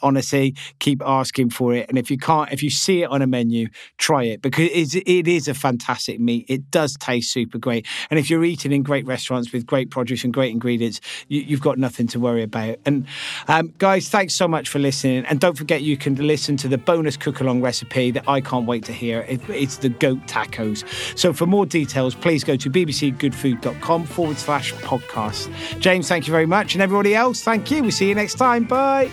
honestly 0.00 0.54
keep 0.78 1.02
asking 1.04 1.50
for 1.50 1.74
it 1.74 1.86
and 1.88 1.98
if 1.98 2.10
you 2.10 2.16
can't 2.16 2.50
if 2.52 2.62
you 2.62 2.70
see 2.70 3.02
it 3.02 3.10
on 3.10 3.20
a 3.20 3.26
menu 3.26 3.68
try 3.98 4.24
it 4.24 4.40
because 4.40 4.68
it's, 4.72 4.94
it 4.94 5.28
is 5.28 5.46
a 5.46 5.54
fantastic 5.54 6.18
meat. 6.18 6.46
It 6.48 6.70
does 6.70 6.96
taste 6.96 7.32
super 7.32 7.58
great 7.58 7.86
and 8.10 8.18
if 8.18 8.30
you're 8.30 8.44
eating 8.44 8.72
in 8.72 8.82
great 8.82 9.06
restaurants 9.06 9.52
with 9.52 9.66
great 9.66 9.90
produce 9.90 10.24
and 10.24 10.32
great 10.32 10.52
ingredients 10.52 11.00
you, 11.28 11.42
you've 11.42 11.60
got 11.60 11.78
nothing 11.78 12.06
to 12.08 12.20
worry 12.20 12.42
about 12.42 12.78
and 12.86 13.06
um, 13.48 13.74
guys 13.78 14.08
thanks 14.08 14.34
so 14.34 14.48
much 14.48 14.70
for 14.70 14.78
listening 14.78 15.24
and 15.26 15.38
don't 15.38 15.58
forget 15.58 15.82
you 15.82 15.96
can 15.96 16.14
listen 16.14 16.56
to 16.56 16.68
the 16.68 16.78
bonus 16.78 17.16
cook 17.16 17.40
along 17.40 17.60
recipe 17.60 18.10
that 18.10 18.26
i 18.26 18.40
can't 18.40 18.66
wait 18.66 18.84
to 18.84 18.92
hear. 18.92 19.20
It, 19.28 19.40
it's 19.50 19.76
the 19.76 19.90
goat 19.90 20.20
tacos. 20.26 20.84
So 21.18 21.32
for 21.32 21.46
more 21.46 21.66
details 21.66 22.14
please 22.14 22.42
go 22.42 22.56
to 22.56 22.70
bbcgoodfood.com 22.70 24.06
forward 24.06 24.38
slash 24.38 24.72
podcast. 24.74 25.50
James 25.78 26.08
thank 26.08 26.26
you 26.26 26.32
very 26.32 26.46
much 26.46 26.74
and 26.74 26.82
everybody 26.82 27.14
else 27.14 27.42
thank 27.42 27.70
you. 27.70 27.82
We'll 27.82 27.90
see 27.90 28.08
you 28.08 28.14
next 28.14 28.34
time. 28.34 28.64
Bye 28.64 29.10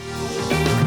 Bye. 0.49 0.84